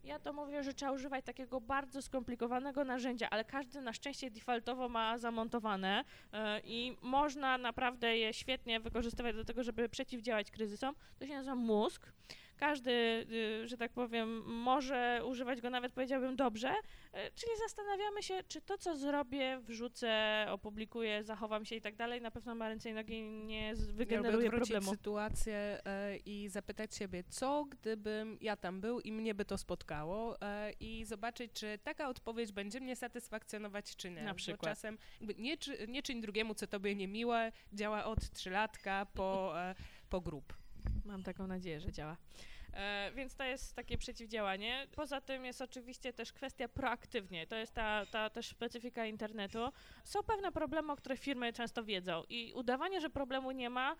Ja 0.04 0.18
to 0.18 0.32
mówię, 0.32 0.62
że 0.62 0.74
trzeba 0.74 0.92
używać 0.92 1.24
takiego 1.24 1.60
bardzo 1.60 2.02
skomplikowanego 2.02 2.84
narzędzia, 2.84 3.30
ale 3.30 3.44
każdy 3.44 3.80
na 3.80 3.92
szczęście 3.92 4.30
defaultowo 4.30 4.88
ma 4.88 5.18
zamontowane 5.18 6.04
e, 6.32 6.60
i 6.64 6.96
można 7.02 7.58
naprawdę 7.58 8.18
je 8.18 8.32
świetnie 8.34 8.80
wykorzystywać 8.80 9.36
do 9.36 9.44
tego, 9.44 9.62
żeby 9.62 9.88
przeciwdziałać 9.88 10.50
kryzysom. 10.50 10.94
To 11.18 11.26
się 11.26 11.34
nazywa 11.34 11.54
mózg. 11.54 12.12
Każdy, 12.56 12.90
y, 13.62 13.68
że 13.68 13.76
tak 13.76 13.92
powiem, 13.92 14.42
może 14.44 15.22
używać 15.26 15.60
go 15.60 15.70
nawet 15.70 15.92
powiedziałbym 15.92 16.36
dobrze, 16.36 16.70
y, 16.70 17.12
czyli 17.12 17.52
zastanawiamy 17.58 18.22
się, 18.22 18.42
czy 18.48 18.60
to, 18.60 18.78
co 18.78 18.96
zrobię, 18.96 19.60
wrzucę, 19.62 20.46
opublikuję, 20.50 21.24
zachowam 21.24 21.64
się 21.64 21.76
i 21.76 21.80
tak 21.80 21.96
dalej, 21.96 22.20
na 22.20 22.30
pewno 22.30 22.54
ma 22.54 22.68
ręce 22.68 22.90
i 22.90 22.92
nogi 22.92 23.22
nie 23.22 23.74
wygeneruje 23.74 24.50
problemu. 24.50 24.90
sytuację 24.90 25.80
e, 25.84 26.16
i 26.16 26.48
zapytać 26.48 26.94
siebie, 26.94 27.24
co 27.28 27.64
gdybym 27.64 28.38
ja 28.40 28.56
tam 28.56 28.80
był 28.80 29.00
i 29.00 29.12
mnie 29.12 29.34
by 29.34 29.44
to 29.44 29.58
spotkało 29.58 30.40
e, 30.40 30.72
i 30.80 31.04
zobaczyć, 31.04 31.52
czy 31.52 31.78
taka 31.82 32.08
odpowiedź 32.08 32.52
będzie 32.52 32.80
mnie 32.80 32.96
satysfakcjonować, 32.96 33.96
czy 33.96 34.10
nie. 34.10 34.22
Na 34.22 34.30
Bo 34.30 34.36
przykład. 34.36 34.70
czasem 34.70 34.98
jakby 35.20 35.34
nie, 35.34 35.56
czy, 35.56 35.88
nie 35.88 36.02
czyń 36.02 36.20
drugiemu, 36.20 36.54
co 36.54 36.66
tobie 36.66 36.94
niemiłe, 36.94 37.52
działa 37.72 38.04
od 38.04 38.30
trzylatka 38.30 39.06
po, 39.14 39.60
e, 39.62 39.74
po 40.10 40.20
grup. 40.20 40.65
Mam 41.04 41.22
taką 41.22 41.46
nadzieję, 41.46 41.80
że 41.80 41.92
działa. 41.92 42.16
E, 42.72 43.12
więc 43.14 43.34
to 43.34 43.44
jest 43.44 43.74
takie 43.74 43.98
przeciwdziałanie. 43.98 44.86
Poza 44.96 45.20
tym 45.20 45.44
jest 45.44 45.62
oczywiście 45.62 46.12
też 46.12 46.32
kwestia 46.32 46.68
proaktywnie. 46.68 47.46
To 47.46 47.56
jest 47.56 47.74
ta, 47.74 48.06
ta 48.06 48.30
też 48.30 48.46
specyfika 48.46 49.06
internetu. 49.06 49.58
Są 50.04 50.22
pewne 50.22 50.52
problemy, 50.52 50.92
o 50.92 50.96
których 50.96 51.20
firmy 51.20 51.52
często 51.52 51.84
wiedzą 51.84 52.22
i 52.28 52.52
udawanie, 52.54 53.00
że 53.00 53.10
problemu 53.10 53.50
nie 53.50 53.70
ma, 53.70 53.96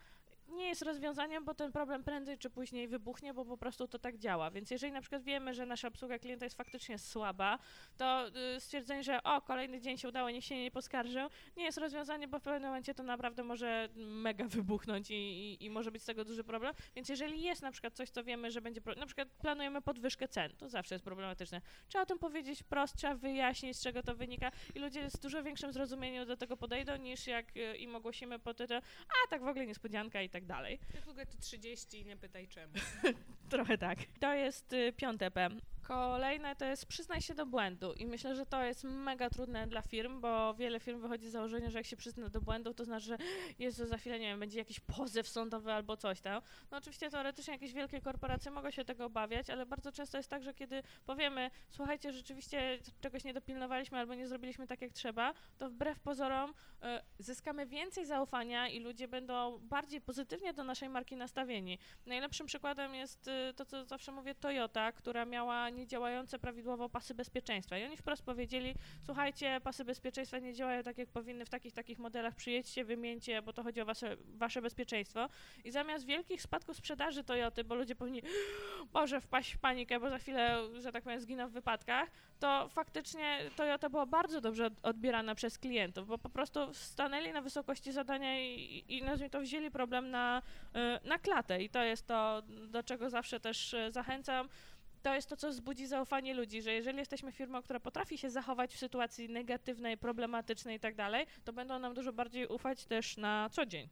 nie 0.49 0.69
jest 0.69 0.83
rozwiązaniem, 0.83 1.45
bo 1.45 1.55
ten 1.55 1.73
problem 1.73 2.05
prędzej 2.05 2.39
czy 2.39 2.51
później 2.51 2.89
wybuchnie, 2.89 3.35
bo 3.35 3.45
po 3.45 3.57
prostu 3.57 3.89
to 3.89 3.99
tak 3.99 4.19
działa. 4.19 4.51
Więc 4.51 4.71
jeżeli 4.71 4.93
na 4.93 5.01
przykład 5.01 5.23
wiemy, 5.23 5.55
że 5.55 5.67
nasza 5.67 5.89
obsługa 5.89 6.19
klienta 6.19 6.47
jest 6.47 6.57
faktycznie 6.57 6.99
słaba, 6.99 7.59
to 7.97 8.29
y, 8.57 8.61
stwierdzenie, 8.61 9.03
że 9.03 9.23
o, 9.23 9.41
kolejny 9.41 9.81
dzień 9.81 9.99
się 9.99 10.09
udało, 10.09 10.31
nikt 10.31 10.47
się 10.47 10.63
nie 10.63 10.71
poskarżył, 10.71 11.29
nie 11.57 11.65
jest 11.65 11.79
rozwiązaniem, 11.79 12.31
bo 12.31 12.39
w 12.39 12.43
pewnym 12.43 12.63
momencie 12.63 12.95
to 12.95 13.03
naprawdę 13.03 13.43
może 13.43 13.89
mega 13.97 14.45
wybuchnąć 14.49 15.11
i, 15.11 15.15
i, 15.15 15.65
i 15.65 15.71
może 15.71 15.91
być 15.91 16.03
z 16.03 16.07
tego 16.07 16.25
duży 16.25 16.45
problem. 16.45 16.75
Więc 16.97 17.09
jeżeli 17.09 17.43
jest 17.43 17.63
na 17.63 17.73
przykład 17.73 17.95
coś, 17.95 18.11
co 18.11 18.25
wiemy, 18.25 18.51
że 18.51 18.61
będzie, 18.61 18.81
na 18.97 19.07
przykład 19.07 19.29
planujemy 19.29 19.83
podwyżkę 19.83 20.29
cen, 20.29 20.53
to 20.57 20.69
zawsze 20.69 20.95
jest 20.95 21.05
problematyczne. 21.05 21.61
Trzeba 21.89 22.03
o 22.03 22.07
tym 22.07 22.19
powiedzieć 22.19 22.61
wprost, 22.61 22.97
trzeba 22.97 23.15
wyjaśnić, 23.15 23.77
z 23.77 23.83
czego 23.83 24.03
to 24.03 24.15
wynika 24.15 24.53
i 24.75 24.79
ludzie 24.79 25.11
z 25.11 25.19
dużo 25.19 25.43
większym 25.43 25.73
zrozumieniem 25.73 26.27
do 26.27 26.37
tego 26.37 26.57
podejdą, 26.57 26.97
niż 26.97 27.27
jak 27.27 27.57
y, 27.57 27.77
im 27.77 27.97
ogłosimy 27.97 28.39
pod 28.39 28.57
tytułem, 28.57 28.83
a 29.09 29.31
tak 29.31 29.43
w 29.43 29.49
ogóle 29.49 29.67
niespodzianka 29.67 30.23
i 30.23 30.31
tak 30.31 30.36
dalej. 30.45 30.79
W 31.05 31.09
ogóle 31.09 31.27
to 31.27 31.39
30 31.39 32.01
i 32.01 32.05
nie 32.05 32.17
pytaj 32.17 32.49
czemu. 32.49 32.73
Trochę 33.49 33.79
tak. 33.79 33.99
To 34.21 34.35
jest 34.35 34.73
y, 34.73 34.93
piąte 34.93 35.31
P. 35.31 35.49
Kolejne 35.87 36.57
to 36.57 36.65
jest 36.65 36.87
przyznaj 36.87 37.21
się 37.21 37.35
do 37.35 37.47
błędu 37.47 37.93
i 37.93 38.07
myślę, 38.07 38.37
że 38.37 38.47
to 38.47 38.65
jest 38.65 38.85
mega 38.85 39.31
trudne 39.31 39.67
dla 39.67 39.83
firm, 39.83 40.21
bo 40.21 40.55
wiele 40.55 40.81
firm 40.81 41.01
wychodzi 41.01 41.29
z 41.29 41.33
założenia, 41.33 41.71
że 41.71 41.79
jak 41.79 41.87
się 41.87 41.97
przyzna 41.97 42.29
do 42.29 42.41
błędu, 42.41 42.75
to 42.75 42.85
znaczy, 42.85 43.07
że 43.07 43.19
Jezu, 43.59 43.87
za 43.87 43.99
chwilę, 43.99 44.19
nie 44.19 44.27
wiem, 44.27 44.41
będzie 44.41 44.59
jakiś 44.59 44.81
pozew 44.81 45.29
sądowy 45.29 45.73
albo 45.73 45.97
coś 45.97 46.21
tam. 46.21 46.43
No 46.71 46.79
oczywiście 46.79 47.11
teoretycznie 47.11 47.53
jakieś 47.53 47.73
wielkie 47.73 48.01
korporacje 48.01 48.51
mogą 48.51 48.71
się 48.71 48.85
tego 48.85 49.05
obawiać, 49.05 49.51
ale 49.51 49.67
bardzo 49.67 49.93
często 49.93 50.17
jest 50.17 50.31
tak, 50.31 50.43
że 50.43 50.55
kiedy 50.55 50.83
powiemy, 51.07 51.51
słuchajcie, 51.71 52.13
rzeczywiście 52.13 52.79
czegoś 53.01 53.25
nie 53.25 53.35
dopilnowaliśmy 53.35 53.99
albo 53.99 54.15
nie 54.15 54.27
zrobiliśmy 54.29 54.67
tak 54.67 54.83
jak 54.83 54.93
trzeba, 54.93 55.35
to 55.59 55.71
wbrew 55.71 56.01
pozorom 56.01 56.51
y, 56.51 56.55
zyskamy 57.19 57.67
więcej 57.67 58.07
zaufania 58.07 58.69
i 58.69 58.81
ludzie 58.81 59.09
będą 59.09 59.59
bardziej 59.59 60.01
pozytywnie 60.01 60.53
do 60.53 60.65
naszej 60.65 60.89
marki 60.89 61.17
nastawieni. 61.17 61.79
Najlepszym 62.07 62.47
przykładem 62.47 62.95
jest 62.95 63.29
y, 63.29 63.55
to, 63.57 63.65
co 63.65 63.85
zawsze 63.85 64.13
mówię, 64.13 64.35
Toyota, 64.35 64.93
która 64.93 65.25
miała 65.25 65.71
niedziałające 65.77 66.39
prawidłowo 66.39 66.89
pasy 66.89 67.15
bezpieczeństwa. 67.15 67.79
I 67.79 67.85
oni 67.85 67.97
wprost 67.97 68.23
powiedzieli, 68.23 68.75
słuchajcie, 69.03 69.61
pasy 69.65 69.85
bezpieczeństwa 69.85 70.39
nie 70.39 70.55
działają 70.55 70.83
tak, 70.83 70.99
jak 70.99 71.09
powinny 71.09 71.45
w 71.45 71.51
takich, 71.51 71.73
takich 71.73 71.99
modelach, 71.99 72.35
przyjedźcie, 72.35 72.85
wymieńcie, 72.85 73.43
bo 73.43 73.53
to 73.53 73.63
chodzi 73.63 73.81
o 73.81 73.85
wasze, 73.85 74.17
wasze 74.21 74.63
bezpieczeństwo. 74.63 75.29
I 75.65 75.71
zamiast 75.71 76.07
wielkich 76.07 76.43
spadków 76.43 76.77
sprzedaży 76.77 77.25
Toyoty, 77.25 77.65
bo 77.65 77.75
ludzie 77.75 77.95
powinni, 77.95 78.23
Boże, 78.93 79.21
wpaść 79.21 79.53
w 79.53 79.59
panikę, 79.59 80.01
bo 80.01 80.11
za 80.11 80.19
chwilę, 80.19 80.59
że 80.81 80.93
tak 80.93 81.05
powiem, 81.05 81.21
zginą 81.21 81.49
w 81.49 81.53
wypadkach, 81.53 82.11
to 82.41 82.69
faktycznie 82.69 83.39
Toyota 83.57 83.89
była 83.89 84.07
bardzo 84.07 84.41
dobrze 84.41 84.67
od- 84.67 84.73
odbierana 84.83 85.35
przez 85.35 85.59
klientów, 85.59 86.09
bo 86.09 86.19
po 86.19 86.29
prostu 86.29 86.75
stanęli 86.75 87.33
na 87.33 87.41
wysokości 87.41 87.93
zadania 87.93 88.41
i, 88.41 88.85
i 88.89 89.03
nazwijmy 89.03 89.31
to 89.31 89.41
wzięli 89.41 89.71
problem 89.71 90.11
na, 90.11 90.43
y, 91.05 91.09
na 91.09 91.19
klatę 91.19 91.63
i 91.63 91.69
to 91.69 91.83
jest 91.83 92.07
to, 92.07 92.43
do 92.69 92.83
czego 92.83 93.11
zawsze 93.11 93.41
też 93.41 93.75
y, 93.75 93.91
zachęcam. 93.93 94.49
To 95.07 95.15
jest 95.15 95.29
to, 95.29 95.37
co 95.37 95.51
wzbudzi 95.51 95.87
zaufanie 95.87 96.35
ludzi, 96.35 96.63
że 96.63 96.73
jeżeli 96.73 96.99
jesteśmy 96.99 97.33
firmą, 97.33 97.63
która 97.63 97.81
potrafi 97.81 98.19
się 98.19 98.31
zachować 98.31 98.75
w 98.75 98.79
sytuacji 98.79 99.29
negatywnej, 99.29 99.99
problematycznej 99.99 100.77
i 100.77 100.81
tak 100.81 100.95
dalej, 100.95 101.27
to 101.45 101.53
będą 101.53 101.79
nam 101.79 101.95
dużo 101.95 102.13
bardziej 102.13 102.47
ufać 102.47 102.85
też 102.85 103.17
na 103.17 103.51
co 103.53 103.67
dzień. 103.67 103.89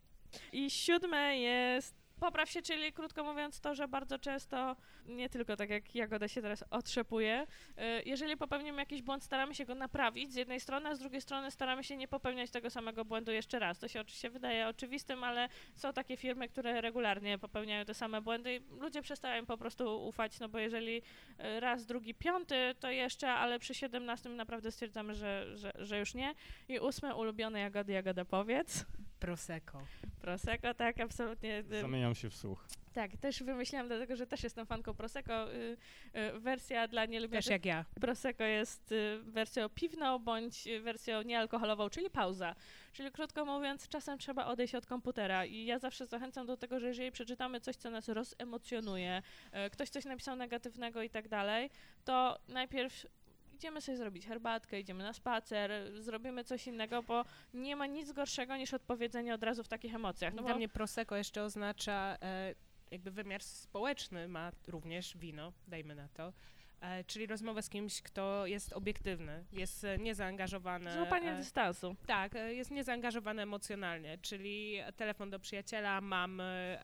I 0.53 0.71
siódme 0.71 1.39
jest 1.39 2.04
popraw 2.21 2.51
się, 2.51 2.63
czyli 2.63 2.93
krótko 2.93 3.25
mówiąc 3.25 3.61
to, 3.61 3.75
że 3.75 3.89
bardzo 3.89 4.19
często, 4.19 4.77
nie 5.07 5.29
tylko 5.29 5.57
tak 5.57 5.71
jak 5.71 5.95
Jagoda 5.95 6.29
się 6.29 6.43
teraz 6.43 6.65
otrzepuje, 6.71 7.43
y, 7.43 8.03
jeżeli 8.07 8.37
popełnimy 8.37 8.83
jakiś 8.83 9.03
błąd, 9.03 9.25
staramy 9.25 9.55
się 9.55 9.65
go 9.65 9.75
naprawić 9.75 10.33
z 10.33 10.35
jednej 10.35 10.61
strony, 10.61 10.89
a 10.89 10.95
z 10.95 10.99
drugiej 10.99 11.21
strony 11.21 11.51
staramy 11.51 11.85
się 11.85 11.97
nie 11.97 12.09
popełniać 12.09 12.51
tego 12.51 12.71
samego 12.71 13.05
błędu 13.05 13.33
jeszcze 13.33 13.59
raz. 13.59 13.79
To 13.79 13.89
się 13.89 14.01
oczywiście 14.01 14.31
wydaje 14.31 14.69
oczywistym, 14.69 15.25
ale 15.25 15.49
są 15.75 15.93
takie 15.93 16.17
firmy, 16.17 16.49
które 16.49 16.81
regularnie 16.81 17.39
popełniają 17.39 17.85
te 17.85 17.95
same 17.95 18.21
błędy 18.21 18.55
i 18.55 18.81
ludzie 18.81 19.03
przestają 19.03 19.47
po 19.47 19.59
prostu 19.59 20.07
ufać, 20.07 20.41
no 20.41 20.49
bo 20.49 20.59
jeżeli 20.59 20.97
y, 20.97 21.61
raz, 21.61 21.87
drugi, 21.87 22.15
piąty, 22.15 22.75
to 22.81 22.91
jeszcze, 22.91 23.31
ale 23.31 23.59
przy 23.59 23.75
siedemnastym 23.75 24.37
naprawdę 24.37 24.73
stwierdzamy, 24.73 25.15
że, 25.15 25.57
że, 25.57 25.73
że 25.79 25.99
już 25.99 26.15
nie. 26.15 26.35
I 26.69 26.79
ósme, 26.79 27.15
ulubione 27.15 27.61
Jagody, 27.61 27.93
Jagoda 27.93 28.25
powiedz. 28.25 28.85
Prosecco. 29.25 29.79
Prosecco, 30.21 30.75
tak, 30.75 31.01
absolutnie. 31.01 31.65
y, 31.73 31.81
Zamieniam 31.81 32.15
się 32.15 32.31
w 32.31 32.37
słuch. 32.37 32.67
tak, 32.93 33.17
też 33.17 33.43
wymyśliłam, 33.43 33.87
dlatego 33.89 34.17
że 34.17 34.27
też 34.27 34.43
jestem 34.43 34.67
fanką 34.67 34.95
Prosecco. 34.95 35.53
Y, 35.55 35.77
y, 36.17 36.39
wersja 36.41 36.89
dla 36.89 37.03
Też 37.03 37.11
nielubiących 37.11 37.51
jak 37.51 37.65
ja. 37.67 37.85
Prosecco 38.01 38.45
jest 38.45 38.93
y, 38.93 39.19
wersją 39.23 39.69
piwną 39.69 40.19
bądź 40.19 40.69
wersją 40.83 41.23
niealkoholową, 41.23 41.91
czyli 41.91 42.11
pauza. 42.11 42.55
Czyli 42.93 43.11
krótko 43.13 43.45
mówiąc, 43.45 43.89
czasem 43.89 44.19
trzeba 44.19 44.47
odejść 44.47 44.75
od 44.75 44.87
komputera 44.87 45.45
i 45.45 45.65
ja 45.65 45.79
zawsze 45.79 46.07
zachęcam 46.07 46.47
do 46.47 46.57
tego, 46.57 46.81
że 46.81 46.87
jeżeli 46.87 47.13
przeczytamy 47.13 47.61
coś, 47.61 47.77
co 47.77 47.91
nas 47.91 48.09
rozemocjonuje, 48.09 49.23
y, 49.67 49.71
ktoś 49.71 49.89
coś 49.91 50.05
napisał 50.05 50.37
negatywnego 50.37 51.03
i 51.03 51.11
tak 51.11 51.29
dalej, 51.29 51.71
to 52.05 52.39
najpierw 52.49 53.07
idziemy 53.55 53.81
sobie 53.81 53.99
zrobić 53.99 54.27
herbatkę, 54.27 54.81
idziemy 54.81 55.05
na 55.05 55.13
spacer, 55.13 55.71
zrobimy 56.03 56.45
coś 56.45 56.67
innego, 56.67 57.03
bo 57.03 57.25
nie 57.55 57.77
ma 57.77 57.87
nic 57.87 58.13
gorszego 58.13 58.57
niż 58.57 58.75
odpowiedzenie 58.75 59.35
od 59.35 59.43
razu 59.43 59.65
w 59.65 59.69
takich 59.69 59.95
emocjach. 59.95 60.35
No 60.35 60.43
Dla 60.43 60.51
bo 60.51 60.57
mnie 60.57 60.69
Prosecco 60.69 61.17
jeszcze 61.17 61.43
oznacza, 61.43 62.17
e, 62.23 62.55
jakby 62.91 63.11
wymiar 63.11 63.43
społeczny 63.43 64.29
ma 64.29 64.53
również 64.69 65.17
wino, 65.17 65.53
dajmy 65.69 65.95
na 65.95 66.09
to. 66.09 66.33
E, 66.85 67.05
czyli 67.05 67.27
rozmowę 67.27 67.63
z 67.63 67.69
kimś, 67.69 68.03
kto 68.03 68.47
jest 68.47 68.73
obiektywny, 68.73 69.45
jest 69.53 69.85
e, 69.85 69.99
niezaangażowany. 69.99 70.93
złapanie 70.93 71.33
e, 71.33 71.37
dystansu. 71.37 71.97
Tak, 72.07 72.33
jest 72.49 72.71
niezaangażowany 72.71 73.43
emocjonalnie, 73.43 74.19
czyli 74.19 74.79
telefon 74.97 75.31
do 75.31 75.39
przyjaciela, 75.39 76.01
mamy, 76.01 76.79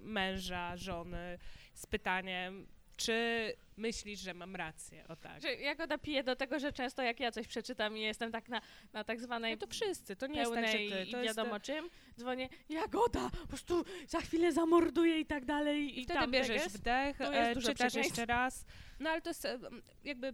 męża, 0.00 0.76
żony 0.76 1.38
z 1.74 1.86
pytaniem, 1.86 2.66
czy 2.96 3.52
myślisz, 3.76 4.20
że 4.20 4.34
mam 4.34 4.56
rację? 4.56 5.04
O 5.08 5.16
tak. 5.16 5.42
Że 5.42 5.54
Jagoda 5.54 5.98
pije 5.98 6.22
do 6.22 6.36
tego, 6.36 6.58
że 6.58 6.72
często 6.72 7.02
jak 7.02 7.20
ja 7.20 7.32
coś 7.32 7.48
przeczytam 7.48 7.96
i 7.96 8.00
jestem 8.00 8.32
tak 8.32 8.48
na, 8.48 8.60
na 8.92 9.04
tak 9.04 9.20
zwanej 9.20 9.52
No 9.52 9.58
to 9.58 9.66
wszyscy, 9.66 10.16
to 10.16 10.26
nie 10.26 10.40
jest 10.40 10.54
tak, 10.54 10.66
że 10.66 10.72
ty. 10.72 10.84
i 10.84 10.90
To 10.90 11.22
jest, 11.22 11.36
wiadomo 11.36 11.60
czym, 11.60 11.90
dzwonię, 12.18 12.48
Jagoda, 12.68 13.30
po 13.30 13.46
prostu 13.46 13.84
za 14.08 14.20
chwilę 14.20 14.52
zamorduję 14.52 15.20
i 15.20 15.26
tak 15.26 15.44
dalej 15.44 15.82
i, 15.82 16.00
I 16.00 16.04
wtedy 16.04 16.20
tam 16.20 16.30
bierzesz 16.30 16.62
wdech, 16.68 17.20
jest 17.20 17.32
e, 17.32 17.54
dużo 17.54 17.68
czytasz 17.68 17.94
jeszcze 17.94 18.26
raz. 18.26 18.64
No 19.00 19.10
ale 19.10 19.20
to 19.20 19.30
jest 19.30 19.44
e, 19.44 19.58
jakby 20.04 20.32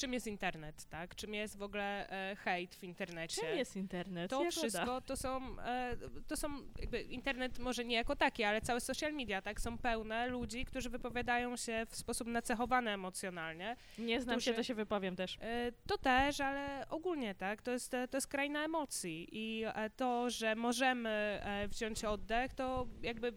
czym 0.00 0.12
jest 0.12 0.26
internet, 0.26 0.84
tak? 0.84 1.14
Czym 1.14 1.34
jest 1.34 1.56
w 1.58 1.62
ogóle 1.62 2.08
e, 2.10 2.36
hejt 2.36 2.74
w 2.74 2.84
internecie? 2.84 3.40
Czym 3.40 3.58
jest 3.58 3.76
internet? 3.76 4.30
To 4.30 4.50
wszystko 4.50 5.00
to 5.00 5.16
są, 5.16 5.60
e, 5.60 5.96
to 6.28 6.36
są 6.36 6.48
jakby 6.80 7.02
internet 7.02 7.58
może 7.58 7.84
nie 7.84 7.96
jako 7.96 8.16
taki, 8.16 8.44
ale 8.44 8.60
całe 8.60 8.80
social 8.80 9.12
media, 9.12 9.42
tak? 9.42 9.60
Są 9.60 9.78
pełne 9.78 10.26
ludzi, 10.28 10.64
którzy 10.64 10.90
wypowiadają 10.90 11.56
się 11.56 11.86
w 11.90 11.96
sposób 11.96 12.28
nacechowany 12.28 12.90
emocjonalnie. 12.90 13.76
Nie 13.98 14.20
znam 14.20 14.40
się, 14.40 14.50
którzy- 14.50 14.56
to 14.56 14.62
się 14.62 14.74
wypowiem 14.74 15.16
też. 15.16 15.38
E, 15.40 15.72
To 15.86 15.98
też, 15.98 16.40
ale 16.40 16.86
ogólnie 16.88 17.34
tak, 17.34 17.62
to 17.62 17.70
jest, 17.70 17.90
to 18.10 18.16
jest 18.16 18.26
kraina 18.26 18.64
emocji 18.64 19.28
i 19.32 19.64
e, 19.66 19.90
to, 19.90 20.30
że 20.30 20.54
możemy 20.54 21.10
e, 21.44 21.68
wziąć 21.68 22.04
oddech, 22.04 22.54
to 22.54 22.86
jakby 23.02 23.32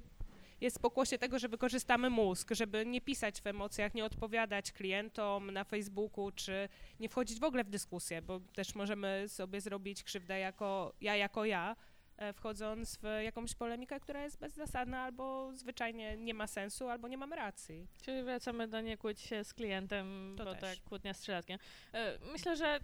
jest 0.64 0.80
pokłosie 0.80 1.18
tego, 1.18 1.40
że 1.40 1.48
wykorzystamy 1.50 2.10
mózg, 2.10 2.52
żeby 2.52 2.86
nie 2.86 3.02
pisać 3.02 3.42
w 3.42 3.48
emocjach, 3.48 3.94
nie 3.94 4.06
odpowiadać 4.06 4.72
klientom 4.72 5.52
na 5.52 5.64
Facebooku, 5.64 6.32
czy 6.32 6.70
nie 7.00 7.10
wchodzić 7.10 7.40
w 7.40 7.44
ogóle 7.44 7.64
w 7.64 7.70
dyskusję, 7.70 8.22
bo 8.22 8.40
też 8.40 8.76
możemy 8.76 9.26
sobie 9.28 9.62
zrobić 9.62 10.04
krzywdę 10.04 10.40
jako 10.40 10.94
ja, 11.02 11.16
jako 11.16 11.46
ja, 11.46 11.76
e, 12.18 12.34
wchodząc 12.34 12.98
w 12.98 13.04
jakąś 13.24 13.56
polemikę, 13.56 14.00
która 14.00 14.24
jest 14.24 14.40
bezzasadna 14.40 15.02
albo 15.02 15.52
zwyczajnie 15.54 16.18
nie 16.18 16.34
ma 16.34 16.48
sensu, 16.48 16.90
albo 16.90 17.08
nie 17.08 17.18
mamy 17.18 17.36
racji. 17.36 17.88
Czyli 18.02 18.24
wracamy 18.24 18.68
do 18.68 18.82
nie 18.82 18.98
kłóć 18.98 19.20
się 19.20 19.44
z 19.44 19.54
klientem, 19.54 20.36
To 20.38 20.46
bo 20.46 20.56
też. 20.56 20.62
tak 20.62 20.90
kłótnia 20.90 21.14
z 21.14 21.20
trzylatkiem. 21.20 21.60
E, 21.94 22.18
Myślę, 22.32 22.56
że 22.56 22.66
e, 22.68 22.80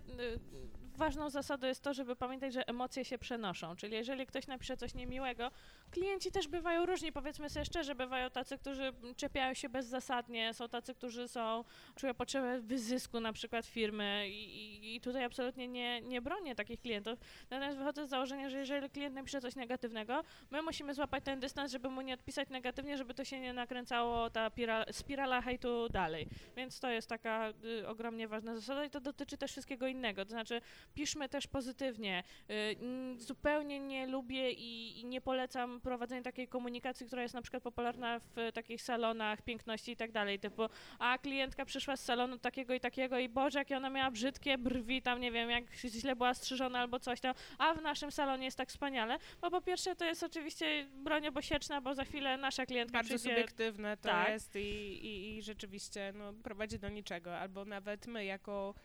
ważną 0.99 1.29
zasadą 1.29 1.67
jest 1.67 1.83
to, 1.83 1.93
żeby 1.93 2.15
pamiętać, 2.15 2.53
że 2.53 2.67
emocje 2.67 3.05
się 3.05 3.17
przenoszą. 3.17 3.75
Czyli 3.75 3.93
jeżeli 3.93 4.25
ktoś 4.25 4.47
napisze 4.47 4.77
coś 4.77 4.93
niemiłego, 4.93 5.51
klienci 5.91 6.31
też 6.31 6.47
bywają 6.47 6.85
różni, 6.85 7.11
powiedzmy 7.11 7.49
sobie 7.49 7.65
szczerze, 7.65 7.95
bywają 7.95 8.29
tacy, 8.29 8.57
którzy 8.57 8.93
czepiają 9.15 9.53
się 9.53 9.69
bezzasadnie, 9.69 10.53
są 10.53 10.69
tacy, 10.69 10.95
którzy 10.95 11.27
są, 11.27 11.63
czują 11.95 12.13
potrzebę 12.13 12.59
wyzysku 12.61 13.19
na 13.19 13.33
przykład 13.33 13.65
firmy 13.65 14.29
i, 14.29 14.95
i, 14.95 15.01
tutaj 15.01 15.23
absolutnie 15.23 15.67
nie, 15.67 16.01
nie 16.01 16.21
bronię 16.21 16.55
takich 16.55 16.81
klientów. 16.81 17.19
Natomiast 17.49 17.77
wychodzę 17.77 18.05
z 18.05 18.09
założenia, 18.09 18.49
że 18.49 18.57
jeżeli 18.57 18.89
klient 18.89 19.15
napisze 19.15 19.41
coś 19.41 19.55
negatywnego, 19.55 20.23
my 20.51 20.61
musimy 20.61 20.93
złapać 20.93 21.23
ten 21.23 21.39
dystans, 21.39 21.71
żeby 21.71 21.89
mu 21.89 22.01
nie 22.01 22.13
odpisać 22.13 22.49
negatywnie, 22.49 22.97
żeby 22.97 23.13
to 23.13 23.25
się 23.25 23.39
nie 23.39 23.53
nakręcało, 23.53 24.29
ta 24.29 24.49
pira, 24.49 24.85
spirala 24.91 25.41
hejtu 25.41 25.89
dalej. 25.89 26.27
Więc 26.57 26.79
to 26.79 26.89
jest 26.89 27.09
taka 27.09 27.53
y, 27.65 27.87
ogromnie 27.87 28.27
ważna 28.27 28.55
zasada 28.55 28.85
i 28.85 28.89
to 28.89 28.99
dotyczy 28.99 29.37
też 29.37 29.51
wszystkiego 29.51 29.87
innego. 29.87 30.25
To 30.25 30.31
znaczy, 30.31 30.61
piszmy 30.93 31.29
też 31.29 31.47
pozytywnie. 31.47 32.23
Y, 32.49 32.75
zupełnie 33.17 33.79
nie 33.79 34.07
lubię 34.07 34.51
i, 34.51 34.99
i 34.99 35.05
nie 35.05 35.21
polecam 35.21 35.81
prowadzenia 35.81 36.21
takiej 36.21 36.47
komunikacji, 36.47 37.05
która 37.05 37.21
jest 37.21 37.33
na 37.33 37.41
przykład 37.41 37.63
popularna 37.63 38.19
w 38.19 38.51
takich 38.53 38.81
salonach 38.81 39.41
piękności 39.41 39.91
i 39.91 39.95
tak 39.95 40.11
dalej, 40.11 40.39
typu 40.39 40.61
a 40.99 41.17
klientka 41.17 41.65
przyszła 41.65 41.97
z 41.97 42.03
salonu 42.05 42.37
takiego 42.37 42.73
i 42.73 42.79
takiego 42.79 43.19
i 43.19 43.29
Boże, 43.29 43.59
jakie 43.59 43.77
ona 43.77 43.89
miała 43.89 44.11
brzydkie 44.11 44.57
brwi, 44.57 45.01
tam 45.01 45.19
nie 45.19 45.31
wiem, 45.31 45.49
jak 45.49 45.73
źle 45.73 46.15
była 46.15 46.33
strzyżona 46.33 46.79
albo 46.79 46.99
coś 46.99 47.19
tam, 47.19 47.35
a 47.57 47.73
w 47.73 47.81
naszym 47.81 48.11
salonie 48.11 48.45
jest 48.45 48.57
tak 48.57 48.69
wspaniale, 48.69 49.17
bo 49.41 49.51
po 49.51 49.61
pierwsze 49.61 49.95
to 49.95 50.05
jest 50.05 50.23
oczywiście 50.23 50.85
broń 50.93 51.27
obosieczna, 51.27 51.81
bo 51.81 51.95
za 51.95 52.05
chwilę 52.05 52.37
nasza 52.37 52.65
klientka 52.65 52.97
Bardzo 52.97 53.15
przyjdzie... 53.15 53.29
subiektywne 53.29 53.97
to 53.97 54.09
Tak. 54.09 54.29
jest 54.29 54.55
i, 54.55 54.59
i, 54.59 55.37
i 55.37 55.41
rzeczywiście 55.41 56.13
no, 56.15 56.33
prowadzi 56.33 56.79
do 56.79 56.89
niczego. 56.89 57.37
Albo 57.37 57.65
nawet 57.65 58.07
my 58.07 58.25
jako 58.25 58.75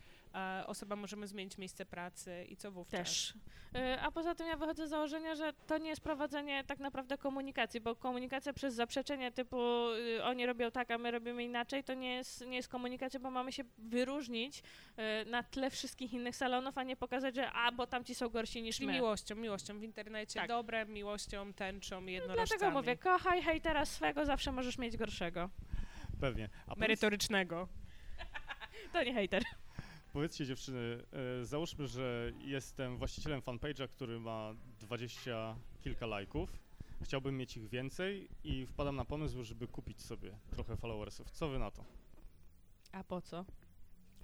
osoba 0.66 0.96
możemy 0.96 1.26
zmienić 1.26 1.58
miejsce 1.58 1.86
pracy 1.86 2.44
i 2.48 2.56
co 2.56 2.72
wówczas? 2.72 2.98
Też. 3.00 3.34
Y, 3.76 4.00
A 4.00 4.10
poza 4.10 4.34
tym 4.34 4.46
ja 4.46 4.56
wychodzę 4.56 4.86
z 4.86 4.90
założenia, 4.90 5.34
że 5.34 5.52
to 5.66 5.78
nie 5.78 5.88
jest 5.88 6.00
prowadzenie 6.02 6.64
tak 6.64 6.78
naprawdę 6.78 7.18
komunikacji, 7.18 7.80
bo 7.80 7.96
komunikacja 7.96 8.52
przez 8.52 8.74
zaprzeczenie 8.74 9.32
typu 9.32 9.56
y, 10.18 10.24
oni 10.24 10.46
robią 10.46 10.70
tak, 10.70 10.90
a 10.90 10.98
my 10.98 11.10
robimy 11.10 11.44
inaczej, 11.44 11.84
to 11.84 11.94
nie 11.94 12.14
jest, 12.14 12.46
nie 12.46 12.56
jest 12.56 12.68
komunikacja, 12.68 13.20
bo 13.20 13.30
mamy 13.30 13.52
się 13.52 13.64
wyróżnić 13.78 14.62
y, 15.22 15.30
na 15.30 15.42
tle 15.42 15.70
wszystkich 15.70 16.12
innych 16.12 16.36
salonów, 16.36 16.78
a 16.78 16.82
nie 16.82 16.96
pokazać, 16.96 17.34
że 17.34 17.52
a, 17.52 17.72
bo 17.72 17.86
tamci 17.86 18.14
są 18.14 18.28
gorsi 18.28 18.62
niż 18.62 18.76
Czyli 18.76 18.86
my. 18.86 18.92
miłością, 18.92 19.34
miłością 19.34 19.78
w 19.78 19.82
internecie, 19.82 20.40
Tak. 20.40 20.48
dobrem, 20.48 20.92
miłością, 20.92 21.52
tęczą, 21.52 22.06
jednorożcami. 22.06 22.58
Dlatego 22.58 22.78
mówię, 22.78 22.96
kochaj 22.96 23.42
hejtera 23.42 23.84
swego, 23.84 24.24
zawsze 24.26 24.52
możesz 24.52 24.78
mieć 24.78 24.96
gorszego. 24.96 25.50
Pewnie. 26.20 26.48
A 26.66 26.74
Merytorycznego. 26.74 27.68
To 28.92 29.02
nie 29.04 29.14
hejter. 29.14 29.42
Powiedzcie 30.14 30.46
dziewczyny, 30.46 31.04
e, 31.40 31.44
załóżmy, 31.44 31.86
że 31.86 32.32
jestem 32.38 32.96
właścicielem 32.96 33.40
fanpage'a, 33.40 33.88
który 33.88 34.20
ma 34.20 34.54
dwadzieścia 34.80 35.56
kilka 35.80 36.06
lajków. 36.06 36.50
Chciałbym 37.02 37.36
mieć 37.36 37.56
ich 37.56 37.68
więcej 37.68 38.28
i 38.44 38.66
wpadam 38.66 38.96
na 38.96 39.04
pomysł, 39.04 39.42
żeby 39.42 39.68
kupić 39.68 40.00
sobie 40.02 40.38
trochę 40.50 40.76
followersów. 40.76 41.30
Co 41.30 41.48
wy 41.48 41.58
na 41.58 41.70
to? 41.70 41.84
A 42.92 43.04
po 43.04 43.20
co? 43.20 43.44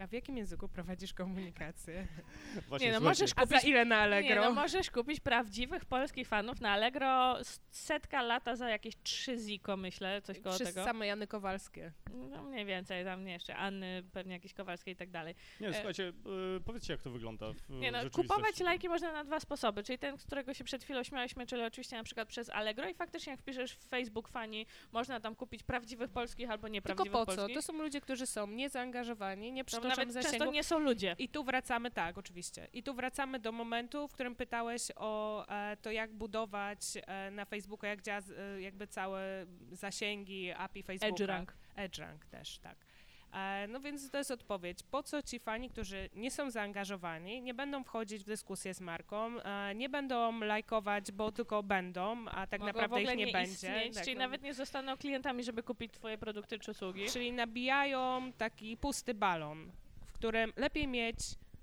A 0.00 0.06
w 0.06 0.12
jakim 0.12 0.36
języku 0.36 0.68
prowadzisz 0.68 1.14
komunikację? 1.14 2.06
Właśnie, 2.68 2.86
Nie, 2.86 2.92
no 2.92 3.00
możesz 3.00 3.30
A 3.36 3.46
za 3.46 3.58
ile 3.58 3.84
na 3.84 3.96
Allegro? 3.96 4.34
Nie, 4.34 4.40
no 4.40 4.52
możesz 4.52 4.90
kupić 4.90 5.20
prawdziwych 5.20 5.84
polskich 5.84 6.28
fanów 6.28 6.60
na 6.60 6.70
Allegro 6.70 7.36
setka 7.70 8.22
lata 8.22 8.56
za 8.56 8.68
jakieś 8.68 8.94
trzy 9.02 9.38
ziko, 9.38 9.76
myślę, 9.76 10.22
coś 10.22 10.40
koło 10.40 10.54
Przez 10.54 10.68
tego. 10.68 10.84
same 10.84 11.06
Jany 11.06 11.26
Kowalskie. 11.26 11.92
No 12.30 12.42
mniej 12.42 12.64
więcej, 12.66 13.04
tam 13.04 13.24
nie 13.24 13.32
jeszcze, 13.32 13.56
Anny, 13.56 14.02
pewnie 14.12 14.32
jakieś 14.32 14.54
Kowalskie 14.54 14.90
i 14.90 14.96
tak 14.96 15.10
dalej. 15.10 15.34
Nie, 15.60 15.72
słuchajcie, 15.74 16.08
e, 16.56 16.60
powiedzcie 16.60 16.92
jak 16.92 17.02
to 17.02 17.10
wygląda 17.10 17.52
w 17.52 17.70
Nie 17.70 17.92
no, 17.92 17.98
rzeczywistości. 17.98 18.28
kupować 18.28 18.60
lajki 18.60 18.88
można 18.88 19.12
na 19.12 19.24
dwa 19.24 19.40
sposoby, 19.40 19.82
czyli 19.82 19.98
ten, 19.98 20.18
z 20.18 20.24
którego 20.24 20.54
się 20.54 20.64
przed 20.64 20.84
chwilą 20.84 21.02
śmialiśmy, 21.02 21.46
czyli 21.46 21.62
oczywiście 21.62 21.96
na 21.96 22.04
przykład 22.04 22.28
przez 22.28 22.50
Allegro 22.50 22.88
i 22.88 22.94
faktycznie 22.94 23.30
jak 23.30 23.40
wpiszesz 23.40 23.72
w 23.72 23.88
Facebook 23.88 24.28
fani, 24.28 24.66
można 24.92 25.20
tam 25.20 25.36
kupić 25.36 25.62
prawdziwych 25.62 26.10
polskich 26.10 26.50
albo 26.50 26.62
Tylko 26.62 26.72
nieprawdziwych 26.72 27.12
po 27.12 27.26
co? 27.26 27.36
polskich. 27.36 27.56
To 27.56 27.62
są 27.62 27.72
ludzie, 27.72 28.00
którzy 28.00 28.26
są 28.26 28.46
niezaangażowani, 28.46 29.52
nie 29.52 29.64
To 29.64 29.89
nawet 29.98 30.14
często 30.14 30.30
zasięgu. 30.30 30.52
nie 30.52 30.64
są 30.64 30.78
ludzie. 30.78 31.16
I 31.18 31.28
tu 31.28 31.44
wracamy, 31.44 31.90
tak, 31.90 32.18
oczywiście. 32.18 32.68
I 32.72 32.82
tu 32.82 32.94
wracamy 32.94 33.38
do 33.38 33.52
momentu, 33.52 34.08
w 34.08 34.12
którym 34.12 34.36
pytałeś 34.36 34.82
o 34.96 35.44
e, 35.48 35.76
to, 35.76 35.90
jak 35.90 36.12
budować 36.12 36.78
e, 36.96 37.30
na 37.30 37.44
Facebooku, 37.44 37.86
jak 37.86 38.02
działa 38.02 38.20
z- 38.20 38.30
e, 38.30 38.60
jakby 38.60 38.86
całe 38.86 39.46
zasięgi 39.72 40.52
API 40.52 40.82
Facebooka. 40.82 41.08
EdgeRank. 41.14 41.54
EdgeRank 41.76 42.24
też, 42.26 42.58
tak. 42.58 42.86
E, 43.32 43.66
No 43.68 43.80
więc 43.80 44.10
to 44.10 44.18
jest 44.18 44.30
odpowiedź. 44.30 44.82
Po 44.82 45.02
co 45.02 45.22
ci 45.22 45.38
fani, 45.38 45.70
którzy 45.70 46.08
nie 46.14 46.30
są 46.30 46.50
zaangażowani, 46.50 47.42
nie 47.42 47.54
będą 47.54 47.84
wchodzić 47.84 48.22
w 48.22 48.26
dyskusję 48.26 48.74
z 48.74 48.80
marką, 48.80 49.40
e, 49.40 49.74
nie 49.74 49.88
będą 49.88 50.40
lajkować, 50.40 51.12
bo 51.12 51.32
tylko 51.32 51.62
będą, 51.62 52.28
a 52.28 52.46
tak 52.46 52.60
Mogą 52.60 52.72
naprawdę 52.72 53.02
ich 53.02 53.08
nie, 53.08 53.16
nie 53.26 53.32
będzie. 53.32 53.52
istnieć, 53.52 53.94
Tak, 53.94 54.04
czyli 54.04 54.16
no. 54.16 54.22
nawet 54.22 54.42
nie 54.42 54.54
zostaną 54.54 54.96
klientami, 54.96 55.44
żeby 55.44 55.62
kupić 55.62 55.92
twoje 55.92 56.18
produkty 56.18 56.58
czy 56.58 56.70
usługi. 56.70 57.06
Czyli 57.10 57.32
nabijają 57.32 58.32
taki 58.38 58.76
pusty 58.76 59.14
balon, 59.14 59.70
w 60.06 60.12
którym 60.12 60.52
lepiej 60.56 60.88
mieć 60.88 61.16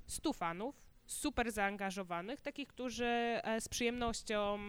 100 0.08 0.34
fanów, 0.34 0.88
super 1.06 1.52
zaangażowanych, 1.52 2.42
takich, 2.42 2.68
którzy 2.68 3.06
e, 3.44 3.62
z 3.62 3.68
przyjemnością 3.70 4.60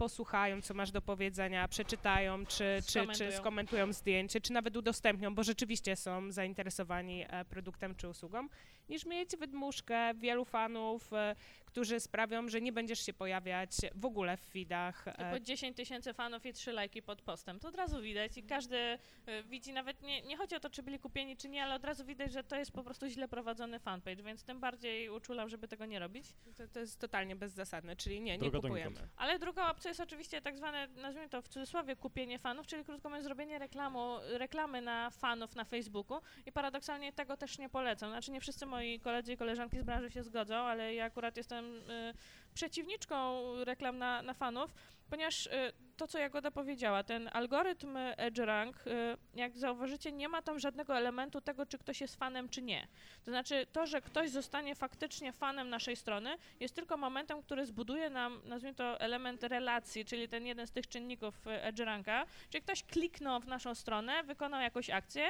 posłuchają, 0.00 0.62
co 0.62 0.74
masz 0.74 0.90
do 0.90 1.02
powiedzenia, 1.02 1.68
przeczytają, 1.68 2.46
czy, 2.46 2.64
czy, 2.80 2.82
czy 2.82 2.92
Skomentują. 2.92 3.32
skomentują 3.32 3.92
zdjęcie, 3.92 4.40
czy 4.40 4.52
nawet 4.52 4.76
udostępnią, 4.76 5.34
bo 5.34 5.42
rzeczywiście 5.42 5.96
są 5.96 6.32
zainteresowani 6.32 7.24
e, 7.28 7.44
produktem 7.44 7.94
czy 7.94 8.08
usługą, 8.08 8.48
niż 8.88 9.06
mieć 9.06 9.36
wydmuszkę 9.36 10.14
wielu 10.14 10.44
fanów, 10.44 11.12
e, 11.12 11.36
którzy 11.70 12.00
sprawią, 12.00 12.48
że 12.48 12.60
nie 12.60 12.72
będziesz 12.72 13.06
się 13.06 13.12
pojawiać 13.12 13.70
w 13.94 14.04
ogóle 14.04 14.36
w 14.36 14.40
feedach. 14.40 15.08
e, 15.08 15.12
Typu 15.32 15.44
10 15.44 15.76
tysięcy 15.76 16.14
fanów 16.14 16.46
i 16.46 16.52
3 16.52 16.72
lajki 16.72 17.02
pod 17.02 17.22
postem. 17.22 17.60
To 17.60 17.68
od 17.68 17.74
razu 17.74 18.02
widać 18.02 18.36
i 18.38 18.42
każdy 18.42 18.76
y, 18.76 18.98
widzi, 19.44 19.72
nawet 19.72 20.02
nie, 20.02 20.22
nie 20.22 20.36
chodzi 20.36 20.56
o 20.56 20.60
to, 20.60 20.70
czy 20.70 20.82
byli 20.82 20.98
kupieni, 20.98 21.36
czy 21.36 21.48
nie, 21.48 21.64
ale 21.64 21.74
od 21.74 21.84
razu 21.84 22.04
widać, 22.04 22.32
że 22.32 22.44
to 22.44 22.56
jest 22.56 22.72
po 22.72 22.82
prostu 22.82 23.08
źle 23.08 23.28
prowadzony 23.28 23.78
fanpage, 23.78 24.22
więc 24.22 24.44
tym 24.44 24.60
bardziej 24.60 25.08
uczulam, 25.10 25.48
żeby 25.48 25.68
tego 25.68 25.86
nie 25.86 25.98
robić. 25.98 26.26
To, 26.56 26.68
to 26.68 26.80
jest 26.80 27.00
totalnie 27.00 27.36
bezzasadne, 27.36 27.96
czyli 27.96 28.20
nie, 28.20 28.32
nie 28.32 28.50
Droga 28.50 28.68
kupujemy. 28.68 29.08
Ale 29.16 29.38
druga 29.38 29.70
opcja 29.70 29.88
jest 29.88 30.00
oczywiście 30.00 30.42
tak 30.42 30.56
zwane, 30.56 30.88
nazwijmy 30.96 31.28
to 31.28 31.42
w 31.42 31.48
cudzysłowie, 31.48 31.96
kupienie 31.96 32.38
fanów, 32.38 32.66
czyli 32.66 32.84
krótko 32.84 33.08
mówiąc, 33.08 33.24
zrobienie 33.24 33.58
reklamu, 33.58 34.16
reklamy 34.28 34.80
na 34.82 35.10
fanów 35.10 35.54
na 35.56 35.64
Facebooku 35.64 36.20
i 36.46 36.52
paradoksalnie 36.52 37.12
tego 37.12 37.36
też 37.36 37.58
nie 37.58 37.68
polecam. 37.68 38.10
Znaczy 38.10 38.30
nie 38.30 38.40
wszyscy 38.40 38.66
moi 38.66 39.00
koledzy 39.00 39.32
i 39.32 39.36
koleżanki 39.36 39.78
z 39.78 39.82
branży 39.82 40.10
się 40.10 40.22
zgodzą, 40.22 40.54
ale 40.54 40.94
ja 40.94 41.04
akurat 41.04 41.36
jestem 41.36 41.59
y, 41.64 42.14
przeciwniczką 42.54 43.42
reklam 43.64 43.98
na, 43.98 44.22
na 44.22 44.34
fanów, 44.34 44.74
ponieważ 45.10 45.46
y, 45.46 45.50
to, 45.96 46.08
co 46.08 46.18
Jagoda 46.18 46.50
powiedziała, 46.50 47.02
ten 47.02 47.30
algorytm 47.32 47.96
EdgeRank, 47.96 48.86
y, 48.86 48.90
jak 49.34 49.58
zauważycie, 49.58 50.12
nie 50.12 50.28
ma 50.28 50.42
tam 50.42 50.58
żadnego 50.58 50.96
elementu 50.96 51.40
tego, 51.40 51.66
czy 51.66 51.78
ktoś 51.78 52.00
jest 52.00 52.16
fanem, 52.16 52.48
czy 52.48 52.62
nie. 52.62 52.88
To 53.24 53.30
znaczy 53.30 53.66
to, 53.72 53.86
że 53.86 54.00
ktoś 54.00 54.30
zostanie 54.30 54.74
faktycznie 54.74 55.32
fanem 55.32 55.68
naszej 55.68 55.96
strony, 55.96 56.36
jest 56.60 56.74
tylko 56.74 56.96
momentem, 56.96 57.42
który 57.42 57.66
zbuduje 57.66 58.10
nam, 58.10 58.40
nazwijmy 58.44 58.74
to, 58.74 59.00
element 59.00 59.42
relacji, 59.42 60.04
czyli 60.04 60.28
ten 60.28 60.46
jeden 60.46 60.66
z 60.66 60.70
tych 60.70 60.88
czynników 60.88 61.46
y, 61.46 61.50
EdgeRanka, 61.62 62.26
czyli 62.50 62.62
ktoś 62.62 62.82
kliknął 62.82 63.40
w 63.40 63.46
naszą 63.46 63.74
stronę, 63.74 64.22
wykonał 64.22 64.60
jakąś 64.60 64.90
akcję 64.90 65.28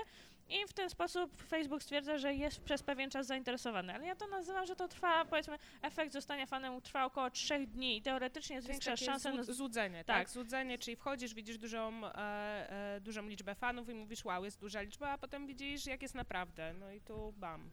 i 0.50 0.66
w 0.68 0.72
ten 0.72 0.90
sposób 0.90 1.42
Facebook 1.42 1.82
stwierdza, 1.82 2.18
że 2.18 2.34
jest 2.34 2.60
przez 2.60 2.82
pewien 2.82 3.10
czas 3.10 3.26
zainteresowany. 3.26 3.94
Ale 3.94 4.06
ja 4.06 4.16
to 4.16 4.26
nazywam, 4.26 4.66
że 4.66 4.76
to 4.76 4.88
trwa, 4.88 5.24
powiedzmy, 5.24 5.58
efekt 5.82 6.12
zostania 6.12 6.46
fanem 6.46 6.80
trwa 6.80 7.04
około 7.04 7.30
trzech 7.30 7.66
dni 7.70 7.96
i 7.96 8.02
teoretycznie 8.02 8.62
zwiększa 8.62 8.96
szansę 8.96 9.32
na... 9.32 9.42
złud- 9.42 9.52
złudzenie, 9.52 10.04
tak? 10.04 10.16
Tak. 10.16 10.30
Złudzenie, 10.30 10.78
czyli 10.78 10.96
wchodzisz, 10.96 11.34
widzisz 11.34 11.58
dużą, 11.58 12.06
e, 12.06 12.94
e, 12.96 13.00
dużą 13.00 13.26
liczbę 13.28 13.54
fanów 13.54 13.88
i 13.88 13.94
mówisz, 13.94 14.24
wow, 14.24 14.44
jest 14.44 14.60
duża 14.60 14.80
liczba, 14.80 15.10
a 15.10 15.18
potem 15.18 15.46
widzisz, 15.46 15.86
jak 15.86 16.02
jest 16.02 16.14
naprawdę. 16.14 16.74
No 16.74 16.92
i 16.92 17.00
tu 17.00 17.32
bam, 17.36 17.70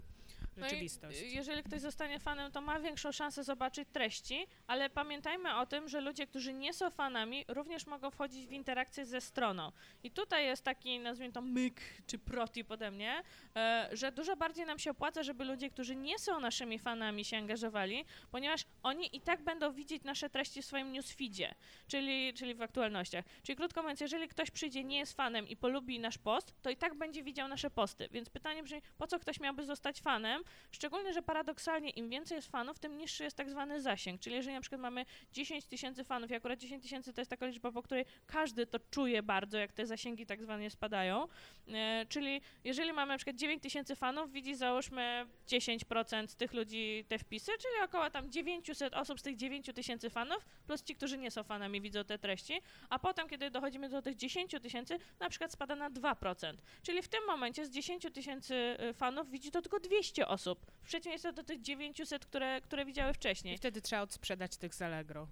rzeczywistość. 0.64 1.22
y, 1.22 1.26
jeżeli 1.26 1.64
ktoś 1.64 1.82
zostanie 1.82 2.20
fanem, 2.20 2.52
to 2.52 2.62
ma 2.62 2.80
większą 2.80 3.12
szansę 3.12 3.44
zobaczyć 3.44 3.90
treści, 3.92 4.48
ale 4.68 4.90
pamiętajmy 4.90 5.56
o 5.56 5.66
tym, 5.66 5.90
że 5.90 6.02
ludzie, 6.02 6.28
którzy 6.28 6.54
nie 6.54 6.74
są 6.74 6.90
fanami, 6.90 7.46
również 7.48 7.88
mogą 7.88 8.12
wchodzić 8.12 8.48
w 8.48 8.52
interakcję 8.52 9.06
ze 9.06 9.22
stroną. 9.22 9.72
I 10.04 10.12
tutaj 10.12 10.46
jest 10.46 10.64
taki, 10.64 11.00
nazwijmy 11.00 11.34
to 11.34 11.42
myk 11.42 11.82
czy 12.08 12.20
protip 12.20 12.72
ode 12.72 12.92
mnie, 12.92 13.24
e, 13.56 13.90
że 13.92 14.12
dużo 14.12 14.36
bardziej 14.36 14.66
nam 14.66 14.80
się 14.80 14.92
opłaca, 14.92 15.24
żeby 15.24 15.46
ludzie, 15.46 15.70
którzy 15.70 15.96
nie 15.96 16.20
są 16.20 16.40
naszymi 16.40 16.80
fanami 16.80 17.26
się 17.26 17.38
angażowali, 17.38 18.06
ponieważ 18.32 18.66
oni 18.84 19.16
i 19.16 19.22
tak 19.22 19.42
będą 19.42 19.72
widzieć 19.72 20.04
nasze 20.04 20.30
treści 20.30 20.62
w 20.62 20.66
swoim 20.66 20.92
newsfeedzie, 20.92 21.56
czyli, 21.88 22.34
czyli 22.34 22.56
w 22.56 22.62
aktualnościach. 22.62 23.26
Czyli 23.44 23.56
krótko 23.56 23.82
mówiąc, 23.82 24.02
jeżeli 24.02 24.28
ktoś 24.28 24.52
przyjdzie, 24.52 24.84
nie 24.84 24.98
jest 24.98 25.14
fanem 25.14 25.48
i 25.48 25.58
polubi 25.58 26.00
nasz 26.00 26.18
post, 26.18 26.54
to 26.62 26.70
i 26.70 26.78
tak 26.78 26.96
będzie 26.96 27.24
widział 27.24 27.48
nasze 27.48 27.70
posty. 27.70 28.08
Więc 28.12 28.30
pytanie 28.30 28.64
brzmi, 28.64 28.82
po 28.98 29.08
co 29.08 29.20
ktoś 29.20 29.40
miałby 29.40 29.66
zostać 29.66 30.02
fanem, 30.02 30.44
szczególnie, 30.72 31.14
że 31.14 31.22
paradoksalnie 31.22 31.90
im 31.90 32.10
więcej 32.10 32.36
jest 32.36 32.52
fanów, 32.52 32.80
tym 32.80 32.98
niższy 32.98 33.24
jest 33.24 33.38
tak 33.38 33.50
zwany 33.50 33.82
zasięg, 33.82 34.22
czyli 34.22 34.36
jeżeli 34.36 34.56
na 34.56 34.62
przykład 34.62 34.82
mamy 34.82 35.06
10 35.34 35.66
tysięcy 35.66 36.04
fanów 36.04 36.32
i 36.32 36.36
akurat 36.36 36.60
10 36.60 36.84
tysięcy 36.84 37.14
to 37.14 37.22
jest 37.22 37.32
taka 37.32 37.46
liczba, 37.46 37.72
po 37.72 37.84
której 37.84 38.06
każdy 38.26 38.68
to 38.68 38.80
czuje 38.92 39.24
bardzo, 39.24 39.58
jak 39.58 39.74
te 39.74 39.86
zasięgi 39.86 40.26
tak 40.26 40.42
zwane 40.42 40.70
spadają, 40.70 41.28
e, 41.68 42.06
czyli 42.10 42.42
jeżeli 42.64 42.94
mamy 42.94 43.14
na 43.14 43.18
przykład 43.18 43.36
9 43.36 43.64
tysięcy 43.64 43.96
fanów, 43.96 44.32
widzi 44.32 44.56
załóżmy 44.56 45.26
10% 45.48 46.36
tych 46.36 46.54
ludzi 46.54 47.06
te 47.08 47.20
wpisy, 47.20 47.52
czyli 47.52 47.84
około 47.84 48.10
tam 48.10 48.32
900 48.32 48.94
osób 48.94 49.20
z 49.20 49.24
tych 49.24 49.36
9 49.36 49.70
tysięcy 49.76 50.10
fanów, 50.10 50.46
plus 50.68 50.84
ci, 50.84 50.96
którzy 50.96 51.18
nie 51.18 51.32
są 51.32 51.44
fanami, 51.44 51.82
widzą 51.82 52.04
te 52.04 52.20
treści, 52.20 52.62
a 52.90 53.00
potem, 53.00 53.28
kiedy 53.28 53.52
dochodzimy 53.52 53.90
do 53.90 54.02
tych 54.02 54.16
10 54.16 54.56
tysięcy, 54.62 55.00
na 55.20 55.30
przykład 55.30 55.52
spada 55.52 55.76
na 55.76 55.90
2%. 55.90 56.54
Czyli 56.84 57.02
w 57.02 57.08
tym 57.08 57.26
momencie 57.28 57.66
z 57.66 57.70
10 57.70 58.08
tysięcy 58.14 58.78
y, 58.90 58.94
fanów 58.94 59.30
widzi 59.30 59.52
to 59.52 59.62
tylko 59.62 59.80
200 59.80 60.28
osób, 60.28 60.37
w 60.84 60.88
przeciwieństwie 60.88 61.34
do 61.34 61.44
tych 61.44 61.62
900, 61.62 62.26
które, 62.26 62.62
które 62.62 62.86
widziały 62.86 63.12
I 63.12 63.14
wcześniej. 63.14 63.58
wtedy 63.58 63.82
trzeba 63.82 64.02
odsprzedać 64.02 64.58
tych 64.58 64.76
z 64.76 64.82
Allegro. 64.82 65.28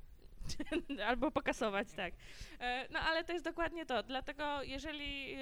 Albo 1.07 1.31
pokasować, 1.31 1.87
tak. 1.95 2.13
E, 2.59 2.87
No 2.89 2.99
ale 2.99 3.23
to 3.23 3.33
jest 3.33 3.45
dokładnie 3.45 3.85
to. 3.85 4.03
Dlatego 4.03 4.63
jeżeli 4.63 5.33
e, 5.33 5.37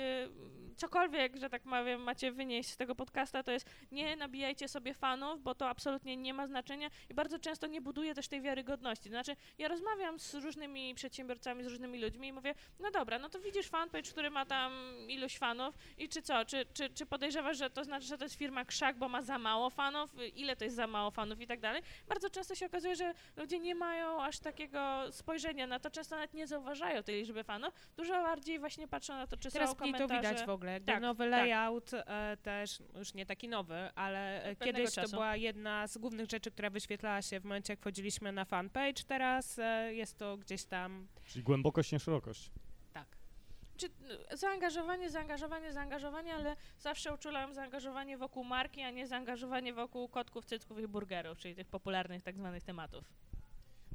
cokolwiek, 0.75 1.37
że 1.37 1.49
tak 1.49 1.61
powiem, 1.63 2.01
macie 2.01 2.31
wynieść 2.31 2.69
z 2.69 2.77
tego 2.77 2.95
podcasta, 2.95 3.43
to 3.43 3.51
jest 3.51 3.69
nie 3.91 4.15
nabijajcie 4.15 4.67
sobie 4.67 4.93
fanów, 4.93 5.43
bo 5.43 5.55
to 5.55 5.69
absolutnie 5.69 6.17
nie 6.17 6.33
ma 6.33 6.47
znaczenia 6.47 6.89
i 7.09 7.13
bardzo 7.13 7.39
często 7.39 7.67
nie 7.67 7.81
buduje 7.81 8.15
też 8.15 8.27
tej 8.27 8.41
wiarygodności. 8.41 9.09
Znaczy, 9.09 9.35
ja 9.57 9.67
rozmawiam 9.67 10.19
z 10.19 10.33
różnymi 10.33 10.95
przedsiębiorcami, 10.95 11.63
z 11.63 11.67
różnymi 11.67 11.99
ludźmi 11.99 12.27
i 12.27 12.33
mówię, 12.33 12.55
no 12.79 12.91
dobra, 12.91 13.19
no 13.19 13.29
to 13.29 13.39
widzisz 13.39 13.67
fanpage, 13.67 14.11
który 14.11 14.29
ma 14.29 14.45
tam 14.45 14.73
iluś 15.07 15.37
fanów 15.37 15.75
i 15.97 16.09
czy 16.09 16.21
co, 16.21 16.45
czy, 16.45 16.65
czy, 16.73 16.89
czy 16.89 17.05
podejrzewasz, 17.05 17.57
że 17.57 17.69
to 17.69 17.83
znaczy, 17.83 18.07
że 18.07 18.17
to 18.17 18.25
jest 18.25 18.35
firma 18.35 18.65
krzak, 18.65 18.97
bo 18.97 19.09
ma 19.09 19.21
za 19.21 19.37
mało 19.37 19.69
fanów, 19.69 20.15
ile 20.35 20.55
to 20.55 20.63
jest 20.63 20.75
za 20.75 20.87
mało 20.87 21.11
fanów 21.11 21.41
i 21.41 21.47
tak 21.47 21.59
dalej. 21.59 21.81
Bardzo 22.07 22.29
często 22.29 22.55
się 22.55 22.65
okazuje, 22.65 22.95
że 22.95 23.13
ludzie 23.37 23.59
nie 23.59 23.75
mają 23.75 24.23
aż 24.23 24.39
takiego 24.39 24.92
spojrzenia 25.11 25.67
na 25.67 25.79
to, 25.79 25.91
często 25.91 26.15
nawet 26.15 26.33
nie 26.33 26.47
zauważają 26.47 27.03
tej 27.03 27.15
liczby 27.21 27.43
fanów, 27.43 27.73
dużo 27.97 28.13
bardziej 28.13 28.59
właśnie 28.59 28.87
patrzą 28.87 29.13
na 29.13 29.27
to, 29.27 29.37
czy 29.37 29.51
Teraz 29.51 29.69
są 29.69 29.75
mniej 29.79 29.93
to 29.93 29.97
komentarze. 30.07 30.29
widać 30.33 30.45
w 30.47 30.49
ogóle. 30.49 30.71
Jakby 30.73 30.91
Tak, 30.91 31.01
nowy 31.01 31.23
tak. 31.23 31.31
layout 31.31 31.91
e, 31.93 32.37
też, 32.43 32.79
już 32.95 33.13
nie 33.13 33.25
taki 33.25 33.47
nowy, 33.47 33.89
ale 33.95 34.43
e, 34.43 34.55
kiedyś 34.55 34.95
to 34.95 35.09
była 35.09 35.35
jedna 35.35 35.87
z 35.87 35.97
głównych 35.97 36.29
rzeczy, 36.29 36.51
która 36.51 36.69
wyświetlała 36.69 37.21
się 37.21 37.39
w 37.39 37.43
momencie, 37.43 37.73
jak 37.73 37.79
wchodziliśmy 37.79 38.31
na 38.31 38.45
fanpage. 38.45 39.03
Teraz 39.07 39.59
e, 39.59 39.93
jest 39.93 40.17
to 40.17 40.37
gdzieś 40.37 40.65
tam, 40.65 41.07
Czyli 41.25 41.43
głębokość, 41.43 41.91
nie 41.91 41.99
szerokość. 41.99 42.51
tak. 42.93 43.07
Czy 43.77 43.85
y, 44.33 44.37
zaangażowanie, 44.37 45.09
zaangażowanie, 45.09 45.73
zaangażowanie, 45.73 46.33
ale 46.33 46.55
zawsze 46.79 47.13
uczulam 47.13 47.53
zaangażowanie 47.53 48.17
wokół 48.17 48.43
marki, 48.43 48.81
a 48.81 48.89
nie 48.91 49.07
zaangażowanie 49.07 49.73
wokół 49.73 50.07
kotków, 50.07 50.45
cycków 50.45 50.79
i 50.79 50.87
burgerów, 50.87 51.37
czyli 51.37 51.55
tych 51.55 51.67
popularnych 51.67 52.23
tak 52.23 52.37
zwanych 52.37 52.63
tematów. 52.63 53.03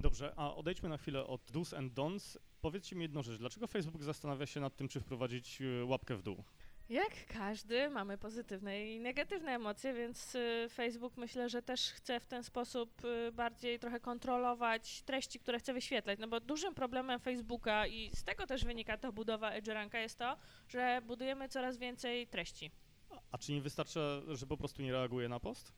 Dobrze, 0.00 0.32
a 0.36 0.54
odejdźmy 0.54 0.88
na 0.88 0.96
chwilę 0.98 1.26
od 1.26 1.50
do's 1.50 1.76
and 1.76 1.92
don'ts. 1.94 2.38
Powiedzcie 2.60 2.96
mi 2.96 3.02
jedną 3.02 3.22
rzecz. 3.22 3.38
Dlaczego 3.38 3.66
Facebook 3.66 4.02
zastanawia 4.02 4.46
się 4.46 4.60
nad 4.60 4.76
tym, 4.76 4.88
czy 4.88 5.00
wprowadzić 5.00 5.62
e, 5.62 5.84
łapkę 5.84 6.16
w 6.16 6.22
dół? 6.22 6.44
Jak 6.88 7.26
każdy, 7.26 7.90
mamy 7.90 8.18
pozytywne 8.18 8.86
i 8.86 9.00
negatywne 9.00 9.52
emocje, 9.54 9.94
więc 9.94 10.34
y, 10.34 10.66
Facebook 10.72 11.16
myślę, 11.16 11.48
że 11.48 11.62
też 11.62 11.90
chce 11.92 12.20
w 12.20 12.26
ten 12.26 12.42
sposób 12.44 13.04
y, 13.04 13.32
bardziej 13.32 13.78
trochę 13.78 14.00
kontrolować 14.00 15.02
treści, 15.02 15.38
które 15.38 15.58
chce 15.58 15.72
wyświetlać. 15.74 16.18
No 16.18 16.28
bo 16.28 16.40
dużym 16.40 16.74
problemem 16.74 17.20
Facebooka 17.20 17.86
i 17.86 18.10
z 18.14 18.24
tego 18.24 18.46
też 18.46 18.64
wynika 18.64 18.98
ta 18.98 19.12
budowa 19.12 19.50
EdgeRanka 19.50 20.00
jest 20.00 20.18
to, 20.18 20.36
że 20.68 21.02
budujemy 21.06 21.48
coraz 21.48 21.76
więcej 21.78 22.26
treści. 22.26 22.70
A- 23.10 23.20
A 23.32 23.38
czy 23.38 23.52
nie 23.52 23.60
wystarcza, 23.60 24.00
że 24.34 24.46
po 24.46 24.56
prostu 24.56 24.82
nie 24.82 24.92
reaguje 24.92 25.28
na 25.28 25.40
post? 25.40 25.72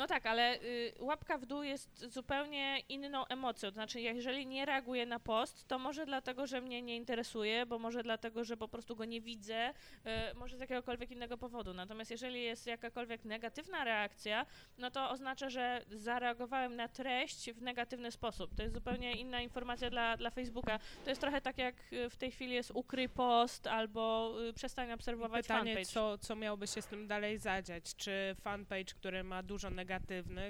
No 0.00 0.06
tak, 0.06 0.26
ale 0.26 0.62
y, 0.62 0.92
łapka 1.00 1.38
w 1.38 1.46
dół 1.46 1.62
jest 1.62 2.04
zupełnie 2.12 2.78
inną 2.88 3.26
emocją. 3.26 3.68
To 3.68 3.74
znaczy, 3.74 4.00
jeżeli 4.00 4.46
nie 4.46 4.66
reaguję 4.66 5.06
na 5.06 5.20
post, 5.20 5.68
to 5.68 5.78
może 5.78 6.06
dlatego, 6.06 6.46
że 6.46 6.60
mnie 6.60 6.82
nie 6.82 6.96
interesuje, 6.96 7.66
bo 7.66 7.78
może 7.78 8.02
dlatego, 8.02 8.44
że 8.44 8.56
po 8.56 8.68
prostu 8.68 8.96
go 8.96 9.04
nie 9.04 9.20
widzę, 9.20 9.70
y, 9.70 10.34
może 10.34 10.56
z 10.56 10.60
jakiegokolwiek 10.60 11.10
innego 11.10 11.38
powodu. 11.38 11.74
Natomiast 11.74 12.10
jeżeli 12.10 12.42
jest 12.42 12.66
jakakolwiek 12.66 13.24
negatywna 13.24 13.84
reakcja, 13.84 14.46
no 14.78 14.90
to 14.90 15.10
oznacza, 15.10 15.50
że 15.50 15.84
zareagowałem 15.90 16.76
na 16.76 16.88
treść 16.88 17.50
w 17.50 17.62
negatywny 17.62 18.10
sposób. 18.10 18.54
To 18.54 18.62
jest 18.62 18.74
zupełnie 18.74 19.12
inna 19.12 19.40
informacja 19.40 19.90
dla, 19.90 20.16
dla 20.16 20.30
Facebooka. 20.30 20.78
To 21.04 21.10
jest 21.10 21.20
trochę 21.20 21.40
tak, 21.40 21.58
jak 21.58 21.74
y, 21.92 22.10
w 22.10 22.16
tej 22.16 22.30
chwili 22.30 22.52
jest 22.52 22.70
ukryj 22.74 23.08
post 23.08 23.66
albo 23.66 24.34
y, 24.48 24.52
przestań 24.52 24.88
I 24.88 24.92
obserwować 24.92 25.42
pytanie, 25.42 25.74
fanpage. 25.74 25.92
co, 25.92 26.18
co 26.18 26.36
miałoby 26.36 26.66
się 26.66 26.82
z 26.82 26.86
tym 26.86 27.06
dalej 27.06 27.38
zadziać? 27.38 27.96
Czy 27.96 28.36
fanpage, 28.40 28.94
który 28.94 29.24
ma 29.24 29.42
dużo 29.42 29.70
negatywnych, 29.70 29.89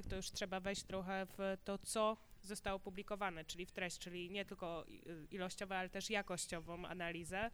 to 0.08 0.16
już 0.16 0.30
trzeba 0.30 0.60
wejść 0.60 0.82
trochę 0.82 1.26
w 1.38 1.56
to, 1.64 1.78
co 1.78 2.16
zostało 2.42 2.76
opublikowane, 2.76 3.44
czyli 3.44 3.66
w 3.66 3.72
treść, 3.72 3.98
czyli 3.98 4.30
nie 4.30 4.44
tylko 4.44 4.84
i- 4.88 5.02
ilościową, 5.34 5.74
ale 5.74 5.88
też 5.88 6.10
jakościową 6.10 6.86
analizę. 6.86 7.50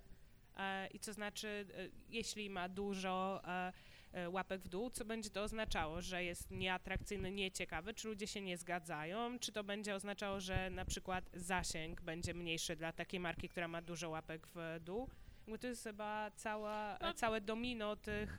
E, 0.57 0.87
I 0.87 0.99
co 0.99 1.13
znaczy, 1.13 1.67
e, 1.75 1.89
jeśli 2.09 2.51
ma 2.51 2.69
dużo 2.69 3.41
e, 3.45 3.73
e, 4.13 4.31
łapek 4.31 4.61
w 4.63 4.69
dół, 4.69 4.91
co 4.91 5.05
będzie 5.05 5.31
to 5.31 5.43
oznaczało, 5.43 6.03
że 6.03 6.25
jest 6.25 6.51
nieatrakcyjny, 6.51 7.31
nieciekawy, 7.31 7.95
czy 7.95 8.09
ludzie 8.09 8.27
się 8.27 8.41
nie 8.41 8.57
zgadzają, 8.57 9.39
czy 9.39 9.53
to 9.53 9.65
będzie 9.65 9.95
oznaczało, 9.95 10.41
że 10.41 10.71
na 10.71 10.85
przykład 10.85 11.31
zasięg 11.35 12.01
będzie 12.01 12.35
mniejszy 12.35 12.77
dla 12.77 12.93
takiej 12.93 13.21
marki, 13.21 13.49
która 13.49 13.69
ma 13.69 13.83
dużo 13.83 14.11
łapek 14.11 14.47
w 14.55 14.77
dół. 14.81 15.09
Bo 15.49 15.59
to 15.59 15.67
jest 15.67 15.85
chyba 15.85 16.31
cała, 16.31 16.99
No. 17.03 17.15
całe 17.15 17.41
domino 17.41 17.97
tych, 17.97 18.39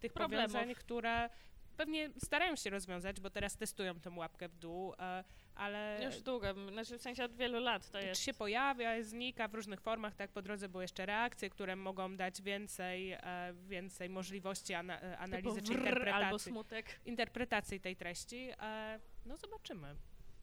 tych 0.00 0.12
Problemów. 0.12 0.52
powiązań, 0.52 0.74
które 0.74 1.30
pewnie 1.78 2.10
starają 2.18 2.56
się 2.56 2.70
rozwiązać, 2.70 3.20
bo 3.20 3.30
teraz 3.30 3.56
testują 3.56 4.00
tą 4.00 4.16
łapkę 4.16 4.48
w 4.48 4.56
dół, 4.56 4.94
e, 4.98 5.24
ale 5.54 6.00
Już 6.04 6.22
długo, 6.22 6.46
znaczy 6.72 6.98
w 6.98 7.02
sensie 7.02 7.24
od 7.24 7.34
wielu 7.36 7.60
lat 7.60 7.90
to 7.90 7.98
jest. 8.00 8.22
się 8.22 8.34
pojawia, 8.34 9.02
znika 9.02 9.48
w 9.48 9.54
różnych 9.54 9.80
formach, 9.80 10.14
tak 10.14 10.30
po 10.30 10.42
drodze 10.42 10.68
były 10.68 10.84
jeszcze 10.84 11.06
reakcje, 11.06 11.50
które 11.50 11.76
mogą 11.76 12.16
dać 12.16 12.42
więcej, 12.42 13.12
e, 13.12 13.20
więcej 13.68 14.10
możliwości 14.10 14.74
ana, 14.74 15.00
analizy 15.00 15.62
czy 15.62 15.74
wrr 15.74 16.08
albo 16.08 16.18
interpretacji, 16.18 16.52
smutek. 16.52 17.00
interpretacji 17.04 17.80
tej 17.80 17.96
treści. 17.96 18.50
E, 18.60 19.00
no 19.26 19.36
zobaczymy. 19.36 19.96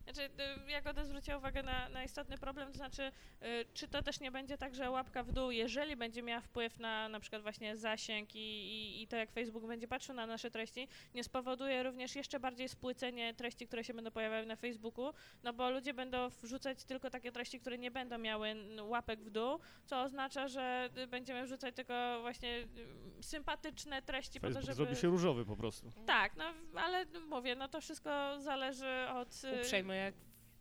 Znaczy, 0.05 0.29
y, 0.67 0.71
Jagoda 0.71 1.05
zwróciła 1.05 1.37
uwagę 1.37 1.63
na, 1.63 1.89
na 1.89 2.03
istotny 2.03 2.37
problem, 2.37 2.71
to 2.71 2.77
znaczy, 2.77 3.11
y, 3.43 3.65
czy 3.73 3.87
to 3.87 4.01
też 4.01 4.19
nie 4.19 4.31
będzie 4.31 4.57
tak, 4.57 4.75
że 4.75 4.91
łapka 4.91 5.23
w 5.23 5.31
dół, 5.31 5.51
jeżeli 5.51 5.95
będzie 5.95 6.23
miała 6.23 6.41
wpływ 6.41 6.79
na 6.79 7.09
na 7.09 7.19
przykład 7.19 7.41
właśnie 7.41 7.77
zasięg 7.77 8.35
i, 8.35 8.39
i, 8.39 9.01
i 9.03 9.07
to, 9.07 9.15
jak 9.15 9.31
Facebook 9.31 9.67
będzie 9.67 9.87
patrzył 9.87 10.15
na 10.15 10.25
nasze 10.25 10.51
treści, 10.51 10.87
nie 11.15 11.23
spowoduje 11.23 11.83
również 11.83 12.15
jeszcze 12.15 12.39
bardziej 12.39 12.69
spłycenie 12.69 13.33
treści, 13.33 13.67
które 13.67 13.83
się 13.83 13.93
będą 13.93 14.11
pojawiały 14.11 14.45
na 14.45 14.55
Facebooku, 14.55 15.13
no 15.43 15.53
bo 15.53 15.69
ludzie 15.69 15.93
będą 15.93 16.29
wrzucać 16.29 16.83
tylko 16.83 17.09
takie 17.09 17.31
treści, 17.31 17.59
które 17.59 17.77
nie 17.77 17.91
będą 17.91 18.17
miały 18.17 18.55
łapek 18.81 19.19
w 19.19 19.29
dół, 19.29 19.59
co 19.85 20.01
oznacza, 20.01 20.47
że 20.47 20.89
y, 20.97 21.07
będziemy 21.07 21.43
wrzucać 21.43 21.75
tylko 21.75 22.17
właśnie 22.21 22.67
sympatyczne 23.21 24.01
treści 24.01 24.39
po 24.39 24.47
to, 24.47 24.53
Facebook 24.53 24.65
żeby... 24.65 24.75
zrobi 24.75 25.01
się 25.01 25.07
różowy 25.07 25.45
po 25.45 25.55
prostu. 25.55 25.91
Tak, 26.05 26.35
no 26.35 26.45
ale 26.75 27.05
mówię, 27.29 27.55
no 27.55 27.67
to 27.67 27.81
wszystko 27.81 28.39
zależy 28.39 29.07
od... 29.13 29.41
Uprzejmy 29.61 29.94
jak 29.95 30.15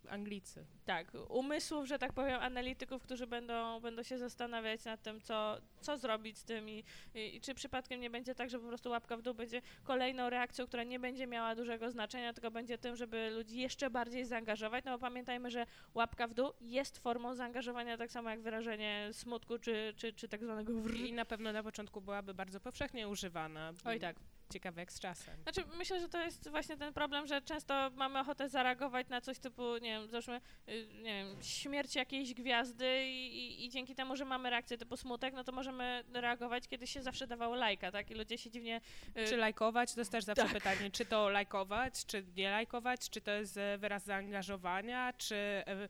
Anglicy. 0.08 0.66
tak, 0.84 1.12
umysłów, 1.28 1.86
że 1.86 1.98
tak 1.98 2.12
powiem, 2.12 2.40
analityków, 2.40 3.02
którzy 3.02 3.26
będą, 3.26 3.80
będą 3.80 4.02
się 4.02 4.18
zastanawiać 4.18 4.84
nad 4.84 5.02
tym, 5.02 5.20
co, 5.20 5.56
co 5.80 5.98
zrobić 5.98 6.38
z 6.38 6.44
tym 6.44 6.68
i, 6.68 6.84
i, 7.14 7.36
i 7.36 7.40
czy 7.40 7.54
przypadkiem 7.54 8.00
nie 8.00 8.10
będzie 8.10 8.34
tak, 8.34 8.50
że 8.50 8.58
po 8.58 8.66
prostu 8.68 8.90
łapka 8.90 9.16
w 9.16 9.22
dół 9.22 9.34
będzie 9.34 9.62
kolejną 9.84 10.30
reakcją, 10.30 10.66
która 10.66 10.84
nie 10.84 11.00
będzie 11.00 11.26
miała 11.26 11.54
dużego 11.54 11.90
znaczenia, 11.90 12.32
tylko 12.32 12.50
będzie 12.50 12.78
tym, 12.78 12.96
żeby 12.96 13.30
ludzi 13.30 13.58
jeszcze 13.58 13.90
bardziej 13.90 14.24
zaangażować, 14.24 14.84
no 14.84 14.92
bo 14.92 14.98
pamiętajmy, 14.98 15.50
że 15.50 15.66
łapka 15.94 16.28
w 16.28 16.34
dół 16.34 16.52
jest 16.60 16.98
formą 16.98 17.34
zaangażowania, 17.34 17.96
tak 17.96 18.12
samo 18.12 18.30
jak 18.30 18.40
wyrażenie 18.40 19.08
smutku 19.12 19.58
czy, 19.58 19.94
czy, 19.96 20.12
czy 20.12 20.28
tak 20.28 20.44
zwanego 20.44 20.72
wr. 20.72 20.94
I 20.94 21.12
na 21.12 21.24
pewno 21.24 21.52
na 21.52 21.62
początku 21.62 22.00
byłaby 22.00 22.34
bardzo 22.34 22.60
powszechnie 22.60 23.08
używana. 23.08 23.72
Oj 23.84 24.00
tak. 24.00 24.16
Ciekawe 24.54 24.80
jak 24.82 24.92
z 24.92 25.00
czasem. 25.00 25.34
Znaczy, 25.42 25.64
myślę, 25.76 26.00
że 26.00 26.08
to 26.08 26.22
jest 26.22 26.50
właśnie 26.50 26.76
ten 26.76 26.92
problem, 26.92 27.26
że 27.26 27.42
często 27.42 27.90
mamy 27.90 28.20
ochotę 28.20 28.48
zareagować 28.48 29.08
na 29.08 29.20
coś 29.20 29.38
typu, 29.38 29.76
nie 29.76 29.90
wiem, 29.90 30.08
załóżmy, 30.08 30.40
y, 30.68 30.86
nie 31.02 31.24
wiem, 31.24 31.42
śmierć 31.42 31.94
jakiejś 31.96 32.34
gwiazdy 32.34 33.04
i, 33.06 33.36
i, 33.38 33.64
i 33.66 33.70
dzięki 33.70 33.94
temu, 33.94 34.16
że 34.16 34.24
mamy 34.24 34.50
reakcję 34.50 34.78
typu 34.78 34.96
smutek, 34.96 35.34
no 35.34 35.44
to 35.44 35.52
możemy 35.52 36.04
reagować, 36.12 36.68
kiedy 36.68 36.86
się 36.86 37.02
zawsze 37.02 37.26
dawało 37.26 37.54
lajka, 37.54 37.92
tak? 37.92 38.10
I 38.10 38.14
ludzie 38.14 38.38
się 38.38 38.50
dziwnie... 38.50 38.80
y, 39.18 39.28
Czy 39.28 39.36
lajkować? 39.36 39.94
To 39.94 40.00
jest 40.00 40.12
też 40.12 40.24
zawsze 40.24 40.44
tak. 40.44 40.52
pytanie, 40.52 40.90
czy 40.90 41.04
to 41.04 41.28
lajkować, 41.28 42.06
czy 42.06 42.24
nie 42.36 42.50
lajkować, 42.50 43.10
czy 43.10 43.20
to 43.20 43.30
jest 43.30 43.56
e, 43.56 43.78
wyraz 43.78 44.04
zaangażowania, 44.04 45.12
czy 45.12 45.34
e, 45.36 45.88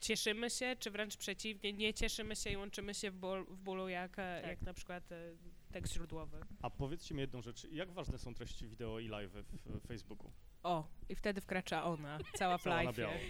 cieszymy 0.00 0.50
się, 0.50 0.76
czy 0.78 0.90
wręcz 0.90 1.16
przeciwnie, 1.16 1.72
nie 1.72 1.94
cieszymy 1.94 2.36
się 2.36 2.50
i 2.50 2.56
łączymy 2.56 2.94
się 2.94 3.10
w, 3.10 3.14
ból, 3.16 3.44
w 3.48 3.56
bólu, 3.56 3.88
jak, 3.88 4.18
e, 4.18 4.38
Tak. 4.40 4.50
jak 4.50 4.62
na 4.62 4.74
przykład 4.74 5.04
tekst 5.72 5.94
źródłowy. 5.94 6.40
A 6.62 6.70
powiedzcie 6.70 7.14
mi 7.14 7.20
jedną 7.20 7.42
rzecz. 7.42 7.64
Jak 7.72 7.90
ważne 7.92 8.18
są 8.18 8.34
treści 8.34 8.68
wideo 8.68 8.98
i 8.98 9.08
live 9.08 9.32
w 9.66 9.86
Facebooku? 9.86 10.30
O, 10.62 10.84
i 11.08 11.14
wtedy 11.14 11.40
wkracza 11.40 11.84
ona, 11.84 12.18
cała 12.34 12.58
w 12.58 12.66
live. 12.66 12.96
biało. 12.96 13.12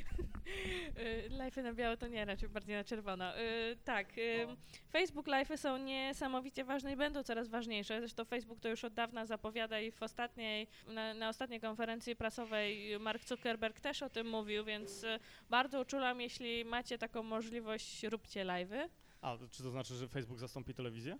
Y, 0.98 1.30
Live'y 1.30 1.62
na 1.62 1.72
biało 1.72 1.96
to 1.96 2.06
nie, 2.06 2.24
raczej 2.24 2.48
bardziej 2.48 2.76
na 2.76 2.84
czerwono. 2.84 3.38
Y, 3.38 3.76
tak, 3.84 4.18
y, 4.18 4.46
Facebook 4.92 5.26
Live'y 5.26 5.56
są 5.56 5.78
niesamowicie 5.78 6.64
ważne 6.64 6.92
i 6.92 6.96
będą 6.96 7.22
coraz 7.22 7.48
ważniejsze. 7.48 8.00
Zresztą 8.00 8.24
Facebook 8.24 8.60
to 8.60 8.68
już 8.68 8.84
od 8.84 8.94
dawna 8.94 9.26
zapowiada 9.26 9.80
i 9.80 9.90
w 9.90 10.02
ostatniej, 10.02 10.66
na, 10.88 11.14
na 11.14 11.28
ostatniej 11.28 11.60
konferencji 11.60 12.16
prasowej 12.16 12.98
Mark 12.98 13.24
Zuckerberg 13.24 13.80
też 13.80 14.02
o 14.02 14.10
tym 14.10 14.28
mówił, 14.28 14.64
więc 14.64 15.04
bardzo 15.50 15.80
uczulam, 15.80 16.20
jeśli 16.20 16.64
macie 16.64 16.98
taką 16.98 17.22
możliwość, 17.22 18.02
róbcie 18.04 18.44
live'y. 18.44 18.88
A, 19.20 19.36
czy 19.50 19.62
to 19.62 19.70
znaczy, 19.70 19.94
że 19.94 20.08
Facebook 20.08 20.38
zastąpi 20.38 20.74
telewizję? 20.74 21.18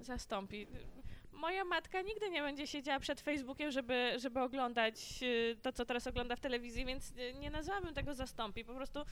Zastąpi. 0.00 0.66
Moja 1.32 1.64
matka 1.64 2.02
nigdy 2.02 2.30
nie 2.30 2.42
będzie 2.42 2.66
siedziała 2.66 3.00
przed 3.00 3.20
Facebookiem, 3.20 3.70
żeby, 3.70 4.12
żeby 4.16 4.40
oglądać 4.40 4.94
y, 5.22 5.56
to, 5.62 5.72
co 5.72 5.84
teraz 5.84 6.06
ogląda 6.06 6.36
w 6.36 6.40
telewizji, 6.40 6.84
więc 6.84 7.10
y, 7.10 7.34
nie 7.34 7.50
nazwałabym 7.50 7.94
tego 7.94 8.14
zastąpi. 8.14 8.64
Po 8.64 8.74
prostu 8.74 9.00
y, 9.00 9.04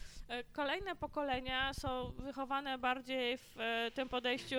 kolejne 0.52 0.96
pokolenia 0.96 1.74
są 1.74 2.10
wychowane 2.10 2.78
bardziej 2.78 3.38
w 3.38 3.56
tym 3.94 4.08
podejściu 4.08 4.56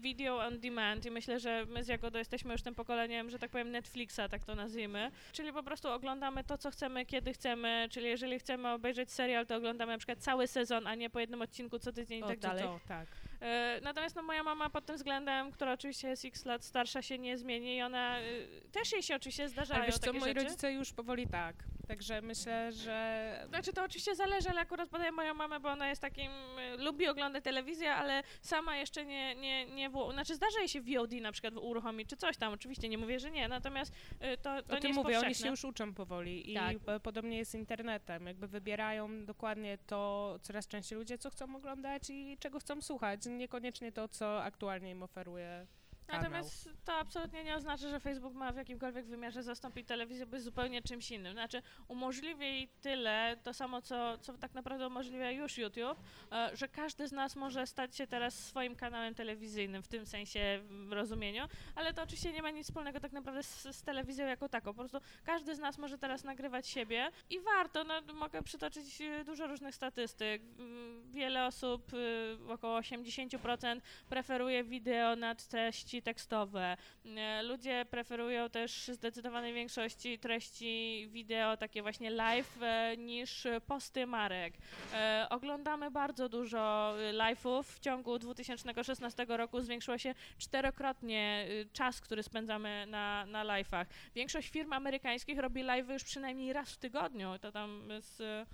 video 0.00 0.38
on 0.38 0.60
demand 0.60 1.06
i 1.06 1.10
myślę, 1.10 1.40
że 1.40 1.66
my 1.66 1.84
z 1.84 1.88
Jagodą 1.88 2.18
jesteśmy 2.18 2.52
już 2.52 2.62
tym 2.62 2.74
pokoleniem, 2.74 3.30
że 3.30 3.38
tak 3.38 3.50
powiem 3.50 3.70
Netflixa, 3.70 4.20
tak 4.30 4.44
to 4.44 4.54
nazwijmy. 4.54 5.10
Czyli 5.32 5.52
po 5.52 5.62
prostu 5.62 5.88
oglądamy 5.88 6.44
to, 6.44 6.58
co 6.58 6.70
chcemy, 6.70 7.06
kiedy 7.06 7.32
chcemy, 7.32 7.88
czyli 7.90 8.06
jeżeli 8.06 8.38
chcemy 8.38 8.72
obejrzeć 8.72 9.12
serial, 9.12 9.46
to 9.46 9.56
oglądamy 9.56 9.92
na 9.92 9.98
przykład 9.98 10.18
cały 10.18 10.46
sezon, 10.46 10.86
a 10.86 10.94
nie 10.94 11.10
po 11.10 11.20
jednym 11.20 11.42
odcinku 11.42 11.78
co 11.78 11.92
tydzień 11.92 12.18
i 12.18 12.22
tak 12.22 12.38
dalej. 12.38 12.64
To, 12.64 12.80
tak. 12.88 13.06
E, 13.44 13.80
Natomiast 13.82 14.16
no, 14.16 14.22
moja 14.22 14.42
mama 14.42 14.70
pod 14.70 14.86
tym 14.86 14.96
względem, 14.96 15.52
która 15.52 15.72
oczywiście 15.72 16.08
jest 16.08 16.24
x 16.24 16.44
lat 16.44 16.64
starsza, 16.64 17.02
się 17.02 17.18
nie 17.18 17.38
zmieni 17.38 17.76
i 17.76 17.82
ona 17.82 18.20
y, 18.20 18.48
też 18.72 18.92
jej 18.92 19.02
się 19.02 19.16
oczywiście 19.16 19.48
zdarzają 19.48 19.80
Ale 19.82 19.86
wiesz 19.86 19.98
co, 20.00 20.12
moi 20.12 20.20
rzeczy. 20.22 20.44
rodzice 20.44 20.72
już 20.72 20.92
powoli 20.92 21.26
tak. 21.28 21.56
Także 21.88 22.22
myślę, 22.22 22.72
że 22.72 23.44
Znaczy 23.48 23.72
to 23.72 23.84
oczywiście 23.84 24.14
zależy, 24.14 24.48
ale 24.50 24.60
akurat 24.60 24.88
podaję 24.88 25.12
moją 25.12 25.34
mamę, 25.34 25.60
bo 25.60 25.68
ona 25.68 25.88
jest 25.88 26.02
takim, 26.02 26.30
y, 26.74 26.76
lubi 26.76 27.08
oglądać 27.08 27.44
telewizję, 27.44 27.94
ale 27.94 28.22
sama 28.42 28.76
jeszcze 28.76 29.04
nie, 29.04 29.34
nie, 29.34 29.66
nie 29.66 29.90
wło- 29.90 30.12
znaczy 30.12 30.34
zdarza 30.34 30.58
jej 30.58 30.68
się 30.68 30.80
VOD 30.80 31.12
na 31.12 31.32
przykład 31.32 31.54
uruchomić, 31.56 32.08
czy 32.08 32.16
coś 32.16 32.36
tam, 32.36 32.52
oczywiście 32.52 32.88
nie 32.88 32.98
mówię, 32.98 33.20
że 33.20 33.30
nie, 33.30 33.48
natomiast 33.48 33.92
y, 34.12 34.36
to, 34.36 34.62
to 34.62 34.72
o 34.72 34.74
nie 34.74 34.80
tym 34.80 34.94
mówię, 34.94 35.18
oni 35.18 35.34
się 35.34 35.48
już 35.48 35.64
uczą 35.64 35.94
powoli 35.94 36.50
i 36.50 36.54
Tak. 36.54 36.76
podobnie 37.02 37.38
jest 37.38 37.50
z 37.50 37.54
internetem. 37.54 38.26
Jakby 38.26 38.48
wybierają 38.48 39.24
dokładnie 39.24 39.78
to, 39.86 40.38
coraz 40.42 40.68
częściej 40.68 40.98
ludzie, 40.98 41.18
co 41.18 41.30
chcą 41.30 41.56
oglądać 41.56 42.10
i 42.10 42.36
czego 42.40 42.58
chcą 42.60 42.82
słuchać. 42.82 43.20
Niekoniecznie 43.26 43.92
to, 43.92 44.08
co 44.08 44.42
aktualnie 44.44 44.90
im 44.90 45.02
oferuje. 45.02 45.66
Natomiast 46.08 46.70
to 46.84 46.92
absolutnie 46.94 47.44
nie 47.44 47.56
oznacza, 47.56 47.88
że 47.88 48.00
Facebook 48.00 48.34
ma 48.34 48.52
w 48.52 48.56
jakimkolwiek 48.56 49.06
wymiarze 49.06 49.42
zastąpić 49.42 49.88
telewizję, 49.88 50.26
bo 50.26 50.36
jest 50.36 50.44
zupełnie 50.44 50.82
czymś 50.82 51.10
innym. 51.10 51.32
Znaczy, 51.32 51.62
umożliwia 51.88 52.46
jej 52.46 52.68
tyle, 52.68 53.36
to 53.42 53.54
samo, 53.54 53.82
co, 53.82 54.18
co 54.18 54.38
tak 54.38 54.54
naprawdę 54.54 54.86
umożliwia 54.86 55.30
już 55.30 55.58
YouTube, 55.58 55.98
e, 56.32 56.50
że 56.56 56.68
każdy 56.68 57.08
z 57.08 57.12
nas 57.12 57.36
może 57.36 57.66
stać 57.66 57.96
się 57.96 58.06
teraz 58.06 58.34
swoim 58.34 58.76
kanałem 58.76 59.14
telewizyjnym, 59.14 59.82
w 59.82 59.88
tym 59.88 60.06
sensie 60.06 60.60
w 60.88 60.92
rozumieniu, 60.92 61.44
ale 61.74 61.94
to 61.94 62.02
oczywiście 62.02 62.32
nie 62.32 62.42
ma 62.42 62.50
nic 62.50 62.66
wspólnego 62.66 63.00
tak 63.00 63.12
naprawdę 63.12 63.42
z, 63.42 63.76
z 63.76 63.82
telewizją 63.82 64.26
jako 64.26 64.48
taką. 64.48 64.74
Po 64.74 64.78
prostu 64.78 64.98
każdy 65.24 65.54
z 65.54 65.58
nas 65.58 65.78
może 65.78 65.98
teraz 65.98 66.24
nagrywać 66.24 66.68
siebie 66.68 67.10
i 67.30 67.40
warto, 67.40 67.84
no, 67.84 68.14
mogę 68.14 68.42
przytoczyć 68.42 69.00
e, 69.00 69.24
dużo 69.24 69.46
różnych 69.46 69.74
statystyk. 69.74 70.42
Mm, 70.58 70.94
Wiele 71.10 71.46
osób, 71.46 71.92
y, 71.92 72.38
około 72.48 72.78
80% 72.78 73.80
preferuje 74.08 74.64
wideo 74.64 75.16
nad 75.16 75.48
treści 75.48 75.93
tekstowe. 76.02 76.76
E, 77.16 77.42
Ludzie 77.42 77.84
preferują 77.90 78.50
też 78.50 78.88
zdecydowanej 78.88 79.54
większości 79.54 80.18
treści 80.18 81.08
wideo, 81.12 81.56
takie 81.56 81.82
właśnie 81.82 82.10
live, 82.10 82.62
e, 82.62 82.96
niż 82.96 83.46
posty 83.66 84.06
marek. 84.06 84.54
E, 84.92 85.26
Oglądamy 85.30 85.90
bardzo 85.90 86.28
dużo 86.28 86.94
live'ów. 87.12 87.62
W 87.62 87.80
ciągu 87.80 88.18
2016 88.18 89.26
roku 89.28 89.60
zwiększyło 89.60 89.98
się 89.98 90.14
czterokrotnie 90.38 91.46
y, 91.50 91.68
czas, 91.72 92.00
który 92.00 92.22
spędzamy 92.22 92.86
na, 92.86 93.26
na 93.26 93.44
live'ach. 93.44 93.86
Większość 94.14 94.48
firm 94.48 94.72
amerykańskich 94.72 95.38
robi 95.38 95.64
live'y 95.64 95.92
już 95.92 96.04
przynajmniej 96.04 96.52
raz 96.52 96.72
w 96.72 96.78
tygodniu. 96.78 97.38
To 97.38 97.52
tam 97.52 97.88
z 98.00 98.46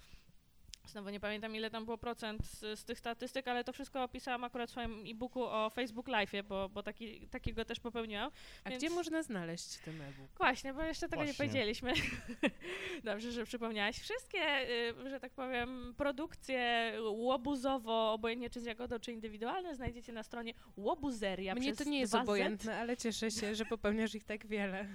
Znowu 0.91 1.11
nie 1.11 1.21
pamiętam, 1.21 1.57
ile 1.57 1.71
tam 1.71 1.85
było 1.85 1.99
procent 1.99 2.47
z, 2.47 2.79
z 2.79 2.85
tych 2.85 2.99
statystyk, 2.99 3.49
ale 3.49 3.65
to 3.65 3.73
wszystko 3.73 4.03
opisałam 4.03 4.45
akurat 4.45 4.69
w 4.69 4.73
swoim 4.73 5.05
e-booku 5.07 5.43
o 5.45 5.71
Facebook 5.71 6.09
Live'ie, 6.09 6.43
bo, 6.45 6.69
bo 6.69 6.83
taki, 6.83 7.27
takiego 7.29 7.65
też 7.65 7.81
popełniłam. 7.81 8.31
A 8.65 8.71
więc- 8.71 8.85
gdzie 8.85 8.95
można 8.95 9.23
znaleźć 9.23 9.79
ten 9.79 10.01
e-book? 10.03 10.31
Właśnie, 10.39 10.75
bo 10.75 10.83
jeszcze 10.83 11.09
tego 11.09 11.23
nie 11.25 11.33
Właśnie. 11.33 11.45
powiedzieliśmy. 11.47 11.93
Dobrze, 13.05 13.33
że 13.33 13.45
przypomniałaś. 13.45 13.99
Wszystkie, 13.99 14.71
y, 15.07 15.11
że 15.11 15.21
tak 15.21 15.33
powiem, 15.33 15.95
produkcje 15.97 16.93
łobuzowo, 17.11 18.13
obojętnie 18.13 18.51
czy 18.51 18.61
z 18.61 18.65
Jagodą, 18.65 18.99
czy 18.99 19.13
indywidualne, 19.13 19.75
znajdziecie 19.75 20.13
na 20.13 20.23
stronie 20.23 20.55
łobuzeria 20.77 21.55
Mnie 21.55 21.73
przez 21.73 21.79
to 21.87 21.91
nie 21.91 22.01
jest 22.01 22.13
2Z. 22.13 22.23
obojętne, 22.23 22.77
ale 22.77 22.97
cieszę 22.97 23.31
się, 23.31 23.55
że 23.55 23.65
popełniasz 23.65 24.15
ich 24.15 24.25
tak 24.25 24.47
wiele. 24.47 24.87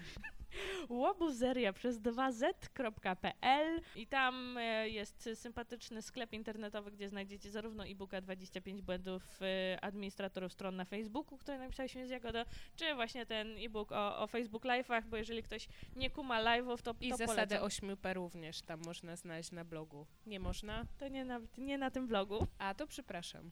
łobuzeria 0.90 1.74
przez 1.74 2.02
2z.pl 2.02 3.82
i 3.96 4.08
tam 4.08 4.58
e, 4.58 4.90
jest 4.90 5.30
sympatyczny 5.34 6.02
sklep 6.02 6.34
internetowy, 6.34 6.92
gdzie 6.92 7.10
znajdziecie 7.10 7.52
zarówno 7.52 7.86
e-booka 7.86 8.22
25 8.22 8.82
błędów 8.82 9.42
e, 9.42 9.78
administratorów 9.82 10.54
stron 10.54 10.76
na 10.76 10.86
Facebooku, 10.86 11.38
które 11.38 11.60
napisaliśmy 11.60 12.08
z 12.08 12.10
Jagodą, 12.10 12.40
czy 12.76 12.96
właśnie 12.96 13.26
ten 13.26 13.58
e-book 13.58 13.92
o, 13.92 14.20
o 14.20 14.28
Facebook 14.28 14.66
Live'ach, 14.66 15.06
bo 15.06 15.18
jeżeli 15.18 15.44
ktoś 15.44 15.68
nie 15.96 16.10
kuma 16.10 16.44
live'ów, 16.44 16.82
to, 16.82 16.96
I 17.02 17.10
to 17.10 17.18
zasadę 17.18 17.60
polecam. 17.60 17.90
8P 17.90 18.14
również 18.14 18.62
tam 18.62 18.82
można 18.86 19.16
znaleźć 19.16 19.52
na 19.52 19.66
blogu. 19.66 20.06
Nie 20.26 20.40
można? 20.40 20.86
To 20.98 21.08
nie 21.08 21.26
na, 21.26 21.40
nie 21.58 21.78
na 21.78 21.92
tym 21.92 22.08
blogu. 22.08 22.48
A, 22.58 22.74
to 22.74 22.88
przepraszam. 22.88 23.52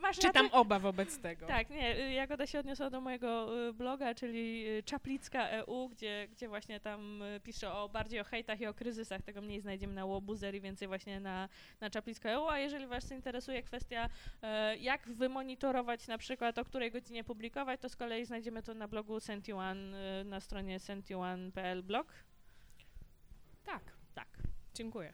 Masz 0.00 0.16
Czytam 0.16 0.42
rację. 0.46 0.58
oba 0.58 0.78
wobec 0.78 1.18
tego. 1.18 1.46
Tak, 1.46 1.70
nie, 1.70 1.98
y, 1.98 2.12
Jagoda 2.12 2.46
się 2.46 2.58
odniosła 2.58 2.90
do 2.90 3.00
mojego 3.00 3.58
y, 3.68 3.72
bloga, 3.72 4.14
czyli 4.14 4.68
y, 4.68 4.82
Czaplicka 4.82 5.48
EU, 5.48 5.88
gdzie, 5.88 6.28
gdzie 6.30 6.48
właśnie 6.48 6.80
tam 6.80 7.22
piszę 7.44 7.72
o 7.72 7.88
bardziej 7.88 8.20
o 8.20 8.24
hejtach 8.24 8.60
i 8.60 8.66
o 8.66 8.74
kryzysach, 8.74 9.22
tego 9.22 9.42
mniej 9.42 9.60
znajdziemy 9.60 9.94
na 9.94 10.04
Łobuzer 10.04 10.54
i 10.54 10.60
więcej 10.60 10.88
właśnie 10.88 11.20
na, 11.20 11.48
na 11.80 11.90
Czaplicka 11.90 12.30
EU, 12.30 12.48
a 12.48 12.58
jeżeli 12.58 12.86
was 12.86 13.10
interesuje 13.12 13.62
kwestia 13.62 14.08
e, 14.42 14.76
jak 14.76 15.08
wymonitorować 15.08 16.06
na 16.08 16.18
przykład 16.18 16.58
o 16.58 16.64
której 16.64 16.90
godzinie 16.90 17.24
publikować, 17.24 17.80
to 17.80 17.88
z 17.88 17.96
kolei 17.96 18.24
znajdziemy 18.24 18.62
to 18.62 18.74
na 18.74 18.88
blogu 18.88 19.20
Sentiwan, 19.20 19.94
na 20.24 20.40
stronie 20.40 20.80
sentiwan.pl 20.80 21.82
blog. 21.82 22.12
Tak, 23.64 23.82
Tak. 24.14 24.28
dziękuję. 24.74 25.12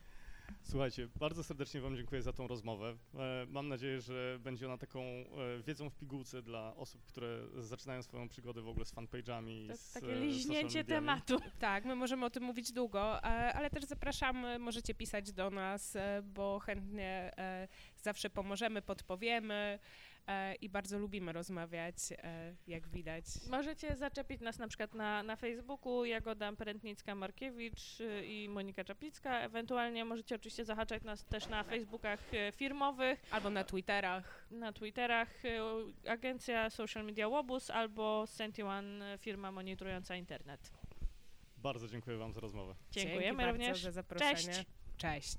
Słuchajcie, 0.63 1.07
bardzo 1.15 1.43
serdecznie 1.43 1.81
Wam 1.81 1.95
dziękuję 1.95 2.21
za 2.21 2.33
tą 2.33 2.47
rozmowę. 2.47 2.97
E, 3.15 3.45
Mam 3.49 3.67
nadzieję, 3.67 4.01
że 4.01 4.39
będzie 4.43 4.65
ona 4.65 4.77
taką 4.77 5.01
e, 5.01 5.25
wiedzą 5.67 5.89
w 5.89 5.95
pigułce 5.95 6.41
dla 6.41 6.75
osób, 6.75 7.05
które 7.05 7.39
zaczynają 7.57 8.03
swoją 8.03 8.29
przygodę 8.29 8.61
w 8.61 8.67
ogóle 8.67 8.85
z 8.85 8.93
fanpage'ami. 8.93 9.67
To 9.67 9.77
z, 9.77 9.93
takie 9.93 10.13
e, 10.13 10.19
liźnięcie 10.19 10.83
tematu. 10.83 11.37
Tak, 11.59 11.85
my 11.85 11.95
możemy 11.95 12.25
o 12.25 12.29
tym 12.29 12.43
mówić 12.43 12.71
długo, 12.71 13.21
ale 13.21 13.69
też 13.69 13.83
zapraszamy, 13.83 14.59
możecie 14.59 14.93
pisać 14.93 15.31
do 15.31 15.49
nas, 15.49 15.97
bo 16.23 16.59
chętnie 16.59 17.31
zawsze 17.97 18.29
pomożemy, 18.29 18.81
podpowiemy 18.81 19.79
i 20.61 20.69
bardzo 20.69 20.99
lubimy 20.99 21.33
rozmawiać, 21.33 21.95
e, 22.11 22.55
jak 22.67 22.87
widać. 22.87 23.25
Możecie 23.49 23.95
zaczepić 23.95 24.41
nas 24.41 24.59
na 24.59 24.67
przykład 24.67 24.93
na, 24.93 25.23
na 25.23 25.35
Facebooku, 25.35 26.05
Jagoda 26.05 26.51
Prętnicka-Markiewicz 26.51 28.01
y, 28.01 28.25
i 28.25 28.49
Monika 28.49 28.83
Czaplicka. 28.83 29.39
Ewentualnie 29.39 30.05
możecie 30.05 30.35
oczywiście 30.35 30.65
zahaczać 30.65 31.03
nas 31.03 31.25
też 31.25 31.47
na 31.47 31.63
Facebookach 31.63 32.33
y, 32.33 32.51
firmowych, 32.51 33.21
Albo 33.31 33.49
na 33.49 33.63
Twitterach. 33.63 34.47
na 34.51 34.73
Twitterach 34.73 35.45
y, 35.45 35.59
agencja 36.09 36.69
Social 36.69 37.05
Media 37.05 37.27
Łobuz 37.27 37.69
albo 37.69 38.27
Sentiwan, 38.27 39.01
y, 39.01 39.17
firma 39.17 39.51
monitorująca 39.51 40.15
internet. 40.15 40.71
Bardzo 41.57 41.87
dziękuję 41.87 42.17
Wam 42.17 42.33
za 42.33 42.39
rozmowę. 42.39 42.75
Dziękujemy 42.91 43.43
Dzięki 43.43 43.51
również. 43.51 43.67
bardzo 43.67 43.83
za 43.83 43.91
zaproszenie. 43.91 44.35
Cześć. 44.35 44.65
Cześć. 44.97 45.37